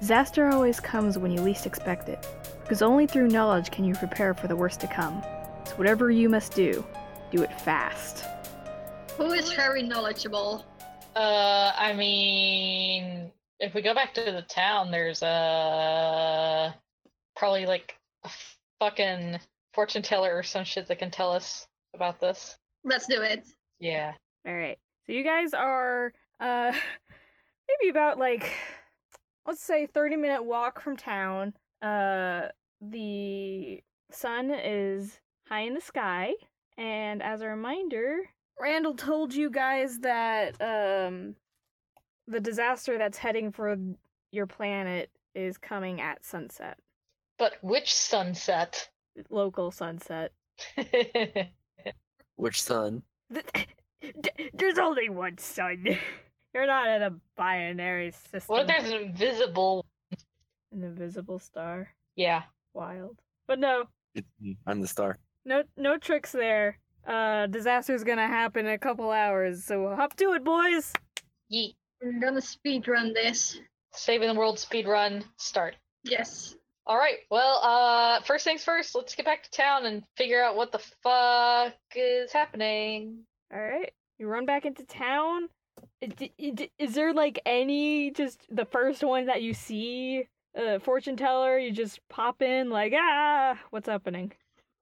Disaster 0.00 0.48
always 0.48 0.80
comes 0.80 1.18
when 1.18 1.30
you 1.30 1.42
least 1.42 1.66
expect 1.66 2.08
it, 2.08 2.26
because 2.62 2.80
only 2.80 3.06
through 3.06 3.28
knowledge 3.28 3.70
can 3.70 3.84
you 3.84 3.94
prepare 3.94 4.32
for 4.32 4.48
the 4.48 4.56
worst 4.56 4.80
to 4.80 4.86
come. 4.86 5.22
So 5.66 5.74
whatever 5.76 6.10
you 6.10 6.30
must 6.30 6.54
do, 6.54 6.82
do 7.30 7.42
it 7.42 7.60
fast. 7.60 8.24
Who 9.18 9.32
is 9.32 9.52
very 9.52 9.82
knowledgeable? 9.82 10.64
Uh, 11.14 11.72
I 11.76 11.92
mean, 11.92 13.30
if 13.58 13.74
we 13.74 13.82
go 13.82 13.92
back 13.92 14.14
to 14.14 14.22
the 14.22 14.40
town, 14.48 14.90
there's 14.90 15.22
uh 15.22 16.72
probably 17.36 17.66
like 17.66 17.94
a 18.24 18.30
fucking 18.78 19.38
fortune 19.74 20.02
teller 20.02 20.34
or 20.34 20.42
some 20.42 20.64
shit 20.64 20.88
that 20.88 20.98
can 20.98 21.10
tell 21.10 21.30
us 21.30 21.66
about 21.94 22.20
this. 22.20 22.56
Let's 22.84 23.06
do 23.06 23.20
it. 23.20 23.46
Yeah. 23.80 24.14
All 24.46 24.54
right. 24.54 24.78
So 25.06 25.12
you 25.12 25.24
guys 25.24 25.52
are 25.52 26.14
uh 26.40 26.72
maybe 27.68 27.90
about 27.90 28.18
like 28.18 28.50
let's 29.46 29.62
say 29.62 29.86
30 29.86 30.16
minute 30.16 30.44
walk 30.44 30.80
from 30.80 30.96
town. 30.96 31.54
Uh 31.82 32.48
the 32.80 33.82
sun 34.10 34.50
is 34.50 35.20
high 35.48 35.60
in 35.60 35.74
the 35.74 35.80
sky 35.80 36.32
and 36.78 37.22
as 37.22 37.40
a 37.42 37.48
reminder, 37.48 38.18
Randall 38.58 38.94
told 38.94 39.34
you 39.34 39.50
guys 39.50 39.98
that 40.00 40.60
um 40.60 41.34
the 42.26 42.40
disaster 42.40 42.98
that's 42.98 43.18
heading 43.18 43.50
for 43.52 43.76
your 44.32 44.46
planet 44.46 45.10
is 45.34 45.58
coming 45.58 46.00
at 46.00 46.24
sunset. 46.24 46.78
But 47.38 47.54
which 47.62 47.94
sunset? 47.94 48.88
Local 49.30 49.70
sunset. 49.70 50.32
Which 52.36 52.62
sun? 52.62 53.02
Th- 53.32 53.68
There's 54.54 54.78
only 54.78 55.10
one 55.10 55.38
sun. 55.38 55.84
You're 56.54 56.66
not 56.66 56.88
in 56.88 57.02
a 57.02 57.10
binary 57.36 58.10
system. 58.12 58.40
what 58.46 58.60
if 58.62 58.66
there's 58.66 58.90
an 58.92 59.08
invisible? 59.08 59.86
An 60.72 60.82
invisible 60.82 61.38
star. 61.38 61.88
Yeah. 62.16 62.42
Wild. 62.74 63.18
But 63.46 63.58
no, 63.58 63.84
It's 64.14 64.28
me. 64.40 64.56
I'm 64.66 64.80
the 64.80 64.88
star. 64.88 65.18
no, 65.44 65.62
no 65.76 65.96
tricks 65.96 66.32
there. 66.32 66.78
Uh, 67.06 67.46
disaster's 67.46 68.04
gonna 68.04 68.26
happen 68.26 68.66
in 68.66 68.72
a 68.72 68.78
couple 68.78 69.10
hours, 69.10 69.64
so 69.64 69.94
hop 69.96 70.14
to 70.16 70.32
it, 70.34 70.44
boys. 70.44 70.92
Yeet. 71.52 71.74
We're 72.02 72.20
gonna 72.20 72.40
speed 72.40 72.86
run 72.88 73.12
this. 73.12 73.58
Saving 73.92 74.28
the 74.28 74.38
world 74.38 74.58
speed 74.58 74.86
run. 74.86 75.24
Start. 75.36 75.76
Yes. 76.04 76.54
All 76.86 76.96
right. 76.96 77.18
Well, 77.30 77.60
uh, 77.62 78.20
first 78.22 78.44
things 78.44 78.62
first. 78.64 78.94
Let's 78.94 79.14
get 79.14 79.26
back 79.26 79.42
to 79.44 79.50
town 79.50 79.86
and 79.86 80.02
figure 80.16 80.42
out 80.42 80.56
what 80.56 80.72
the 80.72 80.78
fuck 81.02 81.74
is 81.94 82.32
happening. 82.32 83.24
All 83.52 83.60
right, 83.60 83.92
you 84.18 84.26
run 84.28 84.46
back 84.46 84.64
into 84.64 84.84
town. 84.84 85.48
I- 86.02 86.06
d- 86.06 86.32
i- 86.40 86.50
d- 86.50 86.70
Is 86.78 86.94
there 86.94 87.12
like 87.12 87.40
any 87.44 88.10
just 88.10 88.46
the 88.50 88.64
first 88.64 89.02
one 89.04 89.26
that 89.26 89.42
you 89.42 89.54
see? 89.54 90.26
Uh, 90.58 90.78
fortune 90.80 91.16
teller. 91.16 91.58
You 91.58 91.70
just 91.72 92.00
pop 92.08 92.42
in 92.42 92.70
like 92.70 92.92
ah, 92.96 93.56
what's 93.70 93.88
happening? 93.88 94.32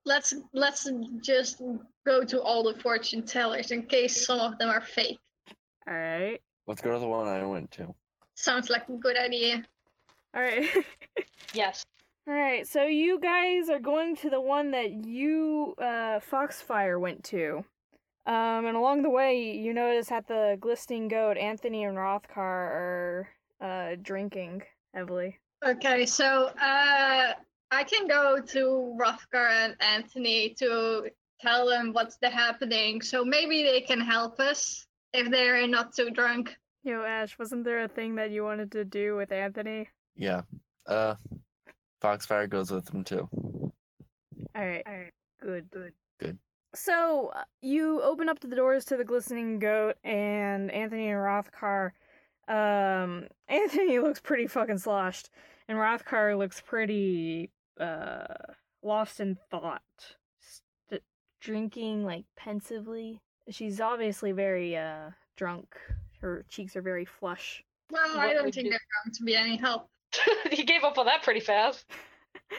Let's 0.07 0.33
let's 0.55 0.89
just 1.21 1.61
go 2.07 2.25
to 2.25 2.41
all 2.41 2.63
the 2.63 2.79
fortune 2.81 3.23
tellers 3.27 3.71
in 3.71 3.83
case 3.83 4.25
some 4.25 4.41
of 4.41 4.59
them 4.59 4.71
are 4.71 4.81
fake. 4.81 5.19
All 5.87 5.95
right, 5.95 6.41
Let's 6.67 6.81
go 6.81 6.93
to 6.93 6.99
the 6.99 7.07
one 7.07 7.27
I 7.29 7.45
went 7.45 7.71
to. 7.73 7.95
Sounds 8.35 8.71
like 8.71 8.89
a 8.89 8.93
good 8.93 9.17
idea. 9.19 9.63
all 10.35 10.43
right. 10.43 10.69
Yes. 11.55 11.85
All 12.27 12.35
right, 12.35 12.67
so 12.67 12.83
you 12.85 13.19
guys 13.21 13.71
are 13.71 13.79
going 13.81 14.15
to 14.17 14.29
the 14.29 14.41
one 14.41 14.71
that 14.73 14.93
you, 15.07 15.75
uh, 15.79 16.21
Foxfire 16.21 16.99
went 17.01 17.25
to. 17.25 17.65
Um, 18.29 18.67
and 18.67 18.77
along 18.77 19.03
the 19.03 19.11
way, 19.11 19.41
you 19.41 19.73
notice 19.73 20.09
that 20.09 20.29
the 20.29 20.59
Glistening 20.61 21.09
Goat, 21.09 21.39
Anthony 21.39 21.85
and 21.85 21.97
Rothkar 21.97 22.37
are, 22.37 23.29
uh, 23.59 23.97
drinking 24.03 24.63
heavily. 24.93 25.39
Okay, 25.67 26.05
so 26.05 26.51
uh, 26.61 27.33
I 27.71 27.85
can 27.85 28.07
go 28.07 28.39
to 28.39 28.97
Rothgar 29.01 29.49
and 29.51 29.77
Anthony 29.81 30.51
to 30.59 31.09
tell 31.41 31.67
them 31.67 31.95
what's 31.95 32.19
the 32.19 32.29
happening. 32.29 33.01
So 33.01 33.25
maybe 33.25 33.63
they 33.63 33.81
can 33.81 33.99
help 34.01 34.41
us 34.41 34.87
if 35.15 35.31
they're 35.31 35.67
not 35.67 35.95
too 35.95 36.11
drunk. 36.11 36.55
Yo, 36.85 37.03
Ash, 37.03 37.39
wasn't 37.39 37.65
there 37.65 37.85
a 37.85 37.89
thing 37.89 38.17
that 38.17 38.31
you 38.31 38.45
wanted 38.45 38.71
to 38.73 38.85
do 38.85 39.17
with 39.17 39.33
Anthony? 39.33 39.89
Yeah. 40.17 40.43
Uh, 40.87 41.15
Foxfire 42.03 42.47
goes 42.47 42.71
with 42.71 42.85
them 42.85 43.05
too. 43.05 43.27
All 43.33 43.73
right, 44.55 44.83
all 44.87 44.93
right, 44.93 45.13
good, 45.41 45.71
good, 45.71 45.93
Good. 46.21 46.39
So 46.75 47.33
uh, 47.35 47.45
you 47.63 48.03
open 48.03 48.29
up 48.29 48.41
the 48.41 48.49
doors 48.55 48.85
to 48.87 48.97
the 48.97 49.05
glistening 49.05 49.59
goat, 49.59 49.97
and 50.05 50.71
Anthony 50.71 51.09
and 51.11 51.19
Rothkar. 51.19 51.93
Um, 52.49 53.27
Anthony 53.49 53.99
looks 53.99 54.21
pretty 54.21 54.47
fucking 54.47 54.79
sloshed, 54.79 55.31
and 55.69 55.79
Rothkar 55.79 56.37
looks 56.37 56.61
pretty 56.61 57.51
uh 57.81 58.27
lost 58.83 59.21
in 59.21 59.37
thought, 59.51 59.83
St- 60.41 61.03
drinking 61.41 62.05
like 62.05 62.25
pensively. 62.37 63.21
She's 63.51 63.81
obviously 63.81 64.33
very 64.33 64.77
uh 64.77 65.11
drunk. 65.37 65.75
Her 66.21 66.45
cheeks 66.49 66.75
are 66.77 66.83
very 66.83 67.05
flush. 67.05 67.63
Well, 67.91 68.17
What 68.17 68.19
I 68.29 68.33
don't 68.35 68.53
think 68.53 68.67
you- 68.67 68.71
they're 68.71 68.81
going 69.05 69.15
to 69.15 69.23
be 69.25 69.37
any 69.37 69.57
help. 69.57 69.89
he 70.51 70.65
gave 70.65 70.85
up 70.85 70.99
on 70.99 71.07
that 71.07 71.23
pretty 71.23 71.41
fast. 71.41 71.87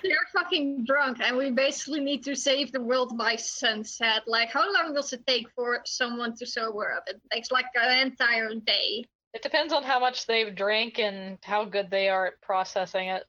They're 0.03 0.27
fucking 0.33 0.85
drunk, 0.85 1.17
and 1.21 1.35
we 1.35 1.49
basically 1.51 1.99
need 1.99 2.23
to 2.25 2.35
save 2.35 2.71
the 2.71 2.81
world 2.81 3.17
by 3.17 3.35
sunset. 3.35 4.23
Like, 4.27 4.49
how 4.51 4.71
long 4.71 4.93
does 4.93 5.11
it 5.13 5.25
take 5.25 5.49
for 5.55 5.81
someone 5.85 6.35
to 6.37 6.45
sober 6.45 6.91
up? 6.93 7.03
It 7.07 7.19
takes 7.31 7.51
like 7.51 7.65
an 7.75 8.07
entire 8.07 8.53
day. 8.55 9.05
It 9.33 9.41
depends 9.41 9.73
on 9.73 9.83
how 9.83 9.99
much 9.99 10.25
they've 10.27 10.55
drank 10.55 10.99
and 10.99 11.37
how 11.43 11.65
good 11.65 11.89
they 11.89 12.09
are 12.09 12.27
at 12.27 12.41
processing 12.41 13.09
it. 13.09 13.23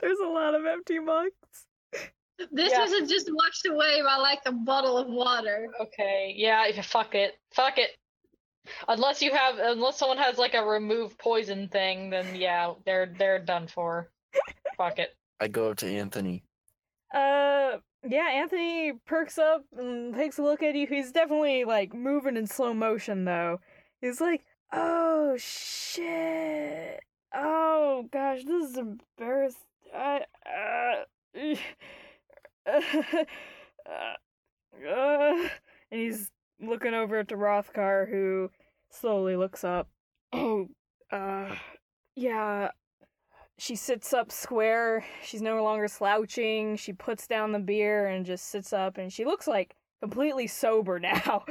There's 0.00 0.18
a 0.20 0.28
lot 0.28 0.54
of 0.54 0.64
empty 0.66 0.98
mugs. 1.00 1.32
This 2.50 2.72
Yeah. 2.72 2.84
isn't 2.84 3.08
just 3.08 3.28
washed 3.32 3.66
away 3.66 4.02
by 4.02 4.16
like 4.16 4.40
a 4.46 4.52
bottle 4.52 4.98
of 4.98 5.08
water. 5.08 5.68
Okay, 5.80 6.34
yeah, 6.36 6.66
if- 6.66 6.84
fuck 6.86 7.14
it. 7.14 7.38
Fuck 7.52 7.78
it. 7.78 7.90
Unless 8.88 9.20
you 9.22 9.30
have 9.32 9.58
unless 9.58 9.98
someone 9.98 10.18
has 10.18 10.38
like 10.38 10.54
a 10.54 10.64
remove 10.64 11.16
poison 11.18 11.68
thing, 11.68 12.10
then 12.10 12.34
yeah, 12.34 12.74
they're 12.84 13.06
they're 13.18 13.38
done 13.38 13.66
for. 13.68 14.10
fuck 14.76 14.98
it. 14.98 15.14
I 15.40 15.48
go 15.48 15.70
up 15.70 15.78
to 15.78 15.86
Anthony. 15.86 16.44
Uh, 17.12 17.78
yeah, 18.06 18.28
Anthony 18.32 18.92
perks 19.06 19.38
up 19.38 19.64
and 19.76 20.14
takes 20.14 20.38
a 20.38 20.42
look 20.42 20.62
at 20.62 20.74
you. 20.74 20.86
He's 20.86 21.12
definitely 21.12 21.64
like 21.64 21.94
moving 21.94 22.36
in 22.36 22.46
slow 22.46 22.74
motion 22.74 23.24
though. 23.24 23.60
He's 24.00 24.20
like, 24.20 24.44
"Oh 24.72 25.36
shit! 25.38 27.00
Oh 27.34 28.08
gosh, 28.12 28.44
this 28.44 28.70
is 28.70 28.76
embarrassing." 28.76 29.60
I, 29.94 30.24
uh, 30.46 31.04
uh, 31.36 31.54
uh, 33.86 35.48
and 35.90 36.00
he's 36.00 36.30
looking 36.60 36.94
over 36.94 37.22
to 37.22 37.36
Rothkar, 37.36 38.08
who 38.08 38.50
slowly 38.90 39.36
looks 39.36 39.64
up. 39.64 39.88
Oh, 40.36 40.68
uh, 41.12 41.54
yeah. 42.16 42.70
She 43.58 43.76
sits 43.76 44.12
up 44.12 44.32
square. 44.32 45.04
She's 45.22 45.42
no 45.42 45.62
longer 45.62 45.86
slouching. 45.88 46.76
She 46.76 46.92
puts 46.92 47.26
down 47.26 47.52
the 47.52 47.60
beer 47.60 48.06
and 48.08 48.26
just 48.26 48.46
sits 48.48 48.72
up, 48.72 48.98
and 48.98 49.12
she 49.12 49.24
looks 49.24 49.46
like 49.46 49.76
completely 50.00 50.46
sober 50.46 50.98
now. 51.00 51.44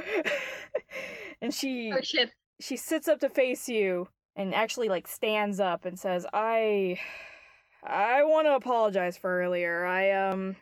and 1.40 1.52
she 1.54 1.92
Oh 1.96 2.00
shit. 2.02 2.30
she 2.60 2.76
sits 2.76 3.08
up 3.08 3.20
to 3.20 3.28
face 3.28 3.68
you 3.68 4.08
and 4.36 4.54
actually 4.54 4.88
like 4.88 5.08
stands 5.08 5.60
up 5.60 5.84
and 5.86 5.98
says, 5.98 6.26
"I 6.32 6.98
I 7.82 8.22
want 8.24 8.46
to 8.46 8.54
apologize 8.54 9.16
for 9.16 9.40
earlier. 9.40 9.84
I 9.86 10.10
um 10.10 10.56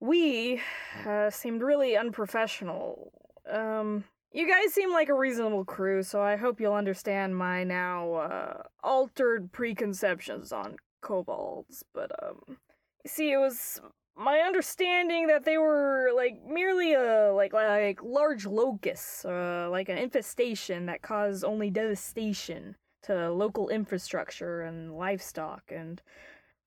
we 0.00 0.60
uh, 1.06 1.30
seemed 1.30 1.62
really 1.62 1.96
unprofessional. 1.96 3.12
Um 3.48 4.04
you 4.32 4.48
guys 4.48 4.72
seem 4.72 4.92
like 4.92 5.08
a 5.08 5.14
reasonable 5.14 5.64
crew, 5.64 6.02
so 6.02 6.22
I 6.22 6.36
hope 6.36 6.60
you'll 6.60 6.74
understand 6.74 7.36
my 7.36 7.64
now 7.64 8.14
uh 8.14 8.62
altered 8.82 9.52
preconceptions 9.52 10.52
on 10.52 10.76
kobolds, 11.00 11.84
but 11.94 12.10
um 12.22 12.58
you 13.04 13.08
see 13.08 13.32
it 13.32 13.38
was 13.38 13.80
my 14.16 14.40
understanding 14.40 15.28
that 15.28 15.44
they 15.44 15.56
were 15.56 16.10
like 16.14 16.38
merely 16.46 16.92
a 16.92 17.32
like 17.32 17.52
like 17.52 18.02
large 18.02 18.44
locusts, 18.46 19.24
uh, 19.24 19.68
like 19.70 19.88
an 19.88 19.96
infestation 19.96 20.86
that 20.86 21.00
caused 21.00 21.44
only 21.44 21.70
devastation 21.70 22.76
to 23.02 23.30
local 23.30 23.70
infrastructure 23.70 24.60
and 24.62 24.94
livestock. 24.94 25.62
And 25.74 26.02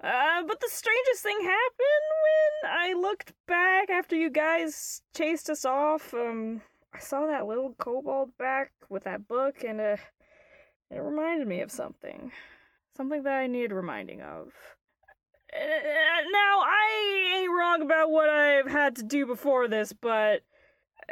uh, 0.04 0.44
but 0.48 0.59
the 0.59 0.69
strangest 0.69 1.21
thing 1.21 1.38
happened 1.42 2.07
when 2.24 2.71
I 2.71 2.94
looked 2.94 3.33
back 3.48 3.89
after 3.89 4.16
you 4.16 4.30
guys 4.31 5.01
chased 5.16 5.50
us 5.50 5.63
off. 5.63 6.13
Um, 6.13 6.62
I 6.94 7.00
saw 7.00 7.25
that 7.25 7.48
little 7.48 7.74
kobold 7.80 8.38
back 8.38 8.72
with 8.90 9.04
that 9.06 9.28
book, 9.28 9.63
and 9.63 9.81
uh, 9.81 9.98
it 10.92 11.00
reminded 11.00 11.48
me 11.48 11.62
of 11.62 11.72
something, 11.72 12.31
something 12.95 13.24
that 13.24 13.34
I 13.34 13.48
needed 13.48 13.74
reminding 13.74 14.22
of. 14.22 14.54
Uh, 15.51 16.22
now 16.31 16.62
I 16.62 17.38
ain't 17.38 17.51
wrong 17.51 17.81
about 17.81 18.12
what 18.12 18.30
I've 18.30 18.68
had 18.68 18.95
to 18.98 19.04
do 19.04 19.25
before 19.25 19.68
this, 19.68 19.94
but 19.94 20.42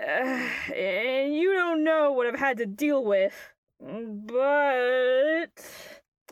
uh, 0.01 0.47
you 0.75 1.53
don't 1.53 1.83
know 1.83 2.11
what 2.11 2.27
I've 2.27 2.39
had 2.39 2.57
to 2.57 2.65
deal 2.65 3.03
with. 3.03 3.33
But 3.79 5.51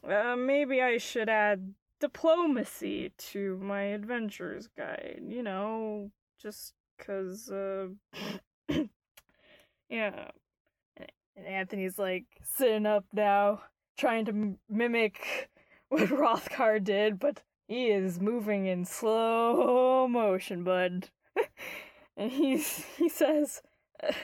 uh, 0.07 0.36
maybe 0.36 0.81
I 0.81 0.98
should 0.98 1.30
add 1.30 1.74
diplomacy 2.00 3.12
to 3.18 3.57
my 3.57 3.81
adventures 3.81 4.69
guide. 4.78 5.22
You 5.28 5.44
know, 5.44 6.12
just 6.42 6.74
cause, 7.00 7.50
uh, 7.51 7.88
yeah. 9.89 10.31
And 11.36 11.45
Anthony's 11.45 11.97
like 11.97 12.25
sitting 12.44 12.86
up 12.86 13.06
now, 13.13 13.62
trying 13.97 14.25
to 14.25 14.31
m- 14.31 14.57
mimic 14.69 15.50
what 15.89 16.09
Rothgar 16.09 16.83
did, 16.83 17.19
but 17.19 17.41
he 17.68 17.88
is 17.88 18.19
moving 18.19 18.65
in 18.65 18.86
slow 18.86 20.07
motion, 20.07 20.63
bud. 20.63 21.09
and 22.18 22.31
he's 22.31 22.86
he 22.97 23.07
says, 23.09 23.62
"H- 24.03 24.15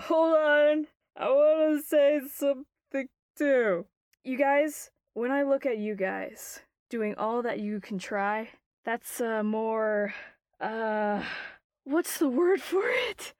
"Hold 0.00 0.36
on, 0.36 0.86
I 1.16 1.28
want 1.28 1.80
to 1.80 1.86
say 1.86 2.20
something 2.32 3.08
too. 3.36 3.86
You 4.24 4.36
guys, 4.38 4.90
when 5.14 5.30
I 5.30 5.42
look 5.42 5.66
at 5.66 5.78
you 5.78 5.94
guys 5.94 6.60
doing 6.90 7.14
all 7.16 7.42
that 7.42 7.60
you 7.60 7.80
can 7.80 7.98
try, 7.98 8.50
that's 8.84 9.20
uh 9.20 9.42
more 9.42 10.14
uh 10.60 11.22
what's 11.84 12.18
the 12.18 12.28
word 12.28 12.60
for 12.60 12.82
it? 12.86 13.34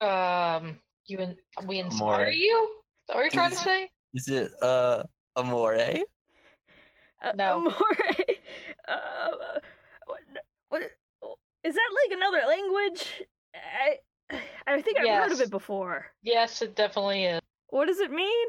Um, 0.00 0.78
you 1.08 1.18
and 1.18 1.36
we 1.66 1.78
inspire 1.78 2.26
Amore. 2.26 2.30
you? 2.30 2.68
Is 2.70 3.06
that 3.08 3.16
what 3.16 3.22
you're 3.22 3.30
trying 3.30 3.50
to 3.50 3.56
say? 3.56 3.88
Is 4.14 4.28
it 4.28 4.52
uh 4.62 5.02
amore? 5.36 5.74
Uh, 5.76 7.32
No. 7.34 7.60
more 7.60 7.72
uh, 8.88 9.28
what, 10.06 10.20
what 10.68 10.82
is 11.64 11.74
that 11.74 11.90
like 12.10 12.16
another 12.18 12.46
language? 12.46 13.24
I 13.54 13.98
I 14.66 14.82
think 14.82 14.98
I've 14.98 15.08
heard 15.08 15.32
of 15.32 15.40
it 15.40 15.50
before. 15.50 16.06
Yes, 16.22 16.62
it 16.62 16.76
definitely 16.76 17.24
is. 17.24 17.40
What 17.70 17.86
does 17.86 17.98
it 18.00 18.10
mean? 18.10 18.48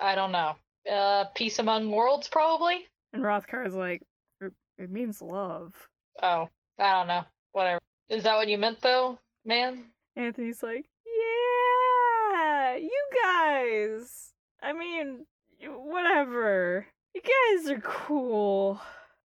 I 0.00 0.14
don't 0.14 0.32
know. 0.32 0.54
Uh, 0.90 1.24
peace 1.34 1.58
among 1.58 1.90
worlds, 1.90 2.28
probably. 2.28 2.86
And 3.12 3.22
Rothgar 3.22 3.66
is 3.66 3.74
like, 3.74 4.02
it, 4.40 4.52
it 4.78 4.90
means 4.90 5.20
love. 5.20 5.74
Oh, 6.22 6.48
I 6.78 6.92
don't 6.92 7.08
know. 7.08 7.24
Whatever. 7.52 7.80
Is 8.08 8.22
that 8.24 8.36
what 8.36 8.48
you 8.48 8.58
meant, 8.58 8.80
though, 8.80 9.18
man? 9.44 9.84
Anthony's 10.16 10.62
like, 10.62 10.84
yeah, 10.84 10.95
you 12.82 13.08
guys. 13.22 14.32
I 14.62 14.72
mean, 14.72 15.26
whatever. 15.66 16.86
You 17.14 17.20
guys 17.22 17.70
are 17.70 17.80
cool, 17.80 18.80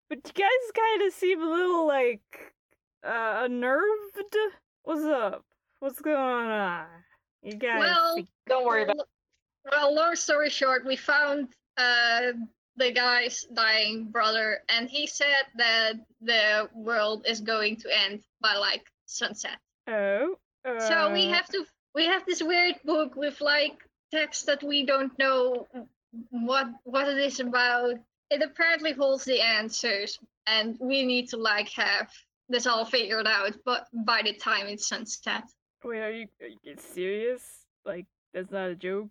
but 0.10 0.20
you 0.26 0.32
guys 0.34 0.72
kind 0.76 1.02
of 1.08 1.14
seem 1.14 1.42
a 1.42 1.50
little 1.50 1.88
like 1.88 2.54
uh, 3.06 3.44
unnerved. 3.46 4.36
What's 4.84 5.04
up? 5.04 5.44
What's 5.80 6.00
going 6.00 6.18
on? 6.18 6.86
You 7.42 7.54
guys. 7.54 7.80
Well, 7.80 8.16
think- 8.16 8.30
Don't 8.48 8.66
worry 8.66 8.84
about. 8.84 8.98
Well, 8.98 9.06
well, 9.72 9.96
long 9.96 10.16
story 10.16 10.50
short, 10.50 10.86
we 10.86 10.96
found 10.96 11.50
uh, 11.78 12.32
the 12.78 12.92
guy's 12.92 13.46
dying 13.54 14.06
brother, 14.06 14.60
and 14.70 14.90
he 14.90 15.06
said 15.06 15.46
that 15.58 15.94
the 16.22 16.70
world 16.74 17.26
is 17.28 17.42
going 17.42 17.76
to 17.78 17.90
end 18.06 18.22
by 18.42 18.56
like 18.56 18.84
sunset. 19.06 19.58
oh. 19.88 20.36
so 20.66 21.12
we 21.12 21.28
uh, 21.28 21.34
have 21.34 21.48
to. 21.50 21.66
We 21.94 22.06
have 22.06 22.26
this 22.26 22.42
weird 22.42 22.76
book 22.86 23.16
with 23.16 23.42
like 23.42 23.78
text 24.14 24.46
that 24.46 24.64
we 24.64 24.86
don't 24.86 25.18
know 25.20 25.68
what 26.30 26.68
what 26.84 27.08
it 27.08 27.18
is 27.18 27.40
about. 27.40 27.96
It 28.30 28.42
apparently 28.42 28.94
holds 28.94 29.26
the 29.26 29.42
answers, 29.42 30.18
and 30.48 30.78
we 30.80 31.06
need 31.06 31.30
to 31.30 31.38
like 31.38 31.70
have 31.74 32.10
this 32.50 32.66
all 32.66 32.86
figured 32.86 33.28
out. 33.28 33.54
But 33.66 33.88
by 34.06 34.22
the 34.24 34.34
time 34.34 34.68
it's 34.68 34.88
sunset, 34.88 35.44
Wait, 35.84 36.00
are 36.00 36.12
you, 36.12 36.28
are 36.42 36.48
you 36.48 36.76
serious? 36.78 37.42
Like, 37.86 38.06
that's 38.34 38.52
not 38.52 38.70
a 38.70 38.76
joke? 38.76 39.10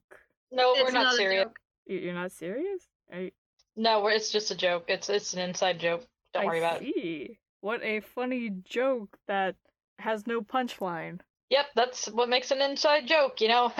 No, 0.52 0.72
it's 0.74 0.84
we're 0.84 0.92
not 0.92 1.14
a 1.14 1.16
serious. 1.16 1.48
You- 1.86 1.98
You're 1.98 2.14
not 2.14 2.30
serious? 2.32 2.82
Are 3.12 3.20
you, 3.22 3.30
No, 3.76 4.02
we're, 4.02 4.12
it's 4.12 4.30
just 4.30 4.50
a 4.52 4.54
joke. 4.56 4.84
It's 4.88 5.10
it's 5.10 5.34
an 5.34 5.40
inside 5.40 5.80
joke. 5.80 6.06
Don't 6.32 6.44
I 6.44 6.46
worry 6.46 6.58
about 6.58 6.82
it. 6.82 6.94
see. 6.94 7.38
What 7.60 7.82
a 7.82 8.00
funny 8.00 8.50
joke 8.64 9.18
that 9.26 9.56
has 9.98 10.26
no 10.26 10.40
punchline. 10.40 11.20
Yep, 11.50 11.66
that's 11.74 12.06
what 12.06 12.28
makes 12.28 12.50
an 12.50 12.60
inside 12.62 13.06
joke. 13.06 13.40
You 13.40 13.48
know. 13.48 13.72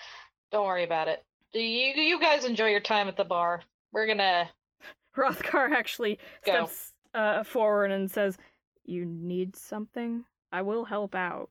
Don't 0.52 0.66
worry 0.66 0.84
about 0.84 1.08
it. 1.08 1.24
You 1.54 1.62
you 1.62 2.20
guys 2.20 2.44
enjoy 2.44 2.68
your 2.68 2.80
time 2.80 3.08
at 3.08 3.16
the 3.16 3.24
bar? 3.24 3.62
We're 3.92 4.06
gonna 4.06 4.48
Rothgar 5.16 5.70
actually 5.72 6.18
Go. 6.44 6.52
steps 6.66 6.92
uh, 7.14 7.42
forward 7.44 7.90
and 7.90 8.10
says, 8.10 8.36
You 8.84 9.04
need 9.04 9.56
something? 9.56 10.24
I 10.50 10.62
will 10.62 10.84
help 10.84 11.14
out. 11.14 11.48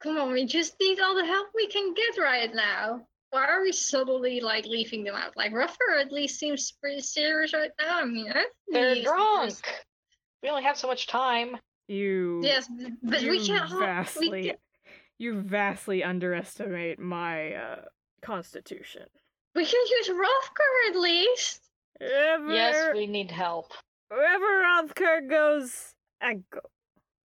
Come 0.00 0.18
on, 0.18 0.32
we 0.32 0.44
just 0.46 0.74
need 0.80 0.98
all 1.00 1.14
the 1.14 1.24
help 1.24 1.48
we 1.54 1.66
can 1.68 1.94
get 1.94 2.20
right 2.20 2.52
now. 2.54 3.06
Why 3.30 3.46
are 3.46 3.62
we 3.62 3.72
subtly 3.72 4.40
like 4.40 4.66
leaving 4.66 5.02
them 5.04 5.14
out? 5.16 5.36
Like 5.36 5.52
Ruffer 5.52 5.98
at 6.00 6.12
least 6.12 6.38
seems 6.38 6.72
pretty 6.80 7.00
serious 7.00 7.52
right 7.52 7.70
now. 7.80 8.00
I 8.00 8.04
mean, 8.04 8.26
Anthony 8.28 8.44
They're 8.70 9.02
drunk. 9.02 9.50
first- 9.50 9.64
We 10.42 10.48
only 10.50 10.62
have 10.64 10.76
so 10.76 10.86
much 10.88 11.06
time. 11.06 11.56
You. 11.88 12.40
Yes, 12.42 12.68
but 13.02 13.22
you 13.22 13.30
we 13.30 13.46
can't. 13.46 13.68
help- 13.68 13.80
We 13.80 13.86
vastly. 13.86 14.42
can, 14.44 14.54
You 15.24 15.40
vastly 15.40 16.04
underestimate 16.04 16.98
my 16.98 17.54
uh, 17.54 17.84
constitution. 18.20 19.06
we 19.54 19.64
can 19.64 19.80
use 19.98 20.10
Ruffer 20.10 20.72
at 20.90 20.96
least. 21.00 21.62
Wherever, 21.98 22.52
Yes, 22.52 22.92
we 22.92 23.06
need 23.06 23.30
help. 23.30 23.72
wherever 24.10 24.44
Rothgar 24.44 25.26
goes, 25.26 25.94
I 26.20 26.40
go. 26.50 26.60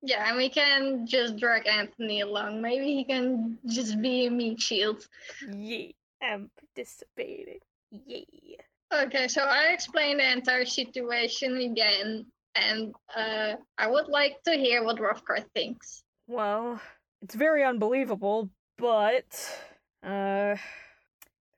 Yeah, 0.02 0.30
and 0.30 0.38
we 0.38 0.48
can 0.48 1.08
just 1.08 1.36
drag 1.36 1.68
Anthony 1.68 2.22
along. 2.22 2.62
Maybe 2.62 2.86
he 2.96 3.04
can 3.04 3.58
just 3.68 4.02
be 4.02 4.28
a 4.28 4.32
meat 4.32 4.62
shield. 4.62 5.06
Yay, 5.52 5.94
I'm 6.24 6.50
participating. 6.58 7.60
Yay. 7.92 8.60
Okay, 8.94 9.28
so 9.28 9.42
I 9.42 9.74
explained 9.74 10.22
the 10.22 10.32
entire 10.32 10.64
situation 10.64 11.58
again, 11.58 12.26
and 12.56 12.96
uh, 13.14 13.56
I 13.78 13.88
would 13.88 14.08
like 14.08 14.42
to 14.44 14.52
hear 14.54 14.86
what 14.86 15.00
Rufgar 15.02 15.44
thinks. 15.54 16.02
Well, 16.28 16.80
it's 17.22 17.36
very 17.36 17.64
unbelievable, 17.64 18.50
but 18.78 19.60
uh 20.04 20.56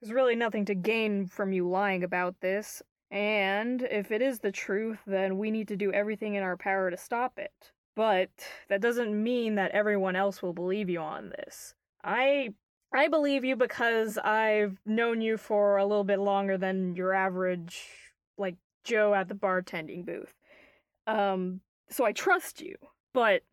there's 0.01 0.13
really 0.13 0.36
nothing 0.36 0.65
to 0.65 0.74
gain 0.74 1.27
from 1.27 1.53
you 1.53 1.70
lying 1.70 2.03
about 2.03 2.39
this. 2.41 2.82
And 3.12 3.84
if 3.84 4.12
it 4.12 4.22
is 4.22 4.39
the 4.39 4.51
truth, 4.51 5.00
then 5.06 5.38
we 5.38 5.51
need 5.51 5.68
to 5.68 5.75
do 5.75 5.91
everything 5.91 6.36
in 6.36 6.44
our 6.44 6.58
power 6.58 6.89
to 6.89 6.98
stop 6.98 7.38
it. 7.38 7.72
But 7.96 8.30
that 8.70 8.82
doesn't 8.82 9.22
mean 9.22 9.56
that 9.56 9.72
everyone 9.72 10.15
else 10.15 10.41
will 10.41 10.53
believe 10.53 10.89
you 10.89 11.00
on 11.00 11.30
this. 11.30 11.75
I 12.03 12.53
I 12.94 13.08
believe 13.10 13.46
you 13.46 13.56
because 13.56 14.18
I've 14.18 14.77
known 14.86 15.22
you 15.22 15.38
for 15.38 15.77
a 15.77 15.86
little 15.86 16.03
bit 16.03 16.20
longer 16.20 16.58
than 16.58 16.96
your 16.96 17.13
average 17.13 17.86
like 18.38 18.56
Joe 18.84 19.13
at 19.13 19.27
the 19.27 19.36
bartending 19.36 20.06
booth. 20.06 20.34
Um 21.06 21.62
so 21.89 22.06
I 22.06 22.13
trust 22.13 22.62
you. 22.62 22.75
But 23.13 23.44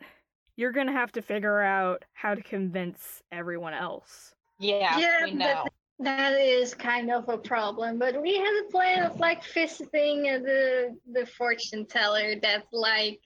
you're 0.59 0.73
gonna 0.73 0.93
have 0.93 1.13
to 1.13 1.23
figure 1.23 1.61
out 1.61 2.05
how 2.13 2.35
to 2.35 2.43
convince 2.43 3.23
everyone 3.31 3.75
else. 3.75 4.35
Yeah, 4.59 4.99
Yeah, 4.99 5.25
we 5.25 5.37
but- 5.37 5.73
That 6.01 6.35
is 6.35 6.75
kind 6.75 7.11
of 7.11 7.29
a 7.29 7.39
problem, 7.39 7.99
but 7.99 8.21
we 8.23 8.37
had 8.37 8.55
a 8.65 8.71
plan 8.71 9.05
of 9.05 9.19
like 9.19 9.43
visiting 9.45 10.29
uh, 10.29 10.39
the 10.39 10.97
the 11.13 11.27
fortune 11.27 11.87
teller 11.87 12.37
that 12.41 12.67
like 12.73 13.21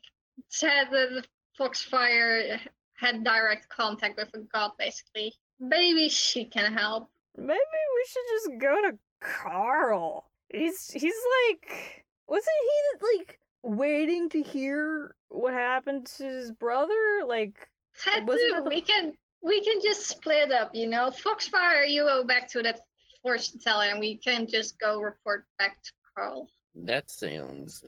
said 0.48 0.84
that 0.90 1.08
the 1.16 1.24
Foxfire 1.58 2.58
had 2.94 3.24
direct 3.24 3.68
contact 3.68 4.16
with 4.16 4.30
a 4.34 4.40
god, 4.54 4.70
basically. 4.78 5.34
Maybe 5.60 6.08
she 6.08 6.44
can 6.46 6.72
help. 6.72 7.10
Maybe 7.36 7.80
we 7.98 8.04
should 8.08 8.28
just 8.36 8.60
go 8.60 8.74
to 8.88 8.98
Carl. 9.20 10.30
He's 10.48 10.90
he's 10.90 11.20
like 11.38 12.04
wasn't 12.26 12.60
he 12.68 13.18
like 13.18 13.38
waiting 13.62 14.28
to 14.30 14.42
hear 14.42 15.14
what 15.28 15.52
happened 15.54 16.06
to 16.18 16.24
his 16.24 16.52
brother? 16.52 17.22
Like 17.26 17.68
That 18.06 18.24
Wasn't 18.26 18.48
too. 18.48 18.54
that 18.54 18.64
the- 18.64 18.70
We 18.70 18.80
can 18.80 19.12
we 19.42 19.64
can 19.64 19.80
just 19.82 20.06
split 20.06 20.52
up, 20.52 20.72
you 20.74 20.86
know. 20.86 21.10
Foxfire, 21.10 21.84
you 21.88 22.04
go 22.04 22.22
back 22.24 22.48
to 22.50 22.62
that 22.62 22.80
fortune 23.22 23.58
teller, 23.58 23.86
and 23.86 23.98
we 23.98 24.16
can 24.16 24.46
just 24.46 24.78
go 24.78 25.00
report 25.00 25.46
back 25.58 25.82
to 25.82 25.92
Carl. 26.14 26.48
That 26.74 27.10
sounds 27.10 27.84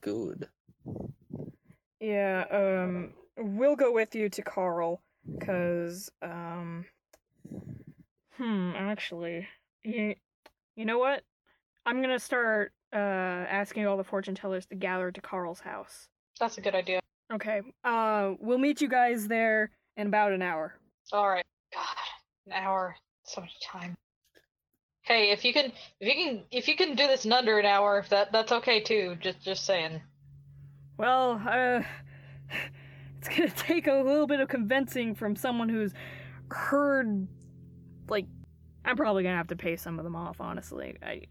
good. 0.00 0.48
Yeah, 2.00 2.44
um 2.50 3.14
we'll 3.36 3.76
go 3.76 3.92
with 3.92 4.14
you 4.14 4.28
to 4.30 4.42
Carl 4.42 5.00
cuz 5.40 6.10
um 6.22 6.84
hmm, 8.36 8.72
actually 8.76 9.46
you, 9.84 10.14
you 10.74 10.84
know 10.84 10.98
what? 10.98 11.22
I'm 11.86 11.98
going 11.98 12.10
to 12.10 12.18
start 12.18 12.72
uh 12.96 13.46
asking 13.48 13.86
all 13.86 13.96
the 13.96 14.04
fortune 14.04 14.34
tellers 14.34 14.66
to 14.66 14.74
gather 14.74 15.10
to 15.10 15.20
Carl's 15.20 15.60
house. 15.60 16.08
That's 16.40 16.58
a 16.58 16.60
good 16.60 16.74
idea. 16.74 17.00
Okay. 17.32 17.60
Uh 17.84 18.32
we'll 18.40 18.58
meet 18.58 18.80
you 18.80 18.88
guys 18.88 19.28
there 19.28 19.70
in 19.96 20.06
about 20.06 20.32
an 20.32 20.42
hour. 20.42 20.74
All 21.12 21.28
right. 21.28 21.44
God, 21.72 21.84
an 22.46 22.52
hour. 22.52 22.96
So 23.24 23.40
much 23.40 23.60
time. 23.60 23.94
Hey, 25.02 25.30
if 25.30 25.44
you 25.44 25.52
can, 25.52 25.72
if 26.00 26.08
you 26.08 26.14
can, 26.14 26.42
if 26.50 26.66
you 26.66 26.76
can 26.76 26.96
do 26.96 27.06
this 27.06 27.24
in 27.24 27.32
under 27.32 27.60
an 27.60 27.66
hour, 27.66 27.98
if 27.98 28.08
that 28.08 28.32
that's 28.32 28.50
okay 28.50 28.80
too. 28.80 29.16
Just 29.20 29.40
just 29.40 29.64
saying. 29.64 30.00
Well, 30.98 31.40
uh, 31.48 31.82
it's 33.18 33.28
gonna 33.28 33.50
take 33.56 33.86
a 33.86 33.94
little 33.94 34.26
bit 34.26 34.40
of 34.40 34.48
convincing 34.48 35.14
from 35.14 35.36
someone 35.36 35.68
who's 35.68 35.92
heard, 36.50 37.28
like, 38.08 38.26
I'm 38.84 38.96
probably 38.96 39.22
gonna 39.22 39.36
have 39.36 39.48
to 39.48 39.56
pay 39.56 39.76
some 39.76 39.98
of 39.98 40.04
them 40.04 40.16
off, 40.16 40.40
honestly. 40.40 40.96
I, 41.02 41.22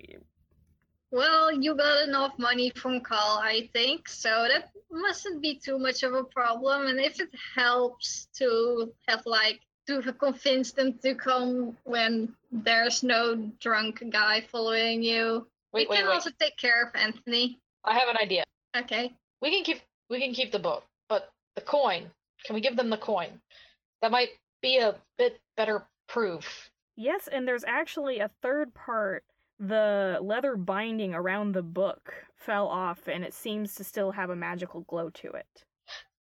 Well, 1.15 1.49
you 1.49 1.75
got 1.75 2.09
enough 2.09 2.33
money 2.37 2.73
from 2.75 2.99
Carl, 2.99 3.39
I 3.41 3.69
think, 3.71 4.09
so 4.09 4.49
that 4.51 4.71
mustn't 4.91 5.41
be 5.41 5.55
too 5.55 5.79
much 5.79 6.03
of 6.03 6.13
a 6.13 6.25
problem. 6.25 6.87
And 6.87 6.99
if 6.99 7.21
it 7.21 7.29
helps 7.55 8.27
to 8.39 8.91
have 9.07 9.25
like 9.25 9.61
to 9.87 10.01
convince 10.11 10.73
them 10.73 10.99
to 11.03 11.15
come 11.15 11.77
when 11.85 12.35
there's 12.51 13.01
no 13.01 13.49
drunk 13.61 14.03
guy 14.09 14.41
following 14.51 15.03
you, 15.03 15.47
Wait, 15.71 15.87
we 15.87 15.95
wait, 15.95 15.99
can 15.99 16.09
wait. 16.09 16.15
also 16.15 16.31
take 16.37 16.57
care 16.57 16.83
of 16.83 16.89
Anthony. 16.99 17.59
I 17.85 17.97
have 17.97 18.09
an 18.09 18.17
idea. 18.21 18.43
Okay. 18.75 19.13
We 19.41 19.51
can 19.51 19.63
keep 19.63 19.79
we 20.09 20.19
can 20.19 20.33
keep 20.33 20.51
the 20.51 20.59
book, 20.59 20.83
but 21.07 21.31
the 21.55 21.61
coin. 21.61 22.11
Can 22.43 22.55
we 22.55 22.59
give 22.59 22.75
them 22.75 22.89
the 22.89 22.97
coin? 22.97 23.39
That 24.01 24.11
might 24.11 24.31
be 24.61 24.79
a 24.79 24.95
bit 25.17 25.39
better 25.55 25.87
proof. 26.09 26.69
Yes, 26.97 27.29
and 27.31 27.47
there's 27.47 27.63
actually 27.63 28.19
a 28.19 28.31
third 28.41 28.73
part. 28.73 29.23
The 29.59 30.19
leather 30.21 30.57
binding 30.57 31.13
around 31.13 31.53
the 31.53 31.63
book 31.63 32.13
fell 32.35 32.67
off, 32.67 33.07
and 33.07 33.23
it 33.23 33.33
seems 33.33 33.75
to 33.75 33.83
still 33.83 34.11
have 34.11 34.29
a 34.29 34.35
magical 34.35 34.81
glow 34.81 35.09
to 35.11 35.29
it. 35.31 35.63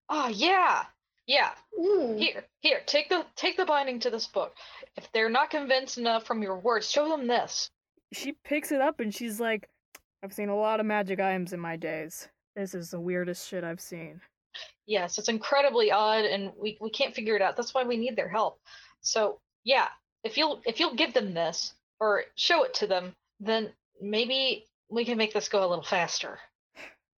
Oh 0.09 0.27
yeah, 0.29 0.85
yeah. 1.27 1.51
Ooh. 1.79 2.15
Here, 2.17 2.45
here. 2.59 2.81
Take 2.85 3.09
the 3.09 3.25
take 3.35 3.57
the 3.57 3.65
binding 3.65 3.99
to 4.01 4.09
this 4.09 4.27
book. 4.27 4.53
If 4.95 5.11
they're 5.11 5.29
not 5.29 5.49
convinced 5.49 5.97
enough 5.97 6.25
from 6.25 6.41
your 6.41 6.59
words, 6.59 6.89
show 6.89 7.09
them 7.09 7.27
this. 7.27 7.69
She 8.13 8.33
picks 8.43 8.71
it 8.71 8.81
up 8.81 8.99
and 8.99 9.13
she's 9.13 9.39
like, 9.39 9.67
I've 10.23 10.33
seen 10.33 10.49
a 10.49 10.55
lot 10.55 10.79
of 10.79 10.85
magic 10.85 11.19
items 11.19 11.53
in 11.53 11.59
my 11.59 11.75
days. 11.75 12.27
This 12.55 12.73
is 12.73 12.91
the 12.91 12.99
weirdest 12.99 13.47
shit 13.49 13.63
I've 13.63 13.81
seen. 13.81 14.21
Yes, 14.85 15.17
it's 15.17 15.29
incredibly 15.29 15.91
odd, 15.91 16.25
and 16.25 16.51
we 16.57 16.77
we 16.79 16.89
can't 16.89 17.15
figure 17.15 17.35
it 17.35 17.41
out. 17.41 17.57
That's 17.57 17.73
why 17.73 17.83
we 17.83 17.97
need 17.97 18.15
their 18.15 18.29
help. 18.29 18.59
So 19.01 19.39
yeah, 19.63 19.87
if 20.23 20.37
you'll 20.37 20.61
if 20.65 20.79
you'll 20.79 20.95
give 20.95 21.13
them 21.13 21.33
this 21.33 21.73
or 21.99 22.23
show 22.35 22.63
it 22.63 22.73
to 22.75 22.87
them, 22.87 23.13
then 23.39 23.71
maybe 24.01 24.65
we 24.89 25.05
can 25.05 25.17
make 25.17 25.33
this 25.33 25.49
go 25.49 25.65
a 25.65 25.67
little 25.67 25.83
faster. 25.83 26.39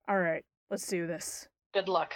Alright, 0.10 0.46
let's 0.70 0.88
do 0.88 1.08
this. 1.08 1.48
Good 1.74 1.90
luck. 1.90 2.14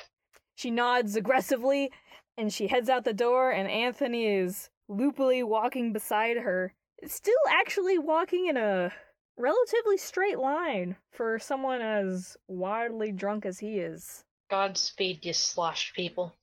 She 0.55 0.71
nods 0.71 1.15
aggressively 1.15 1.91
and 2.37 2.53
she 2.53 2.67
heads 2.67 2.89
out 2.89 3.03
the 3.03 3.13
door, 3.13 3.51
and 3.51 3.69
Anthony 3.69 4.25
is 4.25 4.69
loopily 4.89 5.43
walking 5.43 5.93
beside 5.93 6.37
her, 6.37 6.73
still 7.05 7.33
actually 7.49 7.97
walking 7.97 8.47
in 8.47 8.57
a 8.57 8.91
relatively 9.37 9.97
straight 9.97 10.39
line 10.39 10.95
for 11.11 11.39
someone 11.39 11.81
as 11.81 12.37
wildly 12.47 13.11
drunk 13.11 13.45
as 13.45 13.59
he 13.59 13.79
is. 13.79 14.23
Godspeed, 14.49 15.25
you 15.25 15.33
slosh 15.33 15.93
people. 15.93 16.33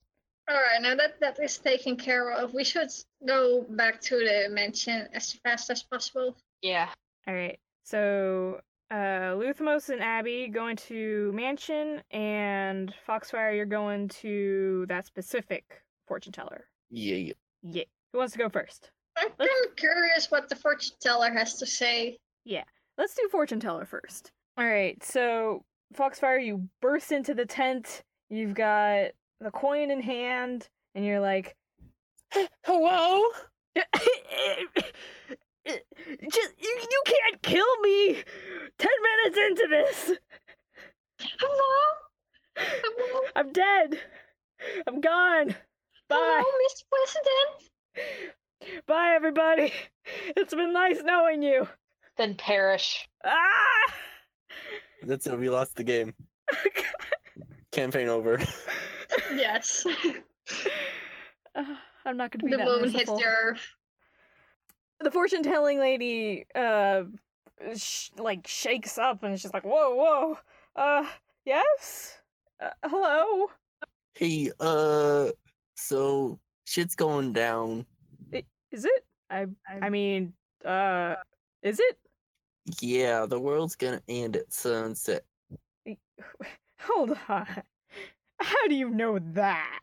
All 0.49 0.55
right, 0.55 0.81
now 0.81 0.95
that 0.95 1.19
that 1.19 1.39
is 1.43 1.57
taken 1.57 1.95
care 1.95 2.31
of, 2.31 2.53
we 2.53 2.63
should 2.63 2.89
go 3.27 3.65
back 3.69 4.01
to 4.01 4.17
the 4.17 4.47
mansion 4.49 5.07
as 5.13 5.33
fast 5.33 5.69
as 5.69 5.83
possible. 5.83 6.35
Yeah. 6.61 6.89
Alright, 7.29 7.59
so 7.83 8.59
uh, 8.89 9.35
Luthmos 9.35 9.89
and 9.89 10.01
Abby 10.01 10.47
going 10.47 10.75
to 10.77 11.31
mansion, 11.31 12.01
and 12.09 12.91
Foxfire, 13.07 13.55
you're 13.55 13.67
going 13.67 14.07
to 14.07 14.87
that 14.89 15.05
specific 15.05 15.83
fortune 16.07 16.31
teller. 16.31 16.65
Yeah. 16.89 17.33
Yeah. 17.61 17.83
Who 18.11 18.17
wants 18.17 18.33
to 18.33 18.39
go 18.39 18.49
first? 18.49 18.89
I'm 19.15 19.27
kind 19.27 19.49
of 19.67 19.75
curious 19.75 20.31
what 20.31 20.49
the 20.49 20.55
fortune 20.55 20.95
teller 21.01 21.31
has 21.31 21.59
to 21.59 21.67
say. 21.67 22.17
Yeah. 22.45 22.63
Let's 22.97 23.13
do 23.13 23.29
fortune 23.29 23.59
teller 23.59 23.85
first. 23.85 24.31
All 24.57 24.65
right, 24.65 25.01
so 25.03 25.63
Foxfire, 25.95 26.43
you 26.43 26.67
burst 26.81 27.11
into 27.11 27.35
the 27.35 27.45
tent. 27.45 28.01
You've 28.31 28.55
got 28.55 29.11
the 29.39 29.51
coin 29.51 29.91
in 29.91 30.01
hand, 30.01 30.67
and 30.95 31.05
you're 31.05 31.19
like, 31.19 31.55
Hello? 32.65 33.21
"Just 35.65 36.53
you, 36.57 36.79
you 36.91 37.03
can't 37.05 37.41
kill 37.41 37.79
me." 37.81 38.23
Ten 38.77 38.91
minutes 39.03 39.37
into 39.47 39.67
this, 39.69 40.17
Hello? 41.39 41.97
Hello? 42.57 43.21
I'm 43.35 43.51
dead. 43.51 43.99
I'm 44.87 45.01
gone. 45.01 45.55
Bye. 46.07 46.43
Hello, 46.43 46.43
Mr. 46.65 46.83
President? 46.89 48.85
Bye, 48.87 49.13
everybody. 49.15 49.73
It's 50.35 50.53
been 50.53 50.73
nice 50.73 50.99
knowing 51.03 51.41
you. 51.43 51.67
Then 52.17 52.35
perish. 52.35 53.07
Ah! 53.23 53.93
That's 55.03 55.27
it. 55.27 55.37
We 55.39 55.49
lost 55.49 55.75
the 55.75 55.83
game. 55.83 56.13
Campaign 57.71 58.09
over. 58.09 58.39
Yes. 59.33 59.85
Uh, 61.55 61.63
I'm 62.05 62.17
not 62.17 62.31
going 62.31 62.39
to 62.39 62.45
be 62.45 62.51
the 62.51 62.57
that 62.57 62.65
moon 62.65 62.83
hits 62.83 62.93
merciful. 62.93 63.17
the 63.19 63.25
earth. 63.25 63.67
The 65.01 65.11
fortune 65.11 65.43
telling 65.43 65.79
lady 65.79 66.45
uh 66.55 67.03
sh- 67.75 68.09
like 68.17 68.47
shakes 68.47 68.97
up 68.97 69.23
and 69.23 69.39
she's 69.39 69.53
like 69.53 69.63
whoa 69.63 69.95
whoa 69.95 70.37
uh 70.75 71.05
yes 71.45 72.19
uh, 72.61 72.69
hello 72.85 73.47
hey, 74.15 74.51
uh, 74.59 75.29
so 75.75 76.37
shit's 76.65 76.95
going 76.95 77.31
down. 77.31 77.85
is 78.71 78.83
it 78.85 79.05
i 79.29 79.45
i 79.81 79.89
mean 79.89 80.33
uh 80.65 81.15
is 81.63 81.79
it 81.79 81.97
Yeah, 82.81 83.25
the 83.25 83.39
world's 83.39 83.75
gonna 83.75 84.01
end 84.09 84.35
at 84.35 84.51
sunset. 84.51 85.23
hold 86.81 87.17
on 87.29 87.47
how 88.39 88.67
do 88.67 88.75
you 88.75 88.89
know 88.89 89.19
that 89.33 89.79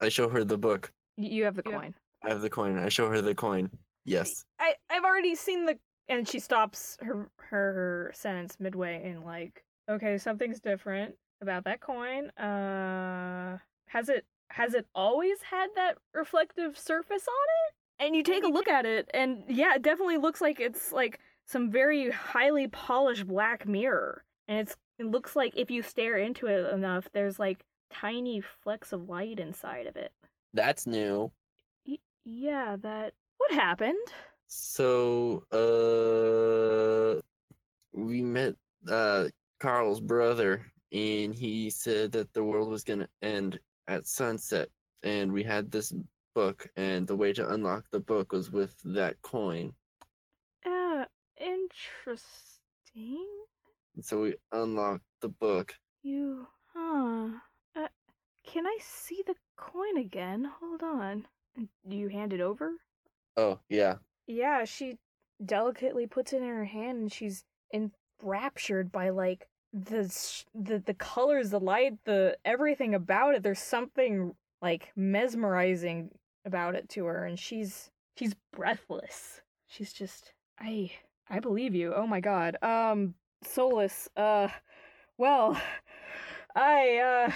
I 0.00 0.08
show 0.10 0.28
her 0.28 0.44
the 0.44 0.56
book. 0.58 0.92
You 1.16 1.44
have 1.44 1.56
the 1.56 1.62
Yeah. 1.66 1.78
coin 1.78 1.94
I 2.24 2.28
have 2.30 2.40
the 2.40 2.50
coin. 2.50 2.78
I 2.78 2.88
show 2.88 3.08
her 3.10 3.20
the 3.20 3.34
coin. 3.34 3.70
Yes. 4.08 4.44
i 4.58 4.74
i've 4.90 5.04
already 5.04 5.34
seen 5.34 5.66
the 5.66 5.78
and 6.08 6.26
she 6.28 6.38
stops 6.38 6.96
her 7.00 7.28
her 7.50 8.10
sentence 8.14 8.56
midway 8.58 9.02
and 9.10 9.24
like 9.24 9.62
okay 9.90 10.18
something's 10.18 10.60
different 10.60 11.14
about 11.40 11.64
that 11.64 11.80
coin 11.80 12.30
uh 12.30 13.58
has 13.86 14.08
it 14.08 14.24
has 14.50 14.74
it 14.74 14.86
always 14.94 15.42
had 15.42 15.68
that 15.76 15.98
reflective 16.14 16.76
surface 16.78 17.26
on 17.28 17.46
it 17.68 17.74
and 18.06 18.16
you 18.16 18.22
take 18.22 18.44
a 18.44 18.48
look 18.48 18.68
at 18.68 18.86
it 18.86 19.08
and 19.12 19.44
yeah 19.48 19.74
it 19.74 19.82
definitely 19.82 20.16
looks 20.16 20.40
like 20.40 20.58
it's 20.60 20.92
like 20.92 21.20
some 21.46 21.70
very 21.70 22.10
highly 22.10 22.68
polished 22.68 23.26
black 23.26 23.66
mirror 23.66 24.24
and 24.48 24.58
it's 24.60 24.76
it 24.98 25.06
looks 25.06 25.36
like 25.36 25.52
if 25.56 25.70
you 25.70 25.82
stare 25.82 26.16
into 26.16 26.46
it 26.46 26.72
enough 26.72 27.08
there's 27.12 27.38
like 27.38 27.64
tiny 27.90 28.40
flecks 28.40 28.92
of 28.92 29.08
light 29.08 29.38
inside 29.38 29.86
of 29.86 29.96
it 29.96 30.12
That's 30.54 30.86
new. 30.86 31.30
y- 31.86 31.98
yeah 32.24 32.76
that 32.82 33.12
what 33.38 33.52
happened 33.52 34.12
So, 34.48 35.44
uh, 35.52 37.20
we 37.92 38.22
met 38.22 38.54
uh 38.88 39.28
Carl's 39.60 40.00
brother, 40.00 40.72
and 40.92 41.34
he 41.34 41.70
said 41.70 42.12
that 42.12 42.32
the 42.32 42.44
world 42.44 42.68
was 42.70 42.84
gonna 42.84 43.08
end 43.22 43.58
at 43.88 44.06
sunset, 44.06 44.68
and 45.02 45.32
we 45.32 45.42
had 45.42 45.70
this 45.70 45.92
book, 46.34 46.68
and 46.76 47.06
the 47.06 47.16
way 47.16 47.32
to 47.32 47.48
unlock 47.50 47.90
the 47.90 48.00
book 48.00 48.32
was 48.32 48.50
with 48.50 48.76
that 48.84 49.20
coin. 49.22 49.74
uh 50.64 51.04
interesting 51.38 53.26
And 53.96 54.04
so 54.04 54.22
we 54.22 54.36
unlocked 54.52 55.04
the 55.20 55.28
book. 55.28 55.74
You, 56.02 56.46
huh? 56.74 57.30
Uh, 57.76 57.88
can 58.44 58.66
I 58.66 58.78
see 58.80 59.22
the 59.26 59.34
coin 59.56 59.96
again? 59.98 60.44
Hold 60.60 60.82
on. 60.82 61.26
Do 61.88 61.96
you 61.96 62.08
hand 62.08 62.32
it 62.32 62.40
over? 62.40 62.72
Oh 63.38 63.60
yeah, 63.68 63.98
Yeah, 64.26 64.64
she 64.64 64.98
delicately 65.44 66.08
puts 66.08 66.32
it 66.32 66.42
in 66.42 66.48
her 66.48 66.64
hand, 66.64 66.98
and 66.98 67.12
she's 67.12 67.44
enraptured 67.72 68.90
by 68.90 69.10
like 69.10 69.46
the 69.72 70.12
the 70.54 70.80
the 70.84 70.94
colors, 70.94 71.50
the 71.50 71.60
light, 71.60 71.98
the 72.04 72.36
everything 72.44 72.94
about 72.96 73.36
it. 73.36 73.44
There's 73.44 73.60
something 73.60 74.34
like 74.60 74.90
mesmerizing 74.96 76.10
about 76.44 76.74
it 76.74 76.88
to 76.90 77.04
her, 77.06 77.24
and 77.24 77.38
she's 77.38 77.90
she's 78.16 78.34
breathless. 78.52 79.40
She's 79.68 79.92
just 79.92 80.32
I 80.58 80.90
I 81.30 81.38
believe 81.38 81.76
you. 81.76 81.94
Oh 81.94 82.08
my 82.08 82.20
god. 82.20 82.56
Um, 82.60 83.14
Solus. 83.44 84.08
Uh, 84.16 84.48
well, 85.16 85.60
I 86.56 87.30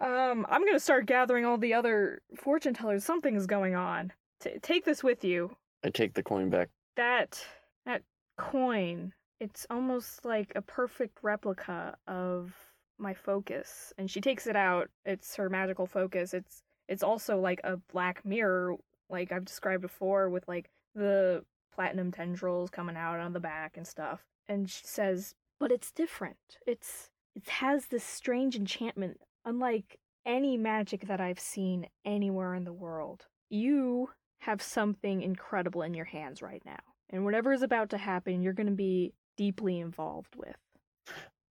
uh, 0.00 0.04
um, 0.04 0.46
I'm 0.48 0.64
gonna 0.64 0.78
start 0.78 1.06
gathering 1.06 1.44
all 1.44 1.58
the 1.58 1.74
other 1.74 2.22
fortune 2.36 2.74
tellers. 2.74 3.04
Something's 3.04 3.46
going 3.46 3.74
on. 3.74 4.12
T- 4.42 4.58
take 4.60 4.84
this 4.84 5.04
with 5.04 5.24
you. 5.24 5.56
I 5.84 5.90
take 5.90 6.14
the 6.14 6.22
coin 6.22 6.50
back. 6.50 6.68
That 6.96 7.40
that 7.86 8.02
coin. 8.36 9.12
It's 9.40 9.66
almost 9.70 10.24
like 10.24 10.52
a 10.54 10.62
perfect 10.62 11.18
replica 11.22 11.96
of 12.06 12.54
my 12.98 13.14
focus. 13.14 13.92
And 13.98 14.10
she 14.10 14.20
takes 14.20 14.46
it 14.46 14.56
out. 14.56 14.88
It's 15.04 15.34
her 15.36 15.48
magical 15.48 15.86
focus. 15.86 16.34
It's 16.34 16.62
it's 16.88 17.02
also 17.02 17.38
like 17.38 17.60
a 17.64 17.76
black 17.92 18.24
mirror, 18.24 18.76
like 19.08 19.32
I've 19.32 19.44
described 19.44 19.82
before, 19.82 20.28
with 20.28 20.46
like 20.48 20.70
the 20.94 21.44
platinum 21.74 22.12
tendrils 22.12 22.70
coming 22.70 22.96
out 22.96 23.20
on 23.20 23.32
the 23.32 23.40
back 23.40 23.76
and 23.76 23.86
stuff. 23.86 24.22
And 24.48 24.68
she 24.68 24.82
says, 24.84 25.34
"But 25.60 25.72
it's 25.72 25.92
different. 25.92 26.58
It's 26.66 27.10
it 27.34 27.48
has 27.48 27.86
this 27.86 28.04
strange 28.04 28.56
enchantment, 28.56 29.20
unlike 29.44 29.98
any 30.26 30.56
magic 30.56 31.06
that 31.06 31.20
I've 31.20 31.40
seen 31.40 31.86
anywhere 32.04 32.54
in 32.54 32.64
the 32.64 32.72
world. 32.72 33.26
You 33.48 34.10
have 34.42 34.60
something 34.60 35.22
incredible 35.22 35.82
in 35.82 35.94
your 35.94 36.04
hands 36.04 36.42
right 36.42 36.62
now. 36.66 36.80
And 37.10 37.24
whatever 37.24 37.52
is 37.52 37.62
about 37.62 37.90
to 37.90 37.98
happen, 37.98 38.42
you're 38.42 38.52
going 38.52 38.66
to 38.66 38.72
be 38.72 39.14
deeply 39.36 39.78
involved 39.78 40.34
with. 40.36 40.56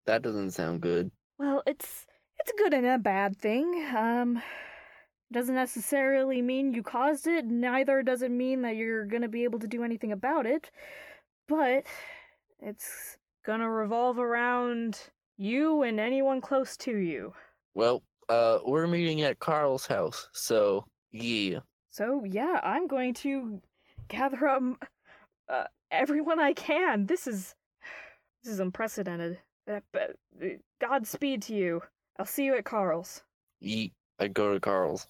That 0.07 0.21
doesn't 0.21 0.51
sound 0.51 0.81
good. 0.81 1.09
Well, 1.37 1.63
it's 1.65 2.05
it's 2.39 2.51
a 2.51 2.57
good 2.57 2.73
and 2.73 2.85
a 2.85 2.97
bad 2.97 3.37
thing. 3.37 3.85
Um 3.95 4.41
doesn't 5.31 5.55
necessarily 5.55 6.41
mean 6.41 6.73
you 6.73 6.83
caused 6.83 7.27
it, 7.27 7.45
neither 7.45 8.03
does 8.03 8.21
it 8.21 8.31
mean 8.31 8.63
that 8.63 8.75
you're 8.75 9.05
going 9.05 9.21
to 9.21 9.29
be 9.29 9.45
able 9.45 9.59
to 9.59 9.67
do 9.67 9.81
anything 9.81 10.11
about 10.11 10.45
it. 10.45 10.69
But 11.47 11.85
it's 12.59 13.17
going 13.45 13.61
to 13.61 13.69
revolve 13.69 14.19
around 14.19 14.99
you 15.37 15.83
and 15.83 15.97
anyone 15.97 16.41
close 16.41 16.75
to 16.77 16.97
you. 16.97 17.31
Well, 17.73 18.03
uh, 18.27 18.59
we're 18.65 18.87
meeting 18.87 19.21
at 19.21 19.39
Carl's 19.39 19.85
house, 19.87 20.27
so 20.33 20.85
yeah. 21.11 21.59
So, 21.91 22.23
yeah, 22.23 22.59
I'm 22.63 22.87
going 22.87 23.13
to 23.15 23.61
gather 24.07 24.47
up 24.47 24.63
uh, 25.49 25.65
everyone 25.91 26.39
I 26.39 26.53
can. 26.53 27.05
This 27.05 27.27
is 27.27 27.53
this 28.43 28.53
is 28.53 28.59
unprecedented. 28.59 29.39
Uh, 29.69 29.81
but, 29.91 30.15
uh, 30.41 30.47
Godspeed 30.79 31.43
to 31.43 31.53
you. 31.53 31.81
I'll 32.17 32.25
see 32.25 32.45
you 32.45 32.55
at 32.55 32.65
Carl's. 32.65 33.21
Yeet. 33.61 33.91
I 34.19 34.27
go 34.29 34.53
to 34.53 34.59
Carl's. 34.59 35.07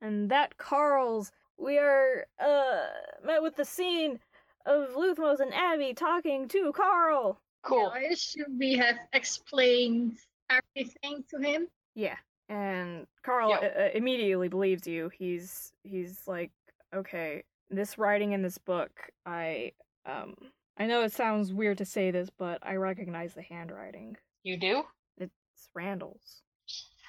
And 0.00 0.30
that 0.30 0.56
Carl's, 0.58 1.30
we 1.56 1.78
are 1.78 2.26
uh 2.40 2.86
met 3.24 3.42
with 3.42 3.56
the 3.56 3.64
scene 3.64 4.18
of 4.66 4.94
Luthmos 4.94 5.40
and 5.40 5.54
Abby 5.54 5.94
talking 5.94 6.48
to 6.48 6.72
Carl. 6.72 7.40
Cool. 7.62 7.92
Yeah, 7.94 8.00
I 8.00 8.12
assume 8.12 8.58
we 8.58 8.74
have 8.74 8.96
explained 9.12 10.18
everything 10.50 11.24
to 11.30 11.38
him. 11.38 11.68
Yeah, 11.94 12.16
and 12.48 13.06
Carl 13.22 13.50
Yep. 13.50 13.62
uh, 13.62 13.80
uh, 13.80 13.88
immediately 13.94 14.48
believes 14.48 14.86
you. 14.86 15.10
He's 15.16 15.72
he's 15.82 16.26
like, 16.26 16.50
okay, 16.94 17.42
this 17.70 17.98
writing 17.98 18.32
in 18.32 18.42
this 18.42 18.58
book, 18.58 18.90
I 19.26 19.72
um, 20.06 20.34
I 20.78 20.86
know 20.86 21.02
it 21.02 21.12
sounds 21.12 21.52
weird 21.52 21.78
to 21.78 21.84
say 21.84 22.10
this, 22.10 22.30
but 22.30 22.58
I 22.62 22.76
recognize 22.76 23.34
the 23.34 23.42
handwriting. 23.42 24.16
You 24.42 24.56
do? 24.56 24.82
It's 25.18 25.68
Randall's. 25.74 26.42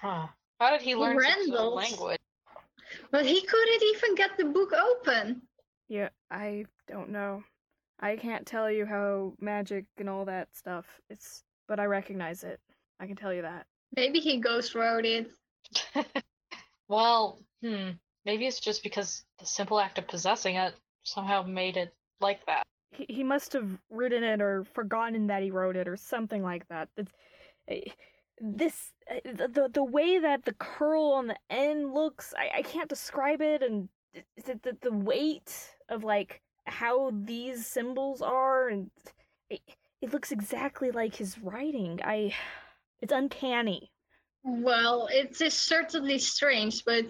Huh. 0.02 0.28
How 0.60 0.72
did 0.72 0.82
he 0.82 0.96
learn 0.96 1.20
such 1.20 1.30
a 1.32 1.38
Randall's? 1.38 1.76
language? 1.76 2.20
But 3.12 3.26
he 3.26 3.42
couldn't 3.42 3.84
even 3.96 4.16
get 4.16 4.38
the 4.38 4.46
book 4.46 4.72
open. 4.72 5.42
Yeah, 5.90 6.10
I 6.32 6.66
don't 6.88 7.10
know. 7.10 7.44
I 8.00 8.16
can't 8.16 8.46
tell 8.46 8.70
you 8.72 8.86
how 8.86 9.34
magic 9.40 9.86
and 9.98 10.10
all 10.10 10.26
that 10.26 10.56
stuff. 10.56 10.86
It's, 11.10 11.44
but 11.68 11.80
I 11.80 11.86
recognize 11.86 12.44
it. 12.44 12.60
I 13.00 13.08
can 13.08 13.16
tell 13.16 13.34
you 13.34 13.42
that. 13.42 13.66
Maybe 13.96 14.20
he 14.20 14.40
ghost 14.40 14.76
wrote 14.76 15.06
it. 15.06 15.32
well, 16.88 17.40
hmm. 17.62 17.92
Maybe 18.26 18.48
it's 18.48 18.60
just 18.60 18.84
because 18.84 19.24
the 19.40 19.46
simple 19.46 19.80
act 19.80 20.00
of 20.00 20.08
possessing 20.08 20.56
it 20.56 20.74
somehow 21.04 21.44
made 21.44 21.78
it 21.78 21.94
like 22.20 22.46
that. 22.48 22.64
He, 22.92 23.06
he 23.08 23.24
must 23.24 23.54
have 23.54 23.70
written 23.90 24.24
it 24.24 24.42
or 24.42 24.64
forgotten 24.74 25.28
that 25.28 25.44
he 25.44 25.52
wrote 25.52 25.76
it 25.76 25.88
or 25.88 25.96
something 25.96 26.42
like 26.42 26.68
that. 26.70 26.90
It's, 26.98 27.12
eh, 27.68 27.82
this 28.42 28.92
eh, 29.08 29.20
the, 29.24 29.48
the 29.48 29.70
the 29.74 29.84
way 29.84 30.20
that 30.20 30.44
the 30.46 30.54
curl 30.54 31.14
on 31.14 31.28
the 31.28 31.38
end 31.50 31.94
looks, 31.94 32.34
I, 32.38 32.60
I 32.60 32.62
can't 32.64 32.90
describe 32.90 33.42
it, 33.42 33.62
and 33.62 33.90
the, 34.46 34.60
the 34.64 34.78
the 34.82 34.94
weight 34.94 35.54
of 35.90 36.04
like 36.04 36.42
how 36.66 37.12
these 37.14 37.68
symbols 37.68 38.22
are, 38.22 38.70
and 38.70 38.90
it, 39.50 39.62
it 40.02 40.12
looks 40.14 40.32
exactly 40.32 40.92
like 40.92 41.16
his 41.16 41.38
writing. 41.40 42.00
I, 42.04 42.34
it's 43.02 43.14
uncanny. 43.14 43.92
Well, 44.44 45.08
it 45.12 45.42
is 45.42 45.54
certainly 45.54 46.20
strange, 46.20 46.86
but 46.86 47.06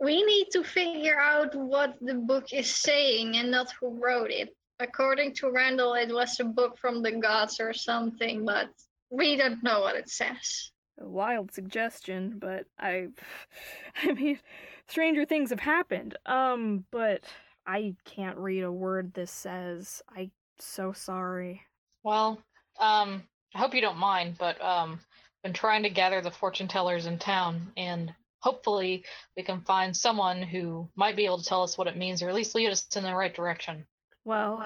we 0.00 0.22
need 0.22 0.48
to 0.52 0.62
figure 0.62 1.18
out 1.18 1.54
what 1.54 1.96
the 2.00 2.14
book 2.14 2.52
is 2.52 2.70
saying 2.70 3.36
and 3.36 3.50
not 3.50 3.72
who 3.80 3.98
wrote 4.00 4.30
it. 4.30 4.54
According 4.78 5.34
to 5.36 5.50
Randall, 5.50 5.94
it 5.94 6.12
was 6.12 6.38
a 6.38 6.44
book 6.44 6.78
from 6.78 7.02
the 7.02 7.12
gods 7.12 7.58
or 7.58 7.72
something, 7.72 8.44
but 8.44 8.68
we 9.10 9.36
don't 9.36 9.62
know 9.62 9.80
what 9.80 9.96
it 9.96 10.08
says. 10.08 10.70
a 11.00 11.08
wild 11.08 11.52
suggestion, 11.52 12.38
but 12.38 12.66
I 12.78 13.08
I 14.04 14.12
mean 14.12 14.38
stranger 14.86 15.24
things 15.24 15.50
have 15.50 15.60
happened. 15.60 16.16
Um, 16.26 16.84
but 16.90 17.24
I 17.66 17.94
can't 18.04 18.38
read 18.38 18.62
a 18.62 18.72
word 18.72 19.14
this 19.14 19.32
says. 19.32 20.02
I 20.08 20.30
so 20.58 20.92
sorry. 20.92 21.62
Well, 22.02 22.40
um, 22.78 23.22
I 23.54 23.58
hope 23.58 23.74
you 23.74 23.80
don't 23.80 23.98
mind, 23.98 24.36
but 24.38 24.60
um, 24.62 25.00
been 25.42 25.52
trying 25.52 25.84
to 25.84 25.90
gather 25.90 26.20
the 26.20 26.30
fortune 26.30 26.68
tellers 26.68 27.06
in 27.06 27.18
town, 27.18 27.72
and 27.76 28.12
hopefully 28.40 29.04
we 29.36 29.42
can 29.42 29.60
find 29.62 29.96
someone 29.96 30.42
who 30.42 30.88
might 30.96 31.16
be 31.16 31.24
able 31.26 31.38
to 31.38 31.44
tell 31.44 31.62
us 31.62 31.76
what 31.76 31.86
it 31.86 31.96
means, 31.96 32.22
or 32.22 32.28
at 32.28 32.34
least 32.34 32.54
lead 32.54 32.70
us 32.70 32.86
in 32.96 33.02
the 33.02 33.14
right 33.14 33.34
direction. 33.34 33.86
Well, 34.24 34.64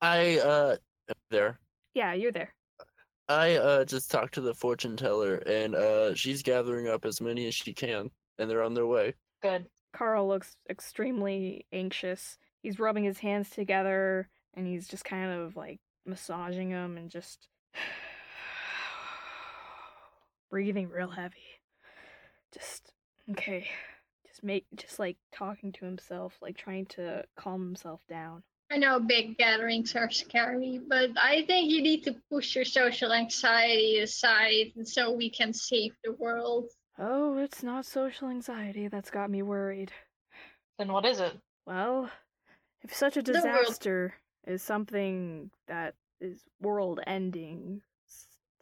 I 0.00 0.38
uh 0.38 0.76
there. 1.30 1.58
yeah, 1.94 2.14
you're 2.14 2.32
there. 2.32 2.54
I 3.28 3.54
uh 3.56 3.84
just 3.84 4.10
talked 4.10 4.34
to 4.34 4.40
the 4.40 4.54
fortune 4.54 4.96
teller 4.96 5.36
and 5.36 5.74
uh 5.74 6.14
she's 6.14 6.42
gathering 6.42 6.88
up 6.88 7.04
as 7.04 7.20
many 7.20 7.46
as 7.46 7.54
she 7.54 7.72
can 7.72 8.10
and 8.38 8.50
they're 8.50 8.62
on 8.62 8.74
their 8.74 8.86
way. 8.86 9.14
Good. 9.42 9.66
Carl 9.92 10.26
looks 10.26 10.56
extremely 10.68 11.66
anxious. 11.72 12.38
He's 12.62 12.78
rubbing 12.78 13.04
his 13.04 13.18
hands 13.18 13.50
together 13.50 14.28
and 14.54 14.66
he's 14.66 14.88
just 14.88 15.04
kind 15.04 15.30
of 15.30 15.56
like 15.56 15.80
massaging 16.06 16.70
them 16.70 16.96
and 16.96 17.10
just 17.10 17.48
breathing 20.54 20.88
real 20.88 21.10
heavy. 21.10 21.58
Just 22.52 22.92
okay. 23.32 23.66
Just 24.24 24.44
make 24.44 24.64
just 24.76 25.00
like 25.00 25.16
talking 25.32 25.72
to 25.72 25.84
himself, 25.84 26.34
like 26.40 26.56
trying 26.56 26.86
to 26.90 27.24
calm 27.36 27.60
himself 27.60 28.02
down. 28.08 28.44
I 28.70 28.76
know 28.76 29.00
big 29.00 29.36
gatherings 29.36 29.96
are 29.96 30.08
scary, 30.12 30.80
but 30.88 31.10
I 31.20 31.44
think 31.48 31.72
you 31.72 31.82
need 31.82 32.04
to 32.04 32.14
push 32.30 32.54
your 32.54 32.64
social 32.64 33.12
anxiety 33.12 33.98
aside 33.98 34.74
so 34.84 35.10
we 35.10 35.28
can 35.28 35.52
save 35.52 35.96
the 36.04 36.12
world. 36.12 36.70
Oh, 37.00 37.36
it's 37.38 37.64
not 37.64 37.84
social 37.84 38.28
anxiety 38.28 38.86
that's 38.86 39.10
got 39.10 39.30
me 39.30 39.42
worried. 39.42 39.90
Then 40.78 40.92
what 40.92 41.04
is 41.04 41.18
it? 41.18 41.36
Well, 41.66 42.08
if 42.84 42.94
such 42.94 43.16
a 43.16 43.22
disaster 43.22 44.14
is 44.46 44.62
something 44.62 45.50
that 45.66 45.96
is 46.20 46.44
world 46.60 47.00
ending, 47.08 47.80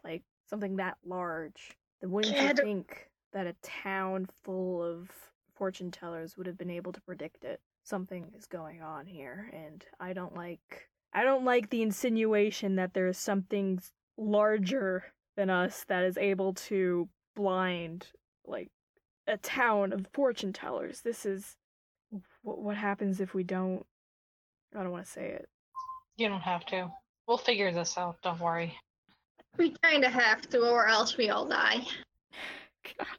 like 0.03 0.23
something 0.49 0.77
that 0.77 0.97
large, 1.05 1.77
then 1.77 1.82
wouldn't 2.11 2.35
Yeah, 2.35 2.49
you 2.49 2.55
think 2.55 3.09
that 3.33 3.47
a 3.47 3.55
town 3.63 4.29
full 4.43 4.83
of 4.83 5.11
fortune 5.55 5.91
tellers 5.91 6.37
would 6.37 6.47
have 6.47 6.59
been 6.59 6.71
able 6.71 6.93
to 6.93 7.01
predict 7.01 7.45
it? 7.45 7.61
Something 7.85 8.33
is 8.37 8.47
going 8.47 8.83
on 8.83 9.07
here, 9.07 9.51
and 9.53 9.85
I 9.99 10.13
don't 10.13 10.35
like 10.35 10.89
I 11.13 11.25
don't 11.25 11.45
like 11.45 11.71
the 11.71 11.83
insinuation 11.83 12.77
that 12.77 12.95
there 12.95 13.09
is 13.09 13.19
something 13.19 13.81
larger 14.17 15.05
than 15.37 15.51
us 15.51 15.85
that 15.89 16.05
is 16.05 16.17
able 16.17 16.55
to 16.55 17.09
blind 17.35 18.07
like 18.47 18.71
a 19.27 19.37
town 19.37 19.93
of 19.93 20.07
fortune 20.13 20.53
tellers. 20.53 21.01
This 21.03 21.27
is 21.27 21.57
what 22.43 22.61
what 22.61 22.77
happens 22.77 23.21
if 23.21 23.35
we 23.35 23.43
don't 23.43 23.85
I 24.75 24.83
don't 24.83 24.93
want 24.93 25.05
to 25.05 25.11
say 25.11 25.27
it. 25.27 25.49
You 26.17 26.29
don't 26.29 26.41
have 26.41 26.65
to. 26.67 26.91
We'll 27.27 27.39
figure 27.39 27.73
this 27.73 27.97
out. 27.99 28.17
Don't 28.23 28.41
worry. 28.41 28.77
We 29.59 29.75
kinda 29.83 30.09
have 30.09 30.49
to, 30.51 30.61
or 30.69 30.87
else 30.89 31.17
we 31.17 31.31
all 31.31 31.47
die. 31.47 31.81
God. 32.99 33.07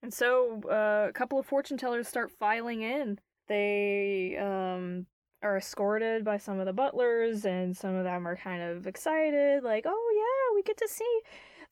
And 0.00 0.14
so 0.14 0.60
uh, 0.70 1.08
a 1.08 1.12
couple 1.12 1.40
of 1.40 1.46
fortune 1.46 1.76
tellers 1.76 2.06
start 2.06 2.30
filing 2.30 2.82
in. 2.82 3.18
They 3.48 4.36
um 4.36 5.06
are 5.42 5.56
escorted 5.56 6.24
by 6.24 6.36
some 6.38 6.60
of 6.60 6.66
the 6.66 6.72
butlers 6.72 7.44
and 7.44 7.76
some 7.76 7.94
of 7.94 8.04
them 8.04 8.26
are 8.26 8.36
kind 8.36 8.62
of 8.62 8.86
excited 8.86 9.64
like, 9.64 9.84
"Oh 9.86 10.12
yeah, 10.14 10.54
we 10.54 10.62
get 10.62 10.76
to 10.78 10.88
see 10.88 11.20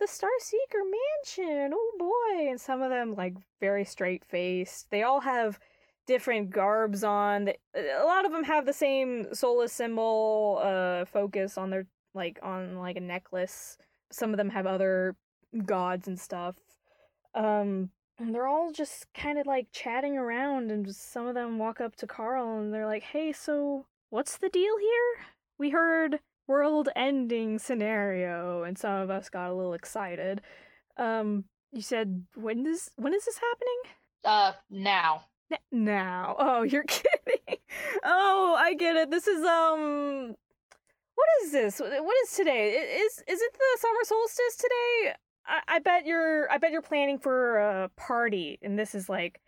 the 0.01 0.07
Star 0.09 0.31
Seeker 0.41 0.83
mansion. 0.85 1.73
Oh 1.75 1.93
boy." 1.99 2.49
And 2.51 2.61
some 2.61 2.83
of 2.83 2.91
them 2.91 3.15
like 3.15 3.35
very 3.61 3.85
straight-faced. 3.85 4.91
They 4.91 5.03
all 5.05 5.21
have 5.21 5.59
different 6.07 6.51
garbs 6.51 7.05
on. 7.05 7.51
A 7.75 8.05
lot 8.05 8.25
of 8.25 8.33
them 8.33 8.45
have 8.45 8.67
the 8.67 8.73
same 8.73 9.33
Solus 9.35 9.73
symbol 9.73 10.61
uh 10.63 11.05
focus 11.05 11.57
on 11.59 11.71
their 11.71 11.87
like 12.17 12.39
on 12.43 12.77
like 12.77 12.97
a 12.97 13.01
necklace. 13.01 13.79
Some 14.11 14.33
of 14.33 14.39
them 14.39 14.51
have 14.51 14.67
other 14.67 15.15
gods 15.65 16.09
and 16.09 16.19
stuff. 16.19 16.57
Um, 17.35 17.91
and 18.19 18.35
they're 18.35 18.47
all 18.47 18.73
just 18.73 19.13
kind 19.15 19.39
of 19.39 19.47
like 19.47 19.69
chatting 19.73 20.17
around, 20.17 20.71
and 20.71 20.87
just 20.87 21.13
some 21.13 21.27
of 21.27 21.35
them 21.35 21.59
walk 21.59 21.81
up 21.81 21.97
to 21.97 22.07
Carl 22.07 22.59
and 22.59 22.73
they're 22.73 22.87
like, 22.87 23.03
"Hey, 23.03 23.33
so 23.33 23.87
what's 24.11 24.39
the 24.39 24.49
deal 24.49 24.79
here? 24.79 25.27
We 25.59 25.71
heard 25.71 26.21
world-ending 26.47 27.59
scenario, 27.59 28.63
and 28.63 28.79
some 28.79 29.01
of 29.03 29.11
us 29.11 29.29
got 29.29 29.51
a 29.51 29.55
little 29.55 29.75
excited. 29.75 30.41
Um, 30.97 31.45
you 31.73 31.83
said 31.83 32.25
when 32.35 32.67
is 32.67 32.91
when 32.97 33.13
is 33.15 33.25
this 33.27 33.39
happening? 33.39 33.99
Uh, 34.25 34.53
now. 34.71 35.25
N- 35.53 35.59
now. 35.71 36.37
Oh, 36.39 36.63
you're 36.63 36.85
kidding. 36.85 37.59
Oh, 38.03 38.57
I 38.59 38.75
get 38.75 38.97
it. 38.97 39.11
This 39.11 39.27
is 39.27 39.45
um 39.45 40.37
what 41.17 41.27
is 41.45 41.53
this? 41.53 41.81
What 41.81 42.15
is 42.25 42.33
today? 42.33 42.71
Is 42.71 43.23
is 43.27 43.41
it 43.41 43.53
the 43.53 43.79
summer 43.81 44.05
solstice 44.05 44.57
today? 44.57 45.15
I, 45.47 45.61
I 45.77 45.79
bet 45.81 46.07
you're 46.07 46.51
I 46.51 46.59
bet 46.59 46.71
you're 46.73 46.83
planning 46.83 47.19
for 47.19 47.59
a 47.59 47.89
party 47.97 48.59
and 48.63 48.79
this 48.79 48.95
is 48.95 49.09
like 49.09 49.41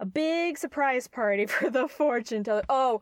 a 0.00 0.06
big 0.06 0.58
surprise 0.58 1.06
party 1.08 1.46
for 1.54 1.70
the 1.70 1.88
fortune 1.88 2.44
teller. 2.44 2.62
Oh, 2.68 3.00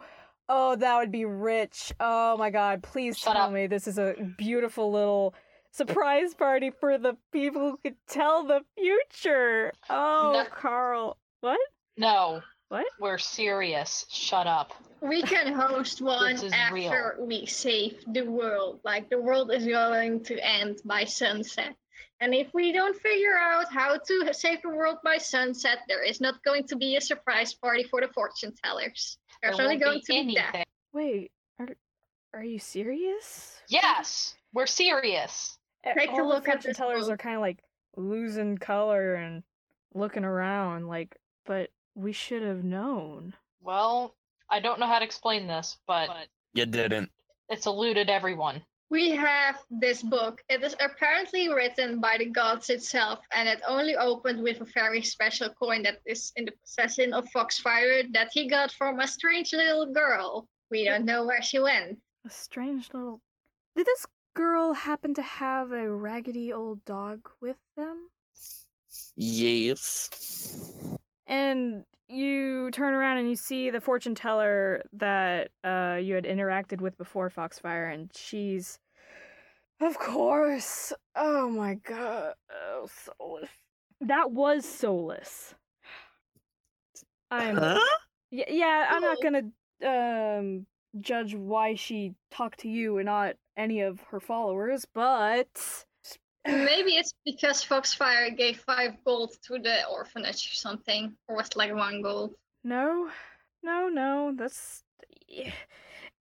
Oh, 0.52 0.74
that 0.74 0.98
would 0.98 1.12
be 1.12 1.24
rich. 1.24 1.92
Oh 2.00 2.36
my 2.36 2.50
god, 2.50 2.82
please 2.82 3.16
Shut 3.16 3.34
tell 3.36 3.46
up. 3.46 3.52
me 3.52 3.68
this 3.68 3.86
is 3.86 3.98
a 3.98 4.14
beautiful 4.36 4.90
little 4.90 5.32
surprise 5.70 6.34
party 6.34 6.70
for 6.70 6.98
the 6.98 7.16
people 7.32 7.60
who 7.62 7.76
could 7.76 7.94
tell 8.08 8.44
the 8.44 8.60
future. 8.76 9.72
Oh, 9.88 10.32
No. 10.34 10.44
Carl. 10.50 11.18
What? 11.40 11.60
No. 11.96 12.42
What? 12.70 12.86
We're 13.00 13.18
serious. 13.18 14.06
Shut 14.08 14.46
up. 14.46 14.72
We 15.00 15.22
can 15.22 15.52
host 15.52 16.00
one 16.00 16.34
is 16.34 16.52
after 16.52 17.16
we 17.18 17.44
save 17.44 17.98
the 18.06 18.22
world. 18.22 18.78
Like 18.84 19.10
the 19.10 19.20
world 19.20 19.52
is 19.52 19.66
going 19.66 20.22
to 20.24 20.38
end 20.38 20.78
by 20.84 21.02
sunset. 21.04 21.74
And 22.20 22.32
if 22.32 22.54
we 22.54 22.70
don't 22.70 22.96
figure 22.96 23.36
out 23.36 23.72
how 23.72 23.98
to 23.98 24.32
save 24.32 24.62
the 24.62 24.68
world 24.68 24.98
by 25.02 25.16
sunset, 25.18 25.78
there 25.88 26.04
is 26.04 26.20
not 26.20 26.44
going 26.44 26.64
to 26.68 26.76
be 26.76 26.94
a 26.94 27.00
surprise 27.00 27.54
party 27.54 27.82
for 27.82 28.00
the 28.00 28.08
fortune 28.14 28.54
tellers. 28.62 29.18
There's 29.42 29.56
There 29.56 29.64
only 29.64 29.76
won't 29.76 29.84
going 29.84 29.98
be 29.98 30.02
to 30.02 30.12
be 30.12 30.38
anything. 30.38 30.64
Wait, 30.92 31.32
are 31.58 31.68
are 32.34 32.44
you 32.44 32.60
serious? 32.60 33.60
Yes, 33.68 34.36
we're 34.54 34.66
serious. 34.66 35.58
Take 35.82 36.12
a 36.12 36.22
look 36.22 36.44
the 36.44 36.52
at 36.52 36.62
fortune 36.62 36.74
tellers 36.74 37.06
book. 37.06 37.14
are 37.14 37.16
kind 37.16 37.34
of 37.34 37.40
like 37.40 37.64
losing 37.96 38.58
color 38.58 39.14
and 39.14 39.42
looking 39.92 40.24
around 40.24 40.86
like, 40.86 41.16
but 41.46 41.70
we 41.94 42.12
should 42.12 42.42
have 42.42 42.64
known. 42.64 43.34
Well, 43.60 44.14
I 44.48 44.60
don't 44.60 44.80
know 44.80 44.86
how 44.86 44.98
to 44.98 45.04
explain 45.04 45.46
this, 45.46 45.78
but 45.86 46.08
You 46.54 46.66
didn't. 46.66 47.10
it's 47.48 47.66
eluded 47.66 48.08
everyone. 48.10 48.62
We 48.90 49.10
have 49.10 49.62
this 49.70 50.02
book. 50.02 50.42
It 50.48 50.64
is 50.64 50.74
apparently 50.80 51.48
written 51.48 52.00
by 52.00 52.16
the 52.18 52.24
gods 52.26 52.70
itself, 52.70 53.20
and 53.32 53.48
it 53.48 53.60
only 53.68 53.94
opened 53.94 54.42
with 54.42 54.60
a 54.60 54.64
very 54.64 55.00
special 55.02 55.48
coin 55.50 55.84
that 55.84 55.98
is 56.06 56.32
in 56.34 56.44
the 56.46 56.52
possession 56.64 57.12
of 57.14 57.28
Foxfire 57.30 58.02
that 58.12 58.30
he 58.32 58.48
got 58.48 58.72
from 58.72 58.98
a 58.98 59.06
strange 59.06 59.52
little 59.52 59.86
girl. 59.92 60.48
We 60.72 60.84
don't 60.84 61.04
know 61.04 61.24
where 61.24 61.40
she 61.42 61.60
went. 61.60 61.98
A 62.26 62.30
strange 62.30 62.90
little. 62.92 63.20
Did 63.76 63.86
this 63.86 64.06
girl 64.34 64.72
happen 64.72 65.14
to 65.14 65.22
have 65.22 65.70
a 65.70 65.88
raggedy 65.88 66.52
old 66.52 66.84
dog 66.84 67.28
with 67.40 67.58
them? 67.76 68.08
Yes. 69.14 70.10
And 71.30 71.84
you 72.08 72.72
turn 72.72 72.92
around 72.92 73.18
and 73.18 73.28
you 73.30 73.36
see 73.36 73.70
the 73.70 73.80
fortune 73.80 74.16
teller 74.16 74.82
that 74.94 75.50
uh, 75.62 75.96
you 76.02 76.16
had 76.16 76.24
interacted 76.24 76.80
with 76.80 76.98
before 76.98 77.30
Foxfire, 77.30 77.88
and 77.88 78.10
she's. 78.14 78.80
Of 79.80 79.96
course. 79.96 80.92
Oh 81.14 81.48
my 81.48 81.74
god. 81.74 82.34
Oh, 82.52 82.88
Solus. 83.18 83.48
That 84.00 84.32
was 84.32 84.64
Solus. 84.64 85.54
I'm. 87.30 87.56
Huh? 87.56 87.78
Yeah, 88.32 88.44
yeah, 88.48 88.86
I'm 88.90 89.02
not 89.02 89.22
gonna 89.22 89.42
um 89.86 90.66
judge 91.00 91.34
why 91.34 91.76
she 91.76 92.14
talked 92.30 92.60
to 92.60 92.68
you 92.68 92.98
and 92.98 93.06
not 93.06 93.36
any 93.56 93.80
of 93.82 94.00
her 94.10 94.20
followers, 94.20 94.84
but 94.92 95.84
Maybe 96.46 96.96
it's 96.96 97.12
because 97.24 97.62
Foxfire 97.62 98.30
gave 98.30 98.60
five 98.60 98.92
gold 99.04 99.32
to 99.46 99.58
the 99.58 99.86
orphanage 99.86 100.50
or 100.50 100.54
something, 100.54 101.14
or 101.28 101.36
was 101.36 101.54
like 101.56 101.74
one 101.74 102.02
gold? 102.02 102.34
no, 102.64 103.10
no, 103.62 103.88
no. 103.88 104.34
That's 104.36 104.82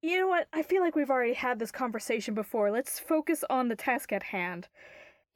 you 0.02 0.18
know 0.20 0.28
what? 0.28 0.48
I 0.54 0.64
feel 0.64 0.82
like 0.82 0.96
we've 0.96 1.10
already 1.10 1.34
had 1.34 1.60
this 1.60 1.72
conversation 1.72 2.34
before. 2.34 2.72
Let's 2.72 3.00
focus 3.00 3.44
on 3.50 3.68
the 3.68 3.76
task 3.76 4.12
at 4.12 4.24
hand. 4.24 4.68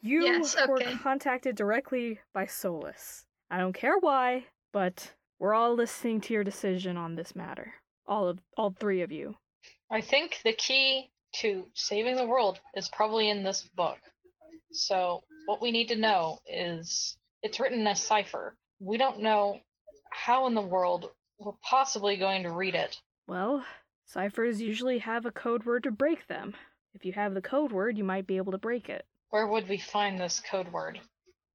You 0.02 0.24
Yes, 0.24 0.56
were 0.67 0.82
contacted 1.02 1.56
directly 1.56 2.20
by 2.34 2.48
Solus. 2.48 3.26
I 3.52 3.60
don't 3.60 3.74
care 3.74 3.98
why, 4.00 4.46
but 4.72 5.13
we're 5.39 5.54
all 5.54 5.76
listening 5.76 6.22
to 6.22 6.34
your 6.34 6.44
decision 6.44 6.98
on 6.98 7.15
this 7.15 7.36
matter. 7.36 7.74
All 8.08 8.28
of 8.28 8.39
all 8.58 8.72
three 8.72 9.02
of 9.02 9.12
you. 9.12 9.36
I 9.91 10.02
think 10.02 10.39
the 10.44 10.54
key 10.54 11.12
to 11.34 11.67
saving 11.74 12.15
the 12.15 12.26
world 12.26 12.60
is 12.76 12.89
probably 12.89 13.30
in 13.30 13.44
this 13.44 13.63
book. 13.76 14.00
So, 14.74 15.24
what 15.46 15.62
we 15.62 15.72
need 15.72 15.90
to 15.90 15.96
know 15.96 16.40
is 16.48 17.18
it's 17.44 17.60
written 17.60 17.82
in 17.82 17.88
a 17.88 17.96
cipher. 17.96 18.56
We 18.80 18.98
don't 18.98 19.22
know 19.22 19.60
how 20.12 20.48
in 20.48 20.54
the 20.54 20.62
world 20.62 21.10
we're 21.40 21.54
possibly 21.64 22.18
going 22.18 22.44
to 22.44 22.52
read 22.52 22.76
it. 22.76 23.00
Well, 23.28 23.66
ciphers 24.06 24.62
usually 24.62 25.00
have 25.00 25.26
a 25.26 25.32
code 25.32 25.66
word 25.66 25.84
to 25.84 25.92
break 25.92 26.28
them. 26.28 26.54
If 26.94 27.06
you 27.06 27.14
have 27.14 27.34
the 27.34 27.42
code 27.42 27.72
word, 27.72 27.98
you 27.98 28.04
might 28.04 28.28
be 28.28 28.38
able 28.38 28.52
to 28.52 28.58
break 28.58 28.90
it. 28.90 29.06
Where 29.30 29.48
would 29.48 29.70
we 29.70 29.78
find 29.78 30.20
this 30.20 30.42
code 30.42 30.72
word? 30.72 31.00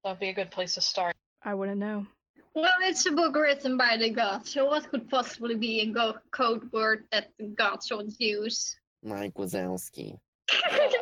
That'd 0.03 0.21
be 0.21 0.31
a 0.31 0.35
good 0.35 0.51
place 0.51 0.75
to 0.75 0.81
start. 0.81 1.15
I 1.43 1.55
wouldn't 1.55 1.79
know. 1.79 2.07
Well, 2.55 2.73
it's 2.83 3.05
a 3.05 3.13
book 3.13 3.37
written 3.37 3.77
by 3.77 3.99
the 3.99 4.11
gods, 4.11 4.53
so 4.53 4.65
what 4.65 4.89
could 4.91 5.11
possibly 5.11 5.57
be 5.57 5.81
a 5.81 5.87
go- 5.87 6.17
code 6.31 6.73
word 6.73 7.05
that 7.13 7.29
the 7.39 7.49
gods 7.49 7.91
would 7.91 8.13
use? 8.19 8.77
Mike 9.03 9.35
Wazowski. 9.35 10.19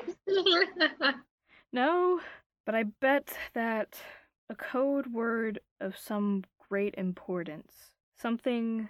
No, 1.75 2.21
but 2.67 2.77
I 2.77 2.85
bet 2.85 3.37
that 3.55 4.01
a 4.49 4.55
code 4.55 5.09
word 5.09 5.59
of 5.81 5.99
some 5.99 6.45
great 6.69 6.95
importance, 6.97 7.97
something 8.17 8.89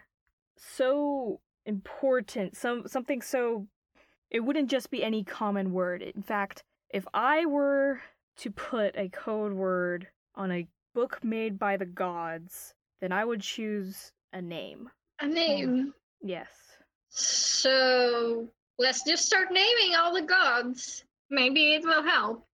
so 0.58 1.40
important, 1.64 2.58
some 2.58 2.86
something 2.86 3.22
so 3.22 3.66
it 4.30 4.40
wouldn't 4.40 4.68
just 4.68 4.90
be 4.90 5.02
any 5.02 5.24
common 5.24 5.72
word. 5.72 6.02
In 6.02 6.20
fact, 6.20 6.62
if 6.90 7.06
I 7.14 7.46
were 7.46 8.02
to 8.36 8.50
put 8.50 8.94
a 8.98 9.08
code 9.08 9.54
word 9.54 10.06
on 10.34 10.52
a 10.52 10.68
book 10.94 11.24
made 11.24 11.58
by 11.58 11.78
the 11.78 11.86
gods, 11.86 12.74
then 13.00 13.12
I 13.12 13.24
would 13.24 13.40
choose 13.40 14.12
a 14.34 14.42
name. 14.42 14.90
a 15.20 15.26
name. 15.26 15.94
Yes. 16.20 16.50
So 17.08 18.46
let's 18.78 19.04
just 19.04 19.24
start 19.24 19.48
naming 19.50 19.96
all 19.96 20.12
the 20.12 20.20
gods. 20.20 21.04
Maybe 21.30 21.72
it 21.72 21.82
will 21.82 22.02
help. 22.02 22.46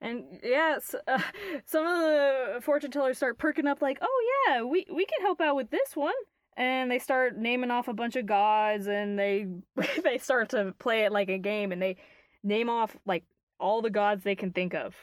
And 0.00 0.24
yes, 0.42 0.94
uh, 1.08 1.18
some 1.64 1.86
of 1.86 1.98
the 1.98 2.60
fortune 2.62 2.90
tellers 2.90 3.16
start 3.16 3.38
perking 3.38 3.66
up, 3.66 3.80
like, 3.82 3.98
"Oh 4.02 4.44
yeah, 4.48 4.62
we 4.62 4.86
we 4.92 5.06
can 5.06 5.20
help 5.22 5.40
out 5.40 5.56
with 5.56 5.70
this 5.70 5.94
one." 5.96 6.12
And 6.56 6.90
they 6.90 6.98
start 7.00 7.36
naming 7.36 7.70
off 7.70 7.88
a 7.88 7.94
bunch 7.94 8.16
of 8.16 8.26
gods, 8.26 8.86
and 8.86 9.18
they 9.18 9.46
they 10.04 10.18
start 10.18 10.50
to 10.50 10.74
play 10.78 11.04
it 11.04 11.12
like 11.12 11.28
a 11.28 11.38
game, 11.38 11.72
and 11.72 11.80
they 11.80 11.96
name 12.42 12.68
off 12.68 12.96
like 13.06 13.24
all 13.58 13.82
the 13.82 13.90
gods 13.90 14.24
they 14.24 14.34
can 14.36 14.52
think 14.52 14.74
of. 14.74 14.94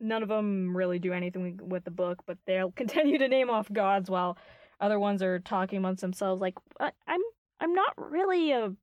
None 0.00 0.22
of 0.22 0.28
them 0.30 0.74
really 0.76 0.98
do 0.98 1.12
anything 1.12 1.58
with 1.62 1.84
the 1.84 1.90
book, 1.90 2.22
but 2.26 2.38
they'll 2.46 2.70
continue 2.76 3.18
to 3.18 3.28
name 3.28 3.50
off 3.50 3.70
gods 3.72 4.08
while 4.10 4.38
other 4.80 4.98
ones 4.98 5.22
are 5.22 5.38
talking 5.40 5.78
amongst 5.78 6.00
themselves, 6.00 6.40
like, 6.40 6.54
"I- 6.80 6.92
"I'm 7.06 7.20
I'm 7.60 7.74
not 7.74 7.92
really 7.98 8.52
a 8.52 8.74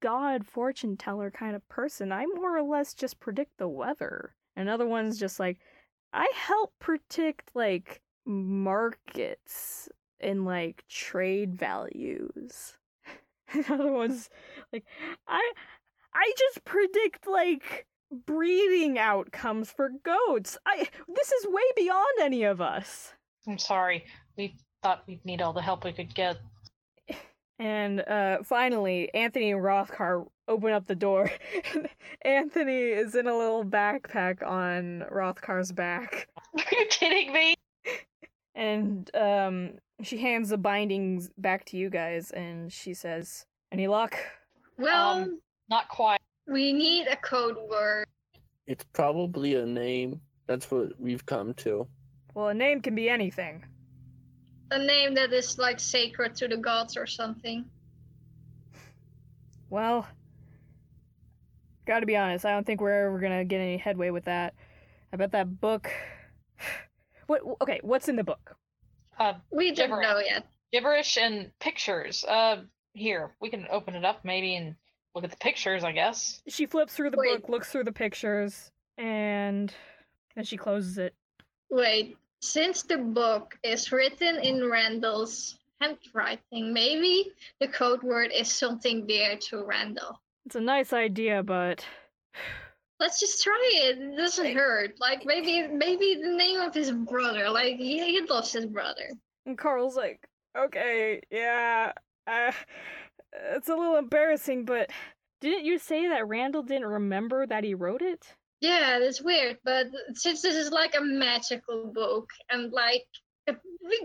god 0.00 0.46
fortune 0.46 0.96
teller 0.96 1.30
kind 1.30 1.54
of 1.54 1.68
person. 1.68 2.12
I 2.12 2.26
more 2.26 2.56
or 2.56 2.62
less 2.62 2.94
just 2.94 3.20
predict 3.20 3.58
the 3.58 3.68
weather." 3.68 4.34
And 4.56 4.68
other 4.68 4.86
ones 4.86 5.18
just 5.18 5.40
like, 5.40 5.58
I 6.12 6.30
help 6.34 6.72
predict 6.78 7.50
like 7.54 8.02
markets 8.24 9.88
and 10.20 10.44
like 10.44 10.84
trade 10.88 11.54
values. 11.54 12.78
And 13.54 13.70
other 13.70 13.92
ones 13.92 14.30
like, 14.72 14.86
I 15.28 15.52
I 16.14 16.32
just 16.38 16.64
predict 16.64 17.26
like 17.26 17.86
breeding 18.24 18.98
outcomes 18.98 19.70
for 19.70 19.90
goats. 20.02 20.56
I 20.64 20.88
this 21.08 21.32
is 21.32 21.46
way 21.48 21.62
beyond 21.76 22.18
any 22.22 22.44
of 22.44 22.62
us. 22.62 23.12
I'm 23.46 23.58
sorry. 23.58 24.06
We 24.38 24.56
thought 24.82 25.02
we'd 25.06 25.24
need 25.24 25.42
all 25.42 25.52
the 25.52 25.60
help 25.60 25.84
we 25.84 25.92
could 25.92 26.14
get. 26.14 26.38
And 27.58 28.00
uh, 28.00 28.38
finally, 28.42 29.12
Anthony 29.14 29.52
and 29.52 29.62
Rothgar 29.62 30.26
open 30.52 30.72
up 30.72 30.86
the 30.86 30.94
door. 30.94 31.30
Anthony 32.22 32.78
is 32.82 33.14
in 33.14 33.26
a 33.26 33.36
little 33.36 33.64
backpack 33.64 34.46
on 34.46 35.04
Rothgar's 35.10 35.72
back. 35.72 36.28
Are 36.54 36.62
you 36.70 36.86
kidding 36.90 37.32
me? 37.32 37.54
And 38.54 39.10
um, 39.16 39.70
she 40.02 40.18
hands 40.18 40.50
the 40.50 40.58
bindings 40.58 41.30
back 41.38 41.64
to 41.66 41.76
you 41.76 41.88
guys, 41.90 42.30
and 42.30 42.70
she 42.72 42.92
says, 42.94 43.46
"Any 43.72 43.88
luck?" 43.88 44.14
Well, 44.78 45.22
Um, 45.22 45.40
Not 45.70 45.88
quite. 45.88 46.20
we 46.46 46.72
need 46.72 47.06
a 47.08 47.16
code 47.16 47.56
word. 47.70 48.06
It's 48.66 48.84
probably 48.92 49.54
a 49.56 49.64
name. 49.66 50.20
That's 50.46 50.70
what 50.70 51.00
we've 51.00 51.24
come 51.24 51.54
to. 51.54 51.86
Well, 52.34 52.48
a 52.48 52.54
name 52.54 52.80
can 52.82 52.94
be 52.94 53.08
anything. 53.08 53.64
A 54.70 54.78
name 54.78 55.14
that 55.14 55.32
is 55.32 55.58
like 55.58 55.80
sacred 55.80 56.34
to 56.36 56.48
the 56.48 56.56
gods 56.56 56.96
or 56.96 57.06
something. 57.06 57.64
Well, 59.70 60.06
gotta 61.86 62.06
be 62.06 62.16
honest, 62.16 62.44
I 62.44 62.52
don't 62.52 62.66
think 62.66 62.80
we're 62.80 63.06
ever 63.06 63.18
gonna 63.18 63.44
get 63.44 63.60
any 63.60 63.76
headway 63.76 64.10
with 64.10 64.24
that. 64.24 64.54
I 65.12 65.16
bet 65.16 65.32
that 65.32 65.60
book. 65.60 65.90
What? 67.28 67.40
Okay, 67.62 67.78
what's 67.82 68.08
in 68.08 68.16
the 68.16 68.24
book? 68.24 68.56
Uh, 69.18 69.34
We 69.50 69.72
don't 69.72 69.88
Gibberish. 69.88 70.02
know 70.06 70.18
yet. 70.18 70.44
gibberish 70.72 71.16
and 71.16 71.50
pictures. 71.60 72.24
Uh, 72.24 72.62
here 72.94 73.30
we 73.40 73.48
can 73.48 73.66
open 73.70 73.94
it 73.94 74.04
up 74.04 74.24
maybe 74.24 74.56
and 74.56 74.74
look 75.14 75.24
at 75.24 75.30
the 75.30 75.36
pictures. 75.36 75.84
I 75.84 75.92
guess. 75.92 76.42
She 76.48 76.66
flips 76.66 76.94
through 76.94 77.10
the 77.10 77.16
Wait. 77.18 77.40
book, 77.40 77.48
looks 77.48 77.70
through 77.70 77.84
the 77.84 77.92
pictures, 77.92 78.70
and 78.98 79.72
then 80.34 80.44
she 80.44 80.56
closes 80.56 80.98
it. 80.98 81.14
Wait, 81.70 82.16
since 82.40 82.82
the 82.82 82.98
book 82.98 83.56
is 83.62 83.90
written 83.92 84.36
in 84.42 84.68
Randall's 84.68 85.56
handwriting. 85.80 86.72
Maybe 86.72 87.30
the 87.60 87.68
code 87.68 88.02
word 88.02 88.30
is 88.34 88.50
something 88.52 89.06
dear 89.06 89.36
to 89.48 89.64
Randall. 89.64 90.20
It's 90.46 90.56
a 90.56 90.60
nice 90.60 90.92
idea, 90.92 91.42
but 91.42 91.84
Let's 93.02 93.18
just 93.18 93.42
try 93.42 93.70
it. 93.74 93.98
It 93.98 94.16
doesn't 94.16 94.54
hurt. 94.54 94.94
Like 95.00 95.24
maybe 95.24 95.66
maybe 95.66 96.20
the 96.22 96.36
name 96.36 96.60
of 96.60 96.72
his 96.72 96.92
brother. 96.92 97.50
Like 97.50 97.76
he, 97.76 97.98
he 97.98 98.20
loves 98.28 98.52
his 98.52 98.66
brother. 98.66 99.10
and 99.44 99.58
Carl's 99.58 99.96
like, 99.96 100.20
okay, 100.56 101.20
yeah, 101.30 101.92
uh, 102.28 102.52
it's 103.54 103.68
a 103.68 103.74
little 103.74 103.96
embarrassing, 103.96 104.64
but 104.64 104.90
didn't 105.40 105.64
you 105.64 105.78
say 105.78 106.08
that 106.08 106.28
Randall 106.28 106.62
didn't 106.62 106.86
remember 106.86 107.44
that 107.44 107.64
he 107.64 107.74
wrote 107.74 108.02
it? 108.02 108.24
Yeah, 108.60 109.00
that's 109.00 109.20
weird. 109.20 109.58
But 109.64 109.86
since 110.14 110.42
this 110.42 110.54
is 110.54 110.70
like 110.70 110.94
a 110.96 111.02
magical 111.02 111.90
book 111.92 112.30
and 112.50 112.72
like 112.72 113.06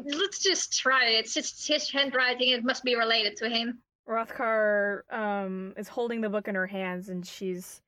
let's 0.05 0.39
just 0.41 0.79
try 0.79 1.09
it. 1.09 1.29
Since 1.29 1.51
it's 1.51 1.67
his 1.67 1.91
handwriting, 1.91 2.49
it 2.49 2.63
must 2.63 2.83
be 2.83 2.95
related 2.95 3.37
to 3.37 3.49
him. 3.49 3.79
Rothkar 4.07 5.01
um 5.11 5.73
is 5.77 5.87
holding 5.87 6.21
the 6.21 6.29
book 6.29 6.47
in 6.47 6.55
her 6.55 6.67
hands 6.67 7.09
and 7.09 7.25
she's 7.25 7.81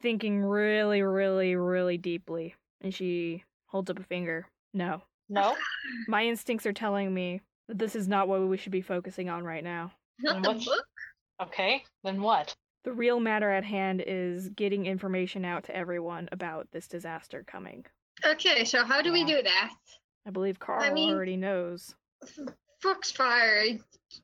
thinking 0.00 0.42
really, 0.42 1.02
really, 1.02 1.54
really 1.56 1.98
deeply. 1.98 2.54
And 2.80 2.92
she 2.92 3.44
holds 3.66 3.90
up 3.90 3.98
a 3.98 4.02
finger. 4.04 4.46
No. 4.74 5.02
No. 5.28 5.54
My 6.08 6.24
instincts 6.24 6.66
are 6.66 6.72
telling 6.72 7.14
me 7.14 7.40
that 7.68 7.78
this 7.78 7.94
is 7.94 8.08
not 8.08 8.26
what 8.28 8.40
we 8.42 8.56
should 8.56 8.72
be 8.72 8.80
focusing 8.82 9.28
on 9.28 9.44
right 9.44 9.62
now. 9.62 9.92
Not 10.20 10.42
the 10.42 10.48
what's- 10.50 10.64
book. 10.64 10.84
Okay. 11.42 11.84
Then 12.04 12.20
what? 12.20 12.54
The 12.84 12.92
real 12.92 13.20
matter 13.20 13.48
at 13.48 13.62
hand 13.62 14.02
is 14.04 14.48
getting 14.48 14.86
information 14.86 15.44
out 15.44 15.62
to 15.64 15.76
everyone 15.76 16.28
about 16.32 16.66
this 16.72 16.88
disaster 16.88 17.44
coming. 17.46 17.86
Okay, 18.26 18.64
so 18.64 18.84
how 18.84 19.00
do 19.02 19.12
we 19.12 19.24
do 19.24 19.40
that? 19.40 19.72
I 20.26 20.30
believe 20.30 20.58
Carl 20.58 20.92
mean- 20.92 21.12
already 21.14 21.36
knows. 21.36 21.94
Foxfire, 22.82 23.78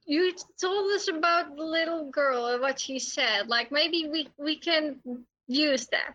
you 0.06 0.32
told 0.60 0.92
us 0.92 1.08
about 1.08 1.56
the 1.56 1.62
little 1.62 2.10
girl 2.10 2.46
and 2.46 2.60
what 2.60 2.80
she 2.80 2.98
said. 2.98 3.48
Like 3.48 3.70
maybe 3.72 4.08
we 4.10 4.28
we 4.38 4.58
can 4.58 5.00
use 5.46 5.86
that. 5.86 6.14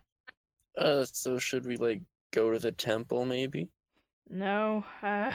Uh, 0.77 1.06
so 1.06 1.38
should 1.38 1.65
we 1.65 1.77
like 1.77 2.01
go 2.32 2.51
to 2.51 2.60
the 2.60 2.71
temple 2.71 3.25
maybe? 3.25 3.69
No, 4.29 4.84
uh, 5.01 5.32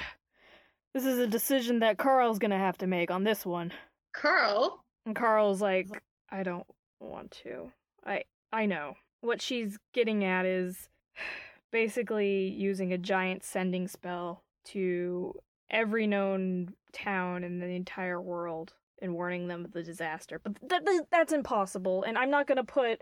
this 0.95 1.05
is 1.05 1.19
a 1.19 1.27
decision 1.27 1.81
that 1.81 1.99
Carl's 1.99 2.39
gonna 2.39 2.59
have 2.59 2.79
to 2.79 2.87
make 2.87 3.11
on 3.11 3.25
this 3.25 3.47
one. 3.47 3.73
Carl, 4.15 4.85
And 5.07 5.15
Carl's 5.15 5.61
like, 5.61 5.87
I 6.31 6.43
don't 6.43 6.67
want 7.01 7.31
to. 7.43 7.71
I 8.05 8.25
I 8.53 8.67
know. 8.67 8.95
What 9.21 9.43
she's 9.43 9.79
getting 9.93 10.25
at 10.25 10.47
is 10.47 10.89
basically 11.73 12.49
using 12.49 12.93
a 12.93 12.99
giant 12.99 13.45
sending 13.45 13.89
spell 13.89 14.43
to 14.67 15.35
every 15.71 16.07
known 16.07 16.75
town 16.93 17.45
in 17.45 17.59
the 17.59 17.67
entire 17.67 18.21
world 18.21 18.73
and 19.01 19.15
warning 19.15 19.49
them 19.49 19.65
of 19.65 19.73
the 19.73 19.83
disaster. 19.83 20.41
But 20.43 20.57
that, 20.69 20.85
that 20.85 21.07
that's 21.11 21.33
impossible, 21.33 22.03
and 22.05 22.19
I'm 22.19 22.31
not 22.31 22.47
gonna 22.47 22.65
put 22.65 23.01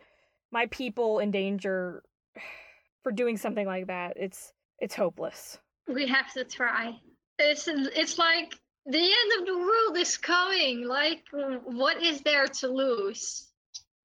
my 0.51 0.67
people 0.67 1.19
in 1.19 1.31
danger 1.31 2.03
for 3.03 3.13
doing 3.13 3.37
something 3.37 3.67
like 3.67 3.87
that. 3.89 4.17
It's 4.17 4.53
it's 4.79 4.95
hopeless. 4.95 5.59
we 5.89 6.07
have 6.07 6.33
to 6.35 6.45
try. 6.45 6.99
It's 7.39 7.69
it's 7.69 8.19
like 8.19 8.55
the 8.87 8.99
end 8.99 9.41
of 9.41 9.47
the 9.47 9.59
world 9.59 9.97
is 9.97 10.17
coming. 10.17 10.87
Like 10.87 11.23
what 11.33 12.03
is 12.03 12.21
there 12.23 12.47
to 12.47 12.69
lose? 12.69 13.47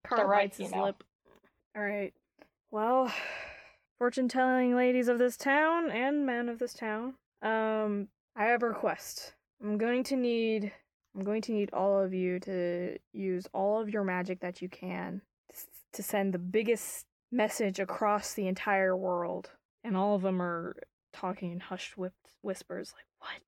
Carl 0.05 0.27
bites 0.27 0.57
his 0.57 0.71
know. 0.71 0.85
lip. 0.85 1.03
All 1.75 1.83
right. 1.83 2.13
Well, 2.71 3.11
fortune 3.97 4.27
telling 4.27 4.75
ladies 4.75 5.07
of 5.07 5.19
this 5.19 5.37
town 5.37 5.91
and 5.91 6.25
men 6.25 6.49
of 6.49 6.59
this 6.59 6.73
town, 6.73 7.15
um, 7.41 8.07
I 8.35 8.45
have 8.45 8.63
a 8.63 8.67
request. 8.67 9.33
I'm 9.61 9.77
going 9.77 10.03
to 10.05 10.15
need 10.15 10.71
I'm 11.15 11.23
going 11.23 11.41
to 11.43 11.51
need 11.51 11.71
all 11.73 11.99
of 11.99 12.13
you 12.13 12.39
to 12.41 12.97
use 13.11 13.47
all 13.53 13.81
of 13.81 13.89
your 13.89 14.03
magic 14.03 14.39
that 14.39 14.61
you 14.61 14.69
can 14.69 15.21
to 15.93 16.01
send 16.01 16.33
the 16.33 16.39
biggest 16.39 17.05
message 17.31 17.79
across 17.79 18.33
the 18.33 18.47
entire 18.47 18.95
world. 18.95 19.49
And 19.83 19.97
all 19.97 20.15
of 20.15 20.21
them 20.21 20.41
are 20.41 20.75
talking 21.11 21.51
in 21.51 21.59
hushed 21.59 21.95
whispers 22.41 22.93
like, 22.95 23.05
"What? 23.19 23.41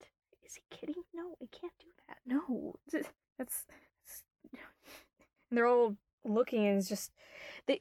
Is 0.46 0.56
he 0.56 0.62
kidding? 0.76 0.96
No, 1.14 1.36
I 1.42 1.46
can't 1.52 1.74
do 1.80 1.88
that. 2.08 2.18
No. 2.26 2.76
Th- 2.92 3.06
That's, 3.38 3.64
that's 3.66 4.24
and 5.50 5.58
they're 5.58 5.68
all 5.68 5.96
looking 6.26 6.66
and 6.66 6.80
it's 6.80 6.90
just 6.90 7.12
they 7.68 7.80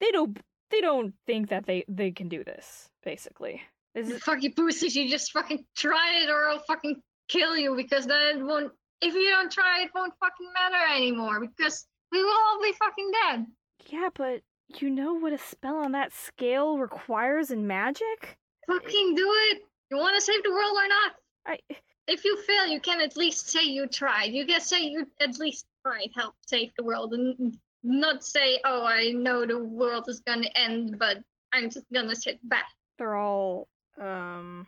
they 0.00 0.10
don't 0.10 0.38
they 0.70 0.80
don't 0.82 1.14
think 1.26 1.48
that 1.48 1.64
they 1.64 1.84
they 1.88 2.10
can 2.10 2.28
do 2.28 2.44
this 2.44 2.90
basically 3.02 3.62
this 3.94 4.10
is 4.10 4.22
fucking 4.22 4.52
pussies, 4.54 4.94
you 4.96 5.08
just 5.08 5.32
fucking 5.32 5.64
try 5.76 6.20
it 6.22 6.30
or 6.30 6.48
I'll 6.48 6.58
fucking 6.60 7.00
kill 7.28 7.56
you 7.56 7.74
because 7.76 8.06
then 8.06 8.38
it 8.38 8.44
won't 8.44 8.72
if 9.00 9.14
you 9.14 9.28
don't 9.30 9.50
try 9.50 9.82
it 9.82 9.90
won't 9.94 10.12
fucking 10.20 10.48
matter 10.52 10.94
anymore 10.94 11.40
because 11.40 11.86
we 12.12 12.22
will 12.22 12.30
all 12.30 12.60
be 12.62 12.72
fucking 12.72 13.10
dead. 13.22 13.46
yeah 13.88 14.08
but 14.14 14.42
you 14.78 14.90
know 14.90 15.14
what 15.14 15.32
a 15.32 15.38
spell 15.38 15.76
on 15.76 15.92
that 15.92 16.12
scale 16.12 16.78
requires 16.78 17.50
in 17.50 17.66
magic 17.66 18.36
Fucking 18.66 19.14
do 19.14 19.30
it. 19.50 19.62
You 19.90 19.98
wanna 19.98 20.20
save 20.20 20.42
the 20.42 20.50
world 20.50 20.76
or 20.76 20.88
not? 20.88 21.12
i 21.46 21.58
if 22.06 22.24
you 22.24 22.36
fail, 22.42 22.66
you 22.66 22.80
can 22.80 23.00
at 23.00 23.16
least 23.16 23.48
say 23.48 23.62
you 23.62 23.86
tried. 23.86 24.32
You 24.32 24.44
can 24.46 24.60
say 24.60 24.82
you 24.82 25.06
at 25.20 25.38
least 25.38 25.66
tried 25.86 26.06
to 26.06 26.12
help 26.14 26.34
save 26.46 26.70
the 26.76 26.84
world, 26.84 27.14
and 27.14 27.56
not 27.82 28.22
say, 28.22 28.60
"Oh, 28.64 28.84
I 28.84 29.12
know 29.12 29.46
the 29.46 29.58
world 29.58 30.04
is 30.08 30.20
gonna 30.20 30.50
end, 30.54 30.98
but 30.98 31.18
I'm 31.52 31.70
just 31.70 31.86
gonna 31.92 32.14
sit 32.14 32.38
back." 32.46 32.66
they're 32.98 33.16
all 33.16 33.68
um 34.00 34.66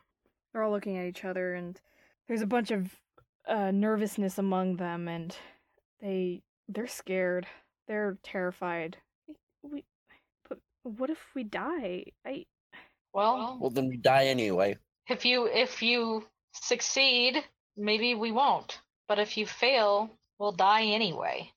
they're 0.53 0.62
all 0.62 0.71
looking 0.71 0.97
at 0.97 1.07
each 1.07 1.25
other 1.25 1.55
and 1.55 1.81
there's 2.29 2.43
a 2.43 2.47
bunch 2.47 2.71
of 2.71 2.95
uh 3.49 3.71
nervousness 3.71 4.39
among 4.39 4.77
them 4.77 5.09
and 5.09 5.37
they 6.01 6.43
they're 6.69 6.87
scared 6.87 7.47
they're 7.89 8.19
terrified 8.23 8.97
we 9.62 9.85
but 10.49 10.59
what 10.83 11.11
if 11.11 11.19
we 11.35 11.43
die 11.45 12.05
i 12.27 12.45
Well, 13.12 13.59
Well, 13.61 13.71
then 13.71 13.89
we 13.89 13.97
die 13.97 14.27
anyway. 14.27 14.77
if 15.09 15.25
you 15.25 15.47
if 15.47 15.83
you 15.83 16.27
succeed, 16.53 17.43
maybe 17.77 18.15
we 18.15 18.31
won't. 18.33 18.81
But 19.09 19.19
if 19.19 19.37
you 19.39 19.47
fail, 19.47 20.11
we'll 20.39 20.53
die 20.53 20.85
anyway. 20.85 21.51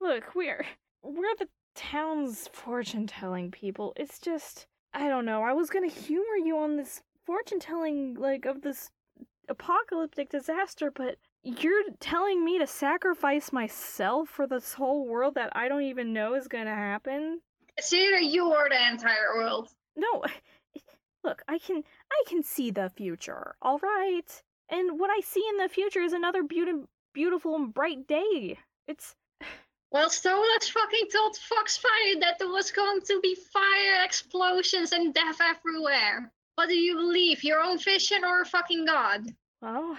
Look, 0.00 0.34
we're 0.34 0.64
we're 1.02 1.34
the 1.38 1.48
town's 1.74 2.48
fortune 2.52 3.06
telling 3.06 3.50
people. 3.50 3.92
It's 3.96 4.18
just 4.18 4.66
I 4.94 5.08
don't 5.08 5.24
know. 5.24 5.42
I 5.42 5.52
was 5.52 5.70
gonna 5.70 5.88
humor 5.88 6.36
you 6.36 6.58
on 6.58 6.76
this 6.76 7.02
fortune 7.24 7.60
telling 7.60 8.14
like 8.14 8.44
of 8.44 8.62
this 8.62 8.90
apocalyptic 9.48 10.30
disaster, 10.30 10.90
but 10.90 11.16
you're 11.42 11.82
telling 11.98 12.44
me 12.44 12.58
to 12.58 12.66
sacrifice 12.66 13.52
myself 13.52 14.28
for 14.28 14.46
this 14.46 14.74
whole 14.74 15.06
world 15.06 15.34
that 15.34 15.50
I 15.56 15.68
don't 15.68 15.82
even 15.82 16.12
know 16.12 16.34
is 16.34 16.48
gonna 16.48 16.74
happen? 16.74 17.40
It's 17.76 17.92
you 17.92 18.52
or 18.52 18.68
the 18.68 18.88
entire 18.88 19.34
world. 19.34 19.70
No. 19.96 20.24
Look, 21.24 21.42
I 21.48 21.58
can 21.58 21.84
I 22.10 22.22
can 22.28 22.42
see 22.42 22.70
the 22.70 22.90
future. 22.96 23.54
All 23.62 23.78
right. 23.78 24.42
And 24.68 24.98
what 24.98 25.10
I 25.10 25.20
see 25.20 25.44
in 25.50 25.58
the 25.58 25.68
future 25.68 26.00
is 26.00 26.12
another 26.12 26.42
beautiful 26.42 26.88
beautiful 27.12 27.56
and 27.56 27.72
bright 27.72 28.06
day. 28.06 28.58
It's 28.88 29.14
Well, 29.92 30.08
Stolas 30.08 30.70
fucking 30.70 31.08
told 31.12 31.36
Foxfire 31.36 32.20
that 32.20 32.38
there 32.38 32.48
was 32.48 32.70
going 32.70 33.02
to 33.02 33.20
be 33.22 33.34
fire 33.52 34.04
explosions 34.04 34.92
and 34.92 35.12
death 35.12 35.38
everywhere. 35.40 36.32
What 36.54 36.68
do 36.68 36.74
you 36.74 36.96
believe, 36.96 37.44
your 37.44 37.60
own 37.60 37.78
vision 37.78 38.24
or 38.24 38.40
a 38.40 38.46
fucking 38.46 38.86
god? 38.86 39.26
well, 39.60 39.96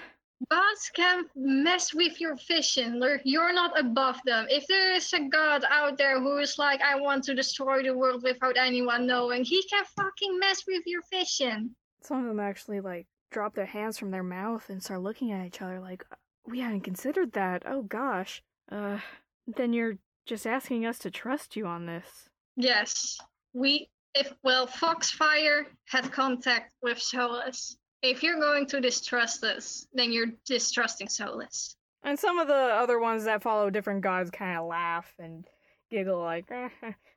Gods 0.51 0.91
can 0.93 1.25
mess 1.36 1.93
with 1.93 2.19
your 2.19 2.36
vision. 2.47 3.01
You're 3.23 3.53
not 3.53 3.79
above 3.79 4.19
them. 4.25 4.45
If 4.49 4.67
there 4.67 4.91
is 4.93 5.13
a 5.13 5.21
god 5.29 5.63
out 5.69 5.97
there 5.97 6.19
who 6.19 6.38
is 6.39 6.58
like, 6.58 6.82
I 6.82 6.99
want 6.99 7.23
to 7.25 7.34
destroy 7.36 7.82
the 7.84 7.95
world 7.97 8.23
without 8.23 8.58
anyone 8.58 9.08
knowing, 9.08 9.45
he 9.45 9.63
can 9.63 9.86
fucking 9.95 10.39
mess 10.39 10.63
with 10.67 10.84
your 10.86 11.01
vision. 11.10 11.75
some 12.01 12.19
of 12.21 12.25
them 12.25 12.39
actually 12.41 12.82
like 12.82 13.08
drop 13.32 13.56
their 13.56 13.65
hands 13.65 13.97
from 13.97 14.12
their 14.12 14.23
mouth 14.23 14.69
and 14.69 14.84
start 14.84 15.01
looking 15.01 15.32
at 15.32 15.45
each 15.45 15.62
other 15.62 15.79
like 15.79 16.03
we 16.45 16.60
hadn't 16.60 16.82
considered 16.82 17.32
that. 17.34 17.63
Oh 17.65 17.84
gosh. 17.84 18.43
Uh 18.69 18.99
then 19.47 19.73
you're 19.73 19.97
just 20.25 20.47
asking 20.47 20.86
us 20.86 20.99
to 20.99 21.12
trust 21.12 21.56
you 21.56 21.65
on 21.65 21.86
this. 21.86 22.29
Yes, 22.56 23.17
we. 23.53 23.89
If 24.15 24.32
well, 24.43 24.67
Foxfire 24.67 25.65
had 25.86 26.12
contact 26.12 26.73
with 26.84 27.01
Solus. 27.01 27.75
If 28.03 28.21
you're 28.21 28.39
going 28.39 28.67
to 28.67 28.79
distrust 28.79 29.43
us, 29.43 29.88
then 29.93 30.12
you're 30.12 30.34
distrusting 30.45 31.10
Solus. 31.10 31.75
And 32.03 32.19
some 32.19 32.38
of 32.38 32.47
the 32.47 32.53
other 32.53 32.99
ones 32.99 33.23
that 33.23 33.41
follow 33.41 33.69
different 33.69 34.01
gods 34.01 34.29
kind 34.29 34.58
of 34.58 34.67
laugh 34.67 35.12
and 35.17 35.45
giggle 35.89 36.19
like, 36.19 36.45
eh, 36.51 36.69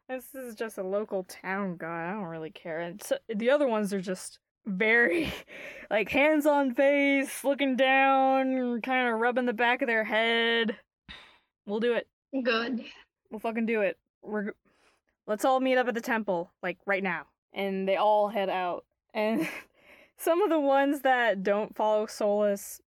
"This 0.08 0.34
is 0.34 0.54
just 0.54 0.78
a 0.78 0.82
local 0.82 1.24
town 1.24 1.76
god. 1.76 2.08
I 2.08 2.12
don't 2.12 2.24
really 2.24 2.50
care." 2.50 2.80
And 2.80 3.02
so, 3.02 3.18
the 3.28 3.50
other 3.50 3.68
ones 3.68 3.92
are 3.92 4.00
just 4.00 4.38
very 4.64 5.32
like 5.90 6.08
hands 6.08 6.46
on 6.46 6.74
face, 6.74 7.44
looking 7.44 7.76
down, 7.76 8.80
kind 8.80 9.08
of 9.08 9.20
rubbing 9.20 9.46
the 9.46 9.52
back 9.52 9.82
of 9.82 9.88
their 9.88 10.04
head. 10.04 10.78
We'll 11.66 11.80
do 11.80 11.94
it. 11.94 12.06
Good. 12.42 12.85
We'll 13.31 13.40
fucking 13.40 13.66
do 13.66 13.81
it. 13.81 13.99
We're 14.22 14.53
let's 15.27 15.44
all 15.44 15.61
meet 15.61 15.77
up 15.77 15.88
at 15.88 15.94
the 15.94 16.01
temple 16.01 16.53
like 16.62 16.79
right 16.87 17.03
now. 17.03 17.27
And 17.53 17.88
they 17.88 17.96
all 17.96 18.29
head 18.29 18.49
out. 18.49 18.85
And 19.14 19.49
some 20.18 20.42
of 20.42 20.51
the 20.51 20.61
ones 20.61 21.01
that 21.03 21.42
don't 21.42 21.75
follow 21.77 22.07
Solus 22.07 22.81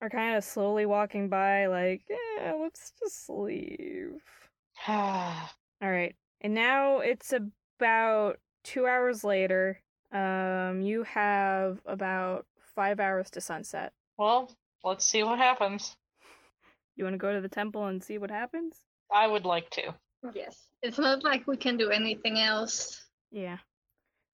are 0.00 0.10
kind 0.10 0.36
of 0.36 0.44
slowly 0.44 0.86
walking 0.86 1.28
by, 1.28 1.66
like, 1.66 2.02
yeah, 2.08 2.52
let's 2.52 2.92
just 3.00 3.28
leave. 3.30 4.22
All 4.88 5.48
right. 5.80 6.14
And 6.42 6.54
now 6.54 6.98
it's 6.98 7.32
about 7.32 8.38
two 8.62 8.86
hours 8.86 9.24
later. 9.24 9.80
Um, 10.12 10.82
you 10.82 11.02
have 11.04 11.80
about 11.86 12.46
five 12.74 13.00
hours 13.00 13.30
to 13.30 13.40
sunset. 13.40 13.92
well, 14.18 14.54
let's 14.84 15.04
see 15.04 15.22
what 15.22 15.38
happens. 15.38 15.96
You 16.96 17.04
want 17.04 17.14
to 17.14 17.18
go 17.18 17.32
to 17.32 17.40
the 17.40 17.48
temple 17.48 17.86
and 17.86 18.02
see 18.02 18.18
what 18.18 18.30
happens? 18.30 18.76
I 19.14 19.26
would 19.26 19.44
like 19.44 19.70
to. 19.70 19.94
yes. 20.34 20.56
It's 20.82 20.98
not 20.98 21.22
like 21.22 21.46
we 21.46 21.56
can 21.56 21.76
do 21.76 21.90
anything 21.90 22.38
else. 22.38 23.04
Yeah. 23.30 23.58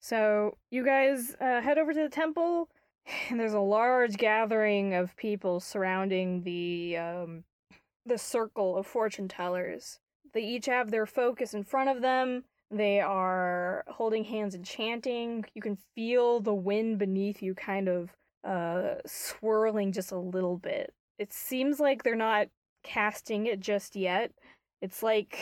So 0.00 0.56
you 0.70 0.84
guys 0.84 1.34
uh, 1.40 1.60
head 1.60 1.78
over 1.78 1.92
to 1.92 2.02
the 2.02 2.08
temple, 2.08 2.68
and 3.30 3.38
there's 3.38 3.54
a 3.54 3.60
large 3.60 4.16
gathering 4.16 4.94
of 4.94 5.16
people 5.16 5.60
surrounding 5.60 6.42
the 6.42 6.96
um, 6.96 7.44
the 8.06 8.18
circle 8.18 8.76
of 8.76 8.86
fortune 8.86 9.28
tellers. 9.28 10.00
They 10.32 10.42
each 10.42 10.66
have 10.66 10.90
their 10.90 11.06
focus 11.06 11.54
in 11.54 11.62
front 11.62 11.90
of 11.90 12.00
them. 12.00 12.44
They 12.70 13.00
are 13.00 13.84
holding 13.86 14.24
hands 14.24 14.54
and 14.54 14.64
chanting. 14.64 15.44
You 15.54 15.60
can 15.60 15.76
feel 15.94 16.40
the 16.40 16.54
wind 16.54 16.98
beneath 16.98 17.42
you 17.42 17.54
kind 17.54 17.88
of 17.88 18.10
uh, 18.44 18.94
swirling 19.06 19.92
just 19.92 20.10
a 20.10 20.18
little 20.18 20.56
bit. 20.56 20.92
It 21.22 21.32
seems 21.32 21.78
like 21.78 22.02
they're 22.02 22.16
not 22.16 22.48
casting 22.82 23.46
it 23.46 23.60
just 23.60 23.94
yet. 23.94 24.32
It's 24.80 25.04
like, 25.04 25.38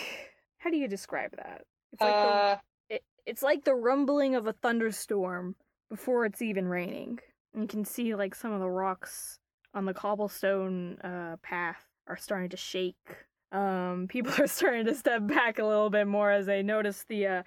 how 0.58 0.68
do 0.68 0.76
you 0.76 0.86
describe 0.86 1.34
that? 1.38 1.62
It's 1.94 2.02
like 2.02 2.12
the 2.12 2.28
uh, 2.28 2.58
it, 2.90 3.02
it's 3.24 3.42
like 3.42 3.64
the 3.64 3.74
rumbling 3.74 4.34
of 4.34 4.46
a 4.46 4.52
thunderstorm 4.52 5.56
before 5.88 6.26
it's 6.26 6.42
even 6.42 6.68
raining. 6.68 7.18
And 7.54 7.62
you 7.62 7.66
can 7.66 7.86
see 7.86 8.14
like 8.14 8.34
some 8.34 8.52
of 8.52 8.60
the 8.60 8.68
rocks 8.68 9.38
on 9.72 9.86
the 9.86 9.94
cobblestone 9.94 10.98
uh, 10.98 11.36
path 11.42 11.82
are 12.06 12.18
starting 12.18 12.50
to 12.50 12.58
shake. 12.58 13.16
Um, 13.50 14.04
people 14.10 14.34
are 14.38 14.46
starting 14.46 14.84
to 14.84 14.94
step 14.94 15.26
back 15.26 15.58
a 15.58 15.64
little 15.64 15.88
bit 15.88 16.06
more 16.06 16.30
as 16.30 16.44
they 16.44 16.62
notice 16.62 17.06
the 17.08 17.26
uh, 17.26 17.42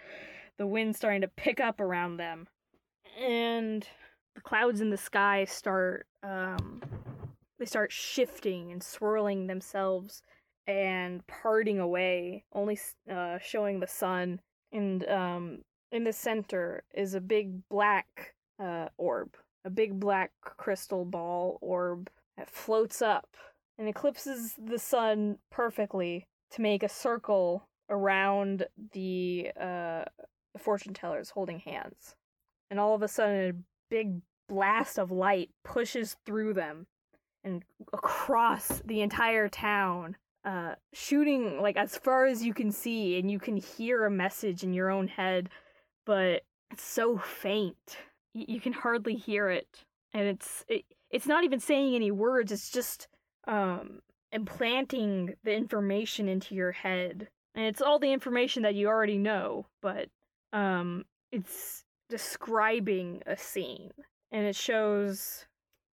the 0.58 0.66
wind 0.66 0.96
starting 0.96 1.22
to 1.22 1.28
pick 1.28 1.60
up 1.60 1.80
around 1.80 2.18
them, 2.18 2.48
and 3.22 3.88
the 4.34 4.42
clouds 4.42 4.82
in 4.82 4.90
the 4.90 4.98
sky 4.98 5.46
start 5.46 6.08
um, 6.24 6.82
they 7.64 7.68
start 7.68 7.94
shifting 7.94 8.74
and 8.74 8.84
swirling 8.84 9.48
themselves 9.48 10.22
and 10.68 11.26
parting 11.28 11.80
away, 11.80 12.44
only 12.52 12.78
uh, 13.10 13.38
showing 13.42 13.80
the 13.80 13.88
sun 13.88 14.42
and 14.74 15.08
um 15.08 15.60
in 15.92 16.04
the 16.04 16.12
center 16.12 16.84
is 16.94 17.14
a 17.14 17.22
big 17.22 17.62
black 17.70 18.34
uh 18.60 18.88
orb 18.98 19.38
a 19.64 19.70
big 19.70 20.00
black 20.00 20.32
crystal 20.42 21.06
ball 21.06 21.60
orb 21.62 22.10
that 22.36 22.50
floats 22.50 23.02
up 23.02 23.30
and 23.78 23.88
eclipses 23.88 24.56
the 24.58 24.80
sun 24.80 25.38
perfectly 25.52 26.28
to 26.50 26.62
make 26.62 26.84
a 26.84 26.90
circle 26.90 27.70
around 27.90 28.66
the 28.92 29.52
uh 29.56 30.04
the 30.54 30.60
fortune 30.60 30.94
tellers 30.94 31.30
holding 31.30 31.60
hands. 31.60 32.16
And 32.70 32.80
all 32.80 32.94
of 32.94 33.04
a 33.04 33.08
sudden 33.08 33.50
a 33.50 33.54
big 33.90 34.22
blast 34.50 35.00
of 35.00 35.12
light 35.12 35.52
pushes 35.64 36.18
through 36.26 36.56
them 36.56 36.88
and 37.44 37.64
across 37.92 38.82
the 38.86 39.02
entire 39.02 39.50
town 39.50 40.16
uh, 40.46 40.76
shooting 40.92 41.62
like 41.62 41.78
as 41.78 41.98
far 41.98 42.26
as 42.26 42.44
you 42.44 42.54
can 42.54 42.72
see, 42.72 43.18
and 43.18 43.32
you 43.32 43.40
can 43.40 43.56
hear 43.58 44.06
a 44.06 44.12
message 44.12 44.64
in 44.64 44.74
your 44.74 44.90
own 44.90 45.08
head, 45.08 45.50
but 46.06 46.42
it's 46.72 46.84
so 46.84 47.18
faint. 47.18 47.98
Y- 48.36 48.46
you 48.48 48.60
can 48.60 48.74
hardly 48.74 49.16
hear 49.16 49.50
it, 49.50 49.86
and 50.14 50.28
it's 50.28 50.66
it, 50.68 50.84
it's 51.10 51.28
not 51.28 51.44
even 51.44 51.60
saying 51.60 51.96
any 51.96 52.12
words. 52.12 52.52
It's 52.52 52.70
just 52.70 53.08
um, 53.48 54.02
implanting 54.32 55.36
the 55.44 55.56
information 55.56 56.28
into 56.28 56.56
your 56.56 56.74
head, 56.74 57.30
and 57.56 57.66
it's 57.66 57.82
all 57.82 58.00
the 58.00 58.12
information 58.12 58.64
that 58.64 58.76
you 58.76 58.88
already 58.88 59.18
know, 59.18 59.68
but 59.82 60.10
um, 60.52 61.06
it's 61.32 61.86
describing 62.10 63.24
a 63.26 63.38
scene, 63.38 63.92
and 64.32 64.46
it 64.46 64.58
shows 64.58 65.46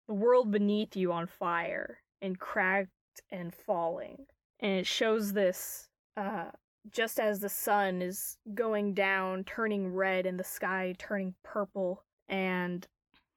the 0.09 0.15
world 0.15 0.51
beneath 0.51 0.97
you 0.97 1.13
on 1.13 1.27
fire 1.27 1.99
and 2.23 2.41
cracked 2.41 2.91
and 3.31 3.55
falling. 3.55 4.27
And 4.61 4.73
it 4.73 4.87
shows 4.87 5.33
this 5.33 5.89
uh 6.17 6.47
just 6.91 7.21
as 7.21 7.41
the 7.41 7.51
sun 7.51 8.01
is 8.01 8.39
going 8.55 8.95
down 8.95 9.45
turning 9.45 9.93
red 9.93 10.25
and 10.25 10.41
the 10.41 10.45
sky 10.45 10.95
turning 10.99 11.35
purple. 11.45 12.03
And 12.29 12.87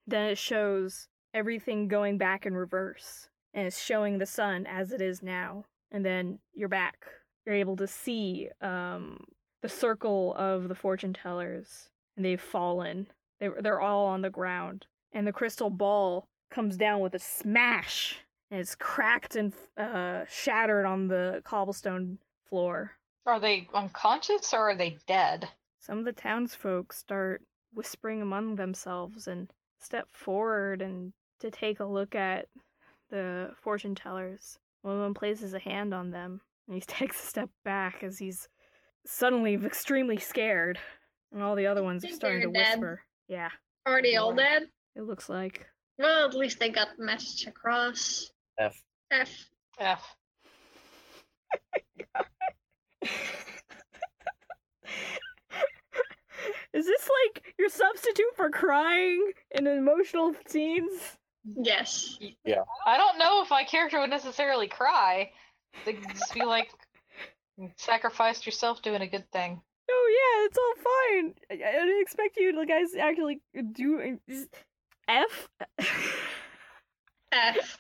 then 0.08 0.30
it 0.30 0.38
shows 0.38 1.08
everything 1.34 1.88
going 1.88 2.18
back 2.18 2.46
in 2.46 2.56
reverse 2.56 3.28
and 3.54 3.68
it's 3.68 3.82
showing 3.82 4.18
the 4.18 4.26
sun 4.26 4.66
as 4.68 4.92
it 4.92 5.02
is 5.02 5.22
now. 5.22 5.66
And 5.92 6.06
then 6.06 6.40
you're 6.54 6.70
back. 6.70 7.06
You're 7.46 7.56
able 7.56 7.76
to 7.78 7.88
see 7.88 8.50
um 8.62 9.26
the 9.62 9.70
circle 9.70 10.34
of 10.36 10.70
the 10.70 10.76
fortune 10.76 11.14
tellers. 11.14 11.90
And 12.16 12.26
they've 12.26 12.42
fallen. 12.42 13.08
They 13.42 13.50
they're 13.62 13.82
all 13.82 14.06
on 14.06 14.22
the 14.22 14.30
ground. 14.30 14.86
And 15.14 15.28
the 15.28 15.34
crystal 15.34 15.70
ball 15.70 16.30
comes 16.52 16.78
down 16.78 17.00
with 17.00 17.16
a 17.16 17.20
smash 17.20 18.18
and 18.52 18.60
it's 18.60 18.76
cracked 18.76 19.36
and 19.36 19.54
uh, 19.78 20.26
shattered 20.30 20.86
on 20.86 21.08
the 21.08 21.42
cobblestone 21.46 22.20
floor. 22.50 22.92
Are 23.26 23.40
they 23.40 23.68
unconscious 23.74 24.54
or 24.54 24.72
are 24.72 24.76
they 24.76 24.98
dead? 25.08 25.48
Some 25.80 26.00
of 26.00 26.06
the 26.06 26.12
townsfolk 26.14 26.94
start 26.94 27.42
whispering 27.74 28.22
among 28.22 28.56
themselves 28.56 29.28
and 29.28 29.50
step 29.80 30.08
forward 30.12 30.82
and 30.82 31.14
to 31.40 31.50
take 31.50 31.80
a 31.80 31.86
look 31.86 32.14
at 32.14 32.48
the 33.10 33.52
fortune 33.62 33.96
tellers. 33.96 34.60
One 34.82 34.96
of 34.96 35.02
them 35.02 35.14
places 35.14 35.54
a 35.54 35.60
hand 35.60 35.94
on 35.94 36.12
them, 36.12 36.42
and 36.68 36.76
he 36.76 36.82
takes 36.88 37.24
a 37.24 37.28
step 37.28 37.50
back 37.64 38.04
as 38.04 38.18
he's 38.20 38.48
suddenly 39.06 39.54
extremely 39.56 40.18
scared. 40.18 40.78
And 41.32 41.42
all 41.42 41.56
the 41.56 41.68
other 41.68 41.82
ones 41.84 42.04
are 42.04 42.08
Think 42.08 42.20
starting 42.20 42.42
to 42.42 42.52
dead. 42.52 42.80
whisper. 42.80 43.02
Yeah, 43.28 43.50
Already 43.88 44.12
they 44.12 44.16
all 44.18 44.34
dead? 44.34 44.64
it 44.96 45.04
looks 45.04 45.30
like. 45.30 45.66
Well, 46.02 46.26
at 46.28 46.34
least 46.34 46.60
they 46.60 46.70
got 46.70 46.88
the 46.98 47.06
message 47.06 47.46
across. 47.48 48.32
F. 48.58 48.82
F. 49.12 49.30
F. 49.80 50.16
Is 56.74 56.86
this 56.86 57.10
like 57.26 57.54
your 57.60 57.70
substitute 57.70 58.34
for 58.36 58.50
crying 58.50 59.32
in 59.52 59.68
emotional 59.68 60.34
scenes? 60.48 61.18
Yes. 61.56 62.18
Yeah. 62.46 62.64
I 62.86 62.98
don't 62.98 63.20
know 63.20 63.42
if 63.44 63.50
my 63.50 63.64
character 63.64 64.00
would 64.00 64.10
necessarily 64.10 64.68
cry. 64.68 65.32
They'd 65.86 66.02
just 66.18 66.34
be 66.34 66.44
like, 66.44 66.72
sacrificed 67.78 68.46
yourself 68.46 68.82
doing 68.82 69.02
a 69.02 69.08
good 69.08 69.30
thing. 69.32 69.62
Oh 69.90 70.10
yeah, 70.18 70.46
it's 70.46 70.58
all 70.58 70.74
fine. 70.84 71.34
I, 71.52 71.54
I 71.70 71.86
didn't 71.86 72.02
expect 72.02 72.38
you 72.38 72.54
to 72.54 72.66
guys 72.66 72.96
actually 73.00 73.42
do 73.74 74.18
is- 74.28 74.48
F. 75.12 75.50
F. 77.34 77.78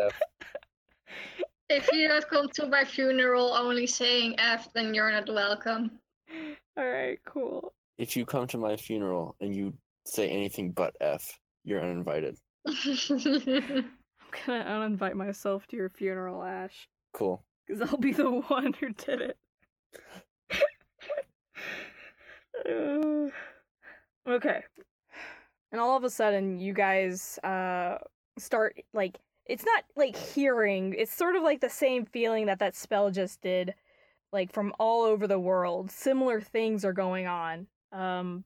F. 0.00 0.20
If 1.68 1.88
you 1.92 2.06
don't 2.08 2.28
come 2.28 2.48
to 2.54 2.66
my 2.66 2.84
funeral 2.84 3.52
only 3.54 3.86
saying 3.86 4.36
F, 4.38 4.68
then 4.74 4.94
you're 4.94 5.10
not 5.10 5.28
welcome. 5.32 5.90
all 6.76 6.86
right, 6.86 7.18
cool. 7.24 7.72
If 7.98 8.16
you 8.16 8.24
come 8.26 8.46
to 8.48 8.58
my 8.58 8.76
funeral 8.76 9.34
and 9.40 9.54
you 9.56 9.72
say 10.06 10.28
anything 10.28 10.70
but 10.72 10.94
F, 11.00 11.38
you're 11.64 11.80
uninvited. 11.82 12.36
I'm 12.66 13.90
gonna 14.46 14.64
uninvite 14.64 15.14
myself 15.14 15.66
to 15.68 15.76
your 15.76 15.88
funeral, 15.90 16.42
Ash, 16.42 16.88
Cool. 17.12 17.42
because 17.66 17.82
I'll 17.90 17.98
be 17.98 18.12
the 18.12 18.30
one 18.48 18.72
who 18.78 18.90
did 18.92 19.20
it. 19.20 19.36
Uh, 22.68 23.28
okay. 24.30 24.62
And 25.72 25.80
all 25.80 25.96
of 25.96 26.04
a 26.04 26.10
sudden, 26.10 26.58
you 26.60 26.74
guys 26.74 27.38
uh 27.42 27.98
start 28.38 28.76
like 28.94 29.18
it's 29.46 29.64
not 29.64 29.84
like 29.96 30.16
hearing. 30.16 30.94
It's 30.96 31.14
sort 31.14 31.36
of 31.36 31.42
like 31.42 31.60
the 31.60 31.70
same 31.70 32.04
feeling 32.06 32.46
that 32.46 32.60
that 32.60 32.76
spell 32.76 33.10
just 33.10 33.40
did, 33.42 33.74
like 34.32 34.52
from 34.52 34.72
all 34.78 35.02
over 35.02 35.26
the 35.26 35.38
world. 35.38 35.90
Similar 35.90 36.40
things 36.40 36.84
are 36.84 36.92
going 36.92 37.26
on. 37.26 37.66
Um, 37.90 38.44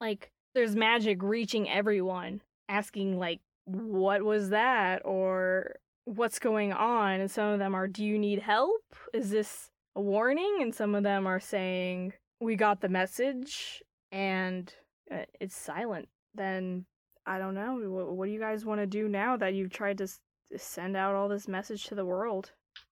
like 0.00 0.30
there's 0.54 0.74
magic 0.74 1.22
reaching 1.22 1.68
everyone, 1.68 2.40
asking 2.68 3.18
like, 3.18 3.40
"What 3.66 4.22
was 4.22 4.50
that?" 4.50 5.02
or 5.04 5.76
"What's 6.04 6.38
going 6.38 6.72
on?" 6.72 7.20
And 7.20 7.30
some 7.30 7.48
of 7.48 7.58
them 7.58 7.74
are, 7.74 7.88
"Do 7.88 8.04
you 8.04 8.18
need 8.18 8.40
help? 8.40 8.82
Is 9.12 9.30
this 9.30 9.70
a 9.96 10.00
warning?" 10.00 10.58
And 10.60 10.74
some 10.74 10.94
of 10.94 11.02
them 11.02 11.26
are 11.26 11.40
saying, 11.40 12.14
"We 12.40 12.56
got 12.56 12.80
the 12.80 12.88
message," 12.88 13.82
and 14.12 14.72
uh, 15.12 15.24
it's 15.40 15.56
silent. 15.56 16.08
Then 16.34 16.84
I 17.26 17.38
don't 17.38 17.54
know. 17.54 17.78
What, 17.90 18.12
what 18.16 18.26
do 18.26 18.32
you 18.32 18.40
guys 18.40 18.64
want 18.64 18.80
to 18.80 18.86
do 18.86 19.08
now 19.08 19.36
that 19.36 19.54
you've 19.54 19.70
tried 19.72 19.98
to 19.98 20.04
s- 20.04 20.20
send 20.56 20.96
out 20.96 21.14
all 21.14 21.28
this 21.28 21.48
message 21.48 21.84
to 21.86 21.94
the 21.94 22.04
world? 22.04 22.50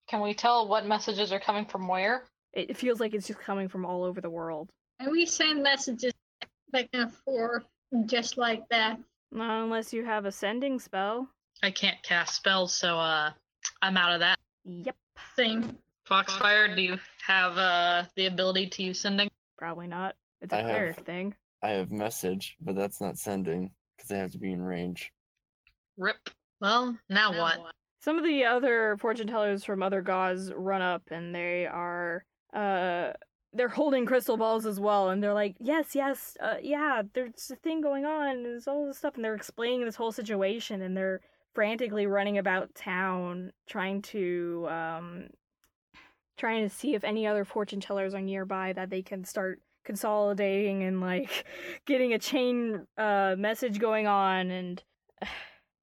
Can 0.09 0.21
we 0.21 0.35
tell 0.35 0.69
what 0.69 0.87
messages 0.87 1.33
are 1.33 1.41
coming 1.41 1.65
from 1.67 1.89
where? 1.89 2.25
It, 2.53 2.71
it 2.71 2.77
feels 2.77 3.01
like 3.01 3.15
it's 3.15 3.27
just 3.27 3.39
coming 3.41 3.69
from 3.69 3.85
all 3.85 4.05
over 4.05 4.21
the 4.21 4.31
world. 4.31 4.71
and 5.01 5.11
we 5.11 5.27
send 5.27 5.63
messages 5.63 6.13
back 6.73 6.89
and 6.93 7.13
forth 7.13 7.65
just 8.07 8.37
like 8.39 8.69
that. 8.71 8.99
Not 9.33 9.63
unless 9.65 9.93
you 9.93 10.05
have 10.05 10.25
a 10.25 10.33
sending 10.33 10.79
spell. 10.79 11.29
I 11.63 11.71
can't 11.71 12.01
cast 12.03 12.35
spells, 12.37 12.73
so 12.77 12.99
uh, 12.99 13.31
I'm 13.83 13.97
out 13.97 14.13
of 14.15 14.21
that. 14.21 14.39
Yep. 14.65 14.97
Same. 15.37 15.77
Foxfire, 16.09 16.75
do 16.77 16.83
you 16.83 16.99
have 17.27 17.57
uh 17.59 18.05
the 18.15 18.27
ability 18.27 18.69
to 18.69 18.83
use 18.85 19.01
sending? 19.01 19.29
Probably 19.59 19.87
not. 19.89 20.15
It's 20.41 20.53
a 20.53 20.57
I 20.57 20.59
have- 20.61 20.71
cleric 20.71 21.01
thing. 21.05 21.35
I 21.63 21.71
have 21.71 21.91
message, 21.91 22.57
but 22.61 22.77
that's 22.77 23.01
not 23.01 23.19
sending 23.19 23.71
because 23.97 24.09
they 24.09 24.19
have 24.19 24.33
to 24.33 24.39
be 24.39 24.53
in 24.53 24.63
range. 24.63 25.13
Rip. 25.97 26.31
Well, 26.61 26.97
now 27.09 27.33
what? 27.39 27.73
Some 28.01 28.19
of 28.19 28.25
the 28.25 28.45
other 28.45 28.97
fortune 28.99 29.27
tellers 29.27 29.65
from 29.65 29.83
other 29.83 30.03
gods 30.03 30.53
run 30.55 30.83
up 30.83 31.03
and 31.11 31.35
they 31.35 31.67
are 31.67 32.25
uh 32.53 33.13
they're 33.53 33.69
holding 33.69 34.05
crystal 34.05 34.37
balls 34.37 34.67
as 34.67 34.79
well 34.79 35.09
and 35.09 35.23
they're 35.23 35.35
like, 35.35 35.57
"Yes, 35.59 35.95
yes, 35.95 36.37
uh 36.41 36.57
yeah, 36.63 37.03
there's 37.15 37.51
a 37.51 37.57
thing 37.57 37.81
going 37.81 38.05
on 38.05 38.29
and 38.29 38.45
there's 38.45 38.69
all 38.69 38.87
this 38.87 38.99
stuff." 38.99 39.17
And 39.17 39.25
they're 39.25 39.35
explaining 39.35 39.85
this 39.85 39.97
whole 39.97 40.13
situation 40.13 40.83
and 40.83 40.97
they're 40.97 41.21
frantically 41.55 42.07
running 42.07 42.37
about 42.39 42.75
town 42.75 43.51
trying 43.67 44.03
to 44.03 44.67
um 44.69 45.29
trying 46.37 46.69
to 46.69 46.75
see 46.75 46.95
if 46.95 47.03
any 47.03 47.27
other 47.27 47.45
fortune 47.45 47.81
tellers 47.81 48.15
are 48.15 48.21
nearby 48.21 48.73
that 48.75 48.91
they 48.91 49.03
can 49.03 49.25
start 49.25 49.61
consolidating 49.87 50.83
and 50.83 51.01
like 51.01 51.47
getting 51.87 52.13
a 52.13 52.19
chain 52.19 52.87
uh 52.99 53.35
message 53.39 53.79
going 53.79 54.07
on 54.07 54.51
and 54.51 54.83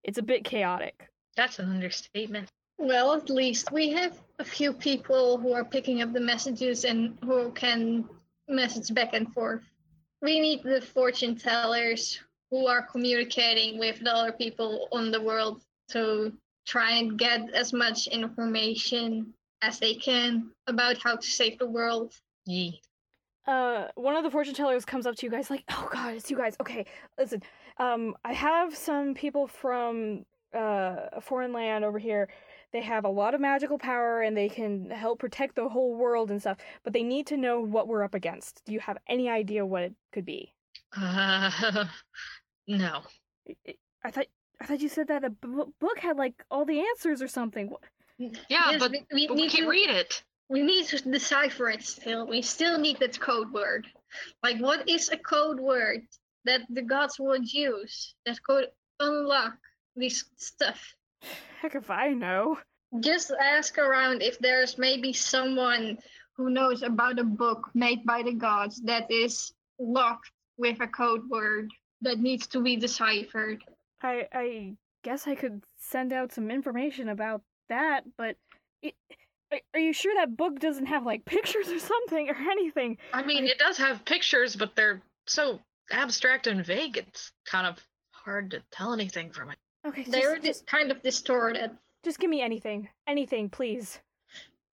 it's 0.04 0.20
a 0.20 0.24
bit 0.24 0.44
chaotic. 0.44 1.10
That's 1.36 1.58
an 1.58 1.70
understatement. 1.70 2.50
Well, 2.78 3.14
at 3.14 3.30
least 3.30 3.72
we 3.72 3.92
have 3.92 4.20
a 4.40 4.44
few 4.44 4.74
people 4.74 5.38
who 5.38 5.54
are 5.54 5.64
picking 5.64 6.02
up 6.02 6.12
the 6.12 6.20
messages 6.20 6.86
and 6.86 7.18
who 7.24 7.52
can 7.52 8.08
message 8.48 8.94
back 8.94 9.14
and 9.14 9.32
forth. 9.34 9.64
We 10.22 10.40
need 10.40 10.64
the 10.64 10.82
fortune 10.82 11.36
tellers 11.36 12.20
who 12.52 12.68
are 12.68 12.82
communicating 12.82 13.80
with 13.80 14.00
the 14.00 14.14
other 14.14 14.32
people 14.32 14.88
on 14.92 15.12
the 15.12 15.22
world 15.22 15.62
to 15.90 16.34
try 16.66 16.92
and 16.92 17.18
get 17.18 17.54
as 17.54 17.74
much 17.74 18.08
information 18.08 19.34
as 19.62 19.80
they 19.80 19.96
can 19.96 20.52
about 20.68 20.98
how 20.98 21.16
to 21.16 21.28
save 21.28 21.58
the 21.60 21.70
world. 21.70 22.14
Yee. 22.46 22.82
Uh 23.48 23.88
one 23.96 24.16
of 24.16 24.24
the 24.24 24.32
fortune 24.32 24.54
tellers 24.54 24.86
comes 24.86 25.06
up 25.06 25.16
to 25.16 25.26
you 25.26 25.32
guys 25.32 25.50
like 25.50 25.64
oh 25.70 25.90
god 25.92 26.14
it's 26.16 26.32
you 26.32 26.38
guys. 26.38 26.56
Okay 26.62 26.86
listen 27.18 27.42
um 27.78 28.16
i 28.24 28.32
have 28.34 28.76
some 28.76 29.14
people 29.14 29.48
from 29.48 30.26
uh 30.56 31.10
a 31.14 31.22
foreign 31.22 31.52
land 31.54 31.84
over 31.84 32.00
here. 32.00 32.30
They 32.72 32.82
have 32.82 33.06
a 33.06 33.10
lot 33.10 33.36
of 33.36 33.42
magical 33.42 33.78
power 33.78 34.22
and 34.22 34.36
they 34.36 34.50
can 34.50 34.90
help 34.90 35.20
protect 35.20 35.56
the 35.56 35.70
whole 35.70 35.96
world 35.96 36.32
and 36.32 36.40
stuff 36.42 36.58
but 36.84 36.94
they 36.94 37.04
need 37.04 37.28
to 37.28 37.38
know 37.38 37.60
what 37.62 37.88
we're 37.88 38.04
up 38.04 38.14
against. 38.16 38.62
Do 38.66 38.74
you 38.74 38.80
have 38.80 38.98
any 39.08 39.30
idea 39.30 39.66
what 39.66 39.84
it 39.84 39.94
could 40.12 40.26
be? 40.26 40.54
Uh, 40.96 41.86
no. 42.68 43.02
I- 44.06 44.12
thought 44.12 44.28
i 44.62 44.66
thought 44.66 44.80
you 44.82 44.90
said 44.90 45.08
that 45.10 45.24
a 45.24 45.30
b- 45.30 45.48
book 45.80 46.00
had 46.00 46.18
like 46.18 46.44
all 46.50 46.66
the 46.66 46.80
answers 46.80 47.22
or 47.22 47.28
something. 47.28 47.74
Yeah, 48.18 48.30
Yes, 48.50 48.80
but, 48.80 48.92
we, 48.92 49.06
we 49.12 49.28
but 49.28 49.36
we 49.36 49.50
can't 49.50 49.64
to 49.66 49.70
read 49.70 49.90
it. 49.90 50.24
We 50.50 50.62
need 50.62 50.86
to 50.88 51.02
decipher 51.10 51.70
it 51.70 51.84
still. 51.84 52.28
We 52.28 52.42
still 52.42 52.78
need 52.78 53.00
that 53.00 53.20
code 53.20 53.52
word. 53.52 53.88
Like, 54.44 54.60
what 54.60 54.88
is 54.88 55.10
a 55.10 55.18
code 55.18 55.60
word 55.60 56.02
that 56.46 56.62
the 56.70 56.82
gods 56.82 57.18
would 57.20 57.52
use 57.52 58.16
that 58.26 58.42
could 58.44 58.68
unlock 59.00 59.54
this 59.96 60.26
stuff? 60.38 60.96
heck 61.62 61.76
if 61.76 61.90
i 61.90 62.10
know 62.10 62.58
Just 63.00 63.32
ask 63.42 63.78
around 63.78 64.22
if 64.22 64.38
there's 64.40 64.78
maybe 64.78 65.14
someone 65.14 65.98
who 66.36 66.50
knows 66.50 66.84
about 66.84 67.18
a 67.20 67.24
book 67.24 67.70
made 67.74 68.06
by 68.06 68.22
the 68.24 68.34
gods 68.34 68.82
that 68.84 69.10
is 69.10 69.54
locked 69.80 70.30
with 70.58 70.80
a 70.82 70.88
code 70.88 71.22
word 71.30 71.72
that 72.02 72.20
needs 72.20 72.46
to 72.48 72.62
be 72.62 72.76
deciphered. 72.76 73.64
i 74.02 74.28
i 74.34 74.74
guess 75.04 75.28
i 75.28 75.36
could 75.36 75.64
send 75.80 76.12
out 76.14 76.32
some 76.34 76.52
information 76.52 77.10
about 77.10 77.42
that 77.70 78.04
but 78.18 78.36
it, 78.82 78.94
are- 79.54 79.60
are 79.76 79.80
you 79.80 79.94
sure 79.94 80.14
that 80.16 80.36
book 80.38 80.60
doesn't 80.60 80.88
have 80.88 81.06
like 81.06 81.26
pictures 81.36 81.70
or 81.70 81.80
something 81.80 82.30
or 82.30 82.36
anything 82.36 82.98
I 83.14 83.24
mean, 83.24 83.46
it 83.46 83.58
does 83.60 83.78
have 83.78 84.04
pictures, 84.06 84.56
but 84.56 84.76
they're 84.76 85.02
so 85.28 85.60
abstract 85.92 86.48
and 86.48 86.66
vague. 86.66 86.98
It's 86.98 87.32
kind 87.46 87.68
of 87.68 87.78
hard 88.12 88.52
to 88.52 88.62
tell 88.72 88.94
anything 88.94 89.32
from 89.32 89.52
it. 89.52 89.58
okay 89.88 90.04
They're 90.08 90.36
just, 90.36 90.46
just 90.46 90.60
just, 90.62 90.68
kind 90.68 90.92
of 90.92 91.02
distorted. 91.02 91.72
just 92.04 92.20
give 92.20 92.30
me 92.30 92.42
anything 92.42 92.90
anything 93.08 93.50
please 93.50 94.00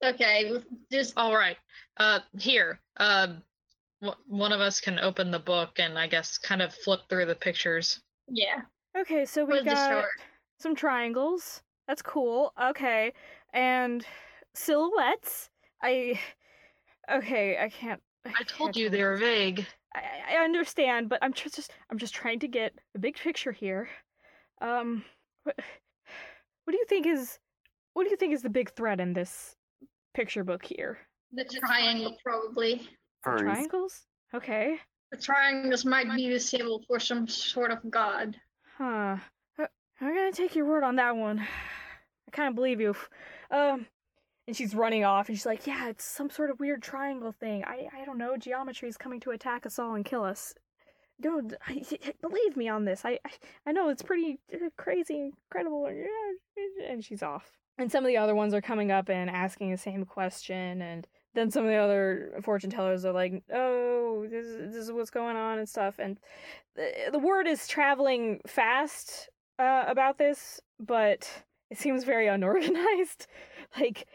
Okay, 0.03 0.51
just 0.91 1.12
All 1.18 1.35
right. 1.37 1.59
Uh, 1.99 2.20
here. 2.39 2.81
Um, 2.97 3.43
w- 4.01 4.18
one 4.28 4.51
of 4.51 4.61
us 4.61 4.81
can 4.81 4.99
open 4.99 5.31
the 5.31 5.39
book 5.39 5.78
and 5.78 5.99
I 5.99 6.07
guess 6.07 6.39
kind 6.39 6.62
of 6.62 6.72
flip 6.72 7.01
through 7.11 7.26
the 7.26 7.35
pictures. 7.35 8.01
yeah. 8.28 8.62
okay 8.97 9.24
so 9.26 9.45
we 9.45 9.53
We'll 9.55 9.64
got 9.64 9.74
distort. 9.91 10.11
some 10.59 10.74
triangles 10.74 11.62
that's 11.87 12.01
cool 12.03 12.53
okay 12.62 13.12
and 13.53 14.07
silhouettes 14.61 15.50
i 15.82 16.18
okay 17.11 17.58
i 17.58 17.68
can't 17.68 18.00
I 18.24 18.42
told 18.44 18.74
can't 18.74 18.76
you 18.76 18.90
they 18.90 19.02
were 19.02 19.16
vague. 19.16 19.66
I, 19.94 20.36
I 20.36 20.44
understand, 20.44 21.08
but 21.08 21.18
I'm 21.22 21.32
just, 21.32 21.56
just 21.56 21.72
I'm 21.90 21.98
just 21.98 22.14
trying 22.14 22.38
to 22.40 22.48
get 22.48 22.74
the 22.92 22.98
big 22.98 23.16
picture 23.16 23.52
here. 23.52 23.88
Um, 24.61 25.04
what, 25.44 25.56
what 26.64 26.72
do 26.72 26.76
you 26.76 26.86
think 26.86 27.06
is 27.06 27.38
what 27.94 28.04
do 28.04 28.11
you 28.11 28.16
think 28.16 28.32
is 28.32 28.42
the 28.42 28.50
big 28.50 28.70
threat 28.72 29.00
in 29.00 29.12
this 29.12 29.56
picture 30.14 30.44
book 30.44 30.64
here? 30.64 30.98
The 31.32 31.44
triangle, 31.44 32.16
probably. 32.24 32.88
Furries. 33.26 33.40
Triangles? 33.40 34.06
Okay. 34.34 34.76
The 35.12 35.18
triangles 35.18 35.84
might 35.84 36.14
be 36.14 36.30
the 36.30 36.38
symbol 36.38 36.82
for 36.86 37.00
some 37.00 37.26
sort 37.26 37.72
of 37.72 37.78
god. 37.90 38.36
Huh. 38.78 39.16
Uh, 39.58 39.66
I'm 40.00 40.14
gonna 40.14 40.32
take 40.32 40.54
your 40.54 40.66
word 40.66 40.84
on 40.84 40.96
that 40.96 41.16
one. 41.16 41.40
I 41.40 42.30
kind 42.30 42.48
of 42.48 42.54
believe 42.54 42.80
you. 42.80 42.94
Um, 43.50 43.86
and 44.51 44.57
she's 44.57 44.74
running 44.74 45.05
off, 45.05 45.28
and 45.28 45.38
she's 45.38 45.46
like, 45.46 45.64
"Yeah, 45.64 45.88
it's 45.90 46.05
some 46.05 46.28
sort 46.28 46.51
of 46.51 46.59
weird 46.59 46.82
triangle 46.82 47.30
thing. 47.30 47.62
I, 47.64 47.86
I 47.96 48.05
don't 48.05 48.18
know. 48.18 48.36
Geometry 48.36 48.88
is 48.88 48.96
coming 48.96 49.20
to 49.20 49.30
attack 49.30 49.64
us 49.64 49.78
all 49.78 49.94
and 49.94 50.05
kill 50.05 50.24
us. 50.24 50.55
Don't 51.20 51.55
I, 51.68 51.84
believe 52.20 52.57
me 52.57 52.68
on 52.68 52.84
this. 52.84 53.05
I, 53.05 53.20
I, 53.24 53.30
I 53.66 53.70
know 53.72 53.90
it's 53.90 54.03
pretty 54.03 54.40
uh, 54.53 54.70
crazy, 54.76 55.30
incredible. 55.46 55.88
And 56.84 57.05
she's 57.05 57.22
off. 57.22 57.53
And 57.78 57.92
some 57.92 58.03
of 58.03 58.09
the 58.09 58.16
other 58.16 58.34
ones 58.34 58.53
are 58.53 58.61
coming 58.61 58.90
up 58.90 59.09
and 59.09 59.30
asking 59.30 59.70
the 59.70 59.78
same 59.78 60.05
question, 60.05 60.82
and 60.82 61.07
then 61.34 61.48
some 61.53 61.62
of 61.62 61.70
the 61.70 61.76
other 61.76 62.32
fortune 62.42 62.70
tellers 62.70 63.05
are 63.05 63.12
like, 63.12 63.44
"Oh, 63.55 64.26
this, 64.28 64.46
is- 64.46 64.74
this 64.74 64.82
is 64.82 64.90
what's 64.90 65.11
going 65.11 65.36
on 65.36 65.61
and 65.61 65.68
stuff." 65.68 66.01
And 66.01 66.18
the, 66.74 66.90
the 67.12 67.20
word 67.20 67.46
is 67.46 67.68
traveling 67.68 68.40
fast 68.48 69.28
uh, 69.61 69.84
about 69.86 70.18
this, 70.18 70.61
but 70.80 71.30
it 71.70 71.78
seems 71.78 72.03
very 72.03 72.26
unorganized. 72.26 73.28
like 73.78 74.09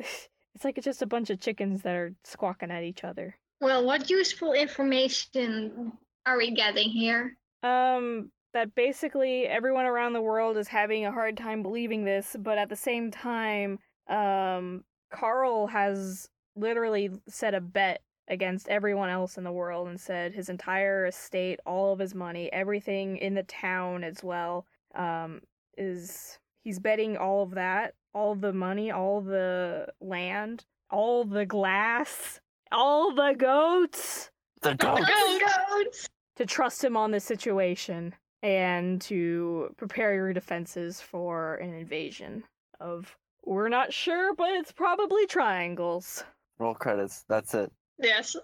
it's 0.54 0.64
like 0.64 0.78
it's 0.78 0.84
just 0.84 1.02
a 1.02 1.06
bunch 1.06 1.30
of 1.30 1.40
chickens 1.40 1.82
that 1.82 1.94
are 1.94 2.14
squawking 2.24 2.70
at 2.70 2.82
each 2.82 3.04
other. 3.04 3.36
Well, 3.60 3.84
what 3.84 4.08
useful 4.08 4.52
information 4.52 5.92
are 6.26 6.38
we 6.38 6.50
getting 6.52 6.88
here? 6.88 7.36
Um, 7.62 8.30
that 8.54 8.74
basically 8.74 9.46
everyone 9.46 9.84
around 9.84 10.14
the 10.14 10.22
world 10.22 10.56
is 10.56 10.68
having 10.68 11.04
a 11.04 11.12
hard 11.12 11.36
time 11.36 11.62
believing 11.62 12.04
this, 12.04 12.36
but 12.38 12.58
at 12.58 12.68
the 12.68 12.76
same 12.76 13.10
time, 13.10 13.78
um, 14.08 14.82
Carl 15.12 15.66
has 15.66 16.28
literally 16.56 17.10
set 17.28 17.54
a 17.54 17.60
bet 17.60 18.02
against 18.28 18.68
everyone 18.68 19.08
else 19.08 19.36
in 19.36 19.44
the 19.44 19.52
world 19.52 19.88
and 19.88 20.00
said 20.00 20.32
his 20.32 20.48
entire 20.48 21.06
estate, 21.06 21.60
all 21.66 21.92
of 21.92 21.98
his 21.98 22.14
money, 22.14 22.50
everything 22.52 23.16
in 23.18 23.34
the 23.34 23.42
town 23.42 24.04
as 24.04 24.22
well, 24.22 24.66
um, 24.94 25.40
is 25.76 26.38
he's 26.64 26.78
betting 26.78 27.16
all 27.16 27.42
of 27.42 27.52
that, 27.52 27.94
all 28.12 28.34
the 28.34 28.52
money, 28.52 28.90
all 28.90 29.20
the 29.20 29.88
land, 30.00 30.64
all 30.90 31.24
the 31.24 31.46
glass, 31.46 32.40
all 32.72 33.14
the 33.14 33.34
goats 33.36 34.30
The 34.62 34.74
goat. 34.74 35.00
Goats! 35.06 36.08
to 36.36 36.46
trust 36.46 36.82
him 36.82 36.96
on 36.96 37.10
this 37.10 37.24
situation 37.24 38.14
and 38.42 39.00
to 39.02 39.74
prepare 39.76 40.14
your 40.14 40.32
defenses 40.32 41.00
for 41.00 41.56
an 41.56 41.74
invasion 41.74 42.44
of 42.80 43.14
we're 43.44 43.68
not 43.68 43.92
sure 43.92 44.34
but 44.34 44.48
it's 44.50 44.72
probably 44.72 45.26
triangles 45.26 46.24
Roll 46.58 46.74
credits. 46.74 47.24
That's 47.28 47.54
it. 47.54 47.70
Yes. 47.98 48.36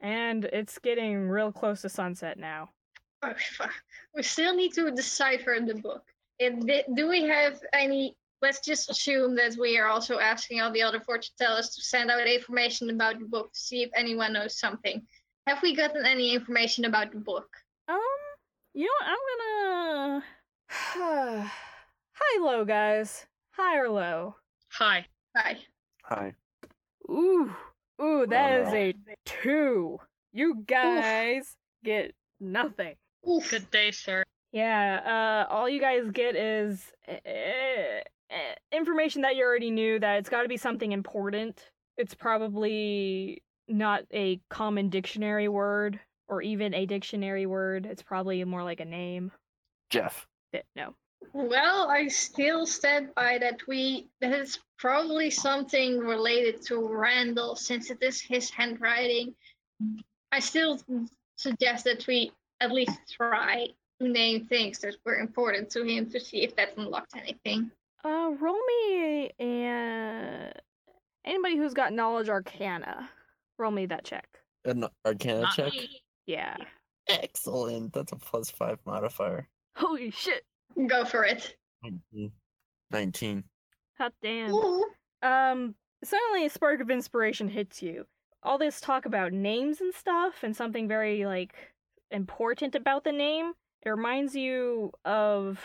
and 0.00 0.44
it's 0.46 0.78
getting 0.78 1.28
real 1.28 1.52
close 1.52 1.82
to 1.82 1.88
sunset 1.88 2.38
now 2.38 2.70
Oh, 3.22 3.32
fuck. 3.56 3.72
We 4.14 4.22
still 4.22 4.54
need 4.54 4.74
to 4.74 4.90
decipher 4.90 5.54
in 5.54 5.64
the 5.66 5.74
book. 5.74 6.04
And 6.40 6.66
di- 6.66 6.84
do 6.94 7.08
we 7.08 7.22
have 7.24 7.60
any? 7.72 8.16
Let's 8.42 8.60
just 8.60 8.90
assume 8.90 9.34
that 9.36 9.56
we 9.58 9.78
are 9.78 9.88
also 9.88 10.18
asking 10.18 10.60
all 10.60 10.70
the 10.70 10.82
other 10.82 11.00
fortune 11.00 11.34
tellers 11.38 11.70
to 11.70 11.82
send 11.82 12.10
out 12.10 12.26
information 12.28 12.90
about 12.90 13.18
the 13.18 13.24
book 13.24 13.52
to 13.52 13.58
see 13.58 13.82
if 13.82 13.90
anyone 13.94 14.34
knows 14.34 14.58
something. 14.58 15.02
Have 15.46 15.62
we 15.62 15.74
gotten 15.74 16.04
any 16.04 16.34
information 16.34 16.84
about 16.84 17.12
the 17.12 17.18
book? 17.18 17.48
um 17.88 17.98
you 18.74 18.84
know 18.84 18.90
what 18.98 19.08
i'm 19.08 20.20
gonna 20.98 21.50
Hi, 22.18 22.40
low 22.42 22.64
guys 22.64 23.24
high 23.50 23.78
or 23.78 23.88
low 23.88 24.34
Hi. 24.72 25.06
Hi. 25.36 25.58
Hi. 26.02 26.34
ooh 27.08 27.54
ooh 28.02 28.26
that 28.26 28.60
is 28.60 28.72
no. 28.72 28.78
a 28.78 28.94
two 29.24 29.98
you 30.32 30.64
guys 30.66 31.56
get 31.84 32.12
nothing 32.40 32.94
Oof. 33.28 33.50
Good 33.50 33.70
day, 33.72 33.90
sir. 33.90 34.22
Yeah, 34.56 35.44
uh, 35.50 35.52
all 35.52 35.68
you 35.68 35.78
guys 35.78 36.10
get 36.12 36.34
is 36.34 36.90
uh, 37.06 37.12
uh, 37.20 38.54
information 38.72 39.20
that 39.20 39.36
you 39.36 39.44
already 39.44 39.70
knew 39.70 39.98
that 40.00 40.16
it's 40.16 40.30
got 40.30 40.44
to 40.44 40.48
be 40.48 40.56
something 40.56 40.92
important. 40.92 41.72
It's 41.98 42.14
probably 42.14 43.42
not 43.68 44.04
a 44.14 44.40
common 44.48 44.88
dictionary 44.88 45.48
word 45.48 46.00
or 46.26 46.40
even 46.40 46.72
a 46.72 46.86
dictionary 46.86 47.44
word. 47.44 47.84
It's 47.84 48.02
probably 48.02 48.42
more 48.44 48.64
like 48.64 48.80
a 48.80 48.86
name. 48.86 49.30
Jeff. 49.90 50.26
No. 50.74 50.94
Well, 51.34 51.90
I 51.90 52.08
still 52.08 52.64
stand 52.64 53.14
by 53.14 53.36
that 53.36 53.60
we 53.68 54.08
that 54.22 54.32
it's 54.32 54.58
probably 54.78 55.28
something 55.28 55.98
related 55.98 56.62
to 56.68 56.88
Randall 56.88 57.56
since 57.56 57.90
it 57.90 57.98
is 58.00 58.22
his 58.22 58.48
handwriting. 58.48 59.34
I 60.32 60.38
still 60.38 60.80
suggest 61.36 61.84
that 61.84 62.06
we 62.06 62.32
at 62.62 62.72
least 62.72 62.98
try 63.10 63.66
to 63.66 63.74
name 64.00 64.46
things 64.46 64.78
that 64.80 64.96
were 65.04 65.18
important 65.18 65.70
to 65.70 65.82
him 65.84 66.10
to 66.10 66.20
see 66.20 66.42
if 66.42 66.54
that 66.56 66.76
unlocked 66.76 67.16
anything. 67.16 67.70
Uh, 68.04 68.30
roll 68.38 68.58
me 68.68 69.30
uh, 69.40 70.50
anybody 71.24 71.56
who's 71.56 71.74
got 71.74 71.92
knowledge 71.92 72.28
arcana. 72.28 73.08
Roll 73.58 73.70
me 73.70 73.86
that 73.86 74.04
check. 74.04 74.28
An 74.64 74.86
Arcana 75.04 75.42
Not 75.42 75.54
check. 75.56 75.72
me. 75.72 76.02
Yeah. 76.26 76.56
Excellent. 77.08 77.92
That's 77.92 78.12
a 78.12 78.16
plus 78.16 78.50
five 78.50 78.78
modifier. 78.84 79.48
Holy 79.76 80.10
shit. 80.10 80.44
Go 80.86 81.04
for 81.04 81.24
it. 81.24 81.56
19. 81.82 82.32
19. 82.90 83.44
Hot 83.98 84.12
damn. 84.22 84.50
Ooh. 84.52 84.84
Um, 85.22 85.74
suddenly 86.04 86.46
a 86.46 86.50
spark 86.50 86.80
of 86.80 86.90
inspiration 86.90 87.48
hits 87.48 87.82
you. 87.82 88.06
All 88.42 88.58
this 88.58 88.80
talk 88.80 89.06
about 89.06 89.32
names 89.32 89.80
and 89.80 89.94
stuff, 89.94 90.42
and 90.42 90.54
something 90.54 90.86
very 90.86 91.24
like 91.24 91.54
important 92.10 92.74
about 92.74 93.04
the 93.04 93.12
name. 93.12 93.52
It 93.86 93.90
reminds 93.90 94.34
you 94.34 94.90
of 95.04 95.64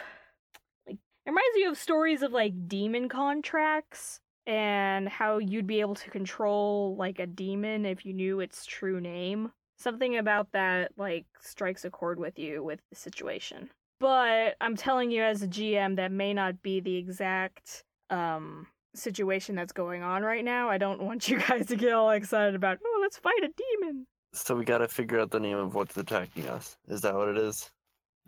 like 0.86 0.98
it 1.26 1.30
reminds 1.30 1.58
you 1.58 1.72
of 1.72 1.78
stories 1.78 2.22
of 2.22 2.32
like 2.32 2.68
demon 2.68 3.10
contracts 3.10 4.20
and 4.46 5.10
how 5.10 5.40
you'd 5.40 5.66
be 5.66 5.80
able 5.80 5.96
to 5.96 6.10
control 6.12 6.96
like 7.00 7.18
a 7.18 7.26
demon 7.26 7.84
if 7.84 8.06
you 8.06 8.14
knew 8.14 8.40
its 8.40 8.64
true 8.64 9.02
name. 9.02 9.52
Something 9.80 10.18
about 10.18 10.52
that 10.52 10.92
like 10.98 11.26
strikes 11.40 11.84
a 11.84 11.90
chord 11.90 12.20
with 12.20 12.38
you 12.38 12.64
with 12.64 12.80
the 12.92 12.96
situation. 12.96 13.72
But 14.00 14.56
I'm 14.62 14.76
telling 14.76 15.10
you 15.10 15.24
as 15.24 15.42
a 15.42 15.48
GM 15.48 15.96
that 15.96 16.12
may 16.12 16.32
not 16.32 16.62
be 16.62 16.80
the 16.80 16.98
exact 16.98 17.84
um 18.12 18.68
situation 18.94 19.56
that's 19.56 19.74
going 19.74 20.04
on 20.04 20.22
right 20.22 20.46
now. 20.46 20.70
I 20.70 20.78
don't 20.78 21.02
want 21.02 21.28
you 21.28 21.40
guys 21.48 21.66
to 21.70 21.76
get 21.76 21.92
all 21.92 22.12
excited 22.12 22.54
about, 22.54 22.78
oh, 22.86 23.00
let's 23.02 23.18
fight 23.18 23.44
a 23.44 23.50
demon. 23.80 24.06
So 24.34 24.54
we 24.54 24.64
gotta 24.64 24.88
figure 24.88 25.20
out 25.20 25.32
the 25.32 25.40
name 25.40 25.58
of 25.58 25.74
what's 25.74 25.98
attacking 25.98 26.48
us. 26.48 26.78
Is 26.88 27.02
that 27.02 27.16
what 27.16 27.28
it 27.28 27.40
is? 27.40 27.72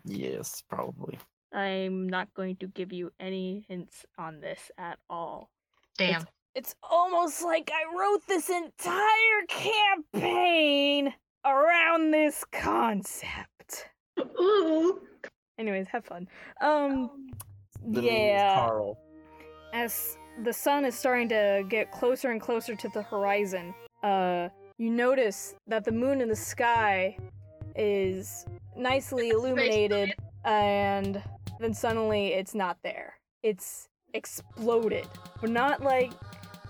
Yes, 0.04 0.62
probably. 0.68 1.18
I'm 1.52 2.08
not 2.08 2.32
going 2.34 2.56
to 2.56 2.66
give 2.66 2.92
you 2.92 3.12
any 3.20 3.64
hints 3.68 4.04
on 4.18 4.40
this 4.40 4.70
at 4.76 4.98
all. 5.08 5.50
Damn. 5.96 6.26
It's 6.54 6.74
almost 6.82 7.42
like 7.42 7.70
I 7.72 7.96
wrote 7.98 8.26
this 8.28 8.48
entire 8.50 9.46
campaign 9.48 11.12
around 11.44 12.10
this 12.12 12.44
concept. 12.52 13.88
Ooh. 14.20 15.00
Anyways, 15.58 15.86
have 15.88 16.04
fun. 16.04 16.28
Um 16.60 17.28
The 17.86 18.00
name 18.00 18.04
is 18.04 18.04
yeah. 18.04 18.54
Carl. 18.66 18.98
as 19.72 20.16
the 20.42 20.52
sun 20.52 20.84
is 20.84 20.94
starting 20.96 21.28
to 21.28 21.64
get 21.68 21.92
closer 21.92 22.30
and 22.30 22.40
closer 22.40 22.74
to 22.74 22.88
the 22.88 23.02
horizon, 23.02 23.72
uh, 24.02 24.48
you 24.78 24.90
notice 24.90 25.54
that 25.68 25.84
the 25.84 25.92
moon 25.92 26.20
in 26.20 26.28
the 26.28 26.36
sky 26.36 27.16
is 27.76 28.46
nicely 28.76 29.30
illuminated, 29.30 30.14
and 30.44 31.22
then 31.60 31.74
suddenly 31.74 32.28
it's 32.34 32.54
not 32.54 32.78
there. 32.82 33.14
It's 33.42 33.88
exploded, 34.12 35.06
but 35.40 35.50
not 35.50 35.82
like 35.82 36.12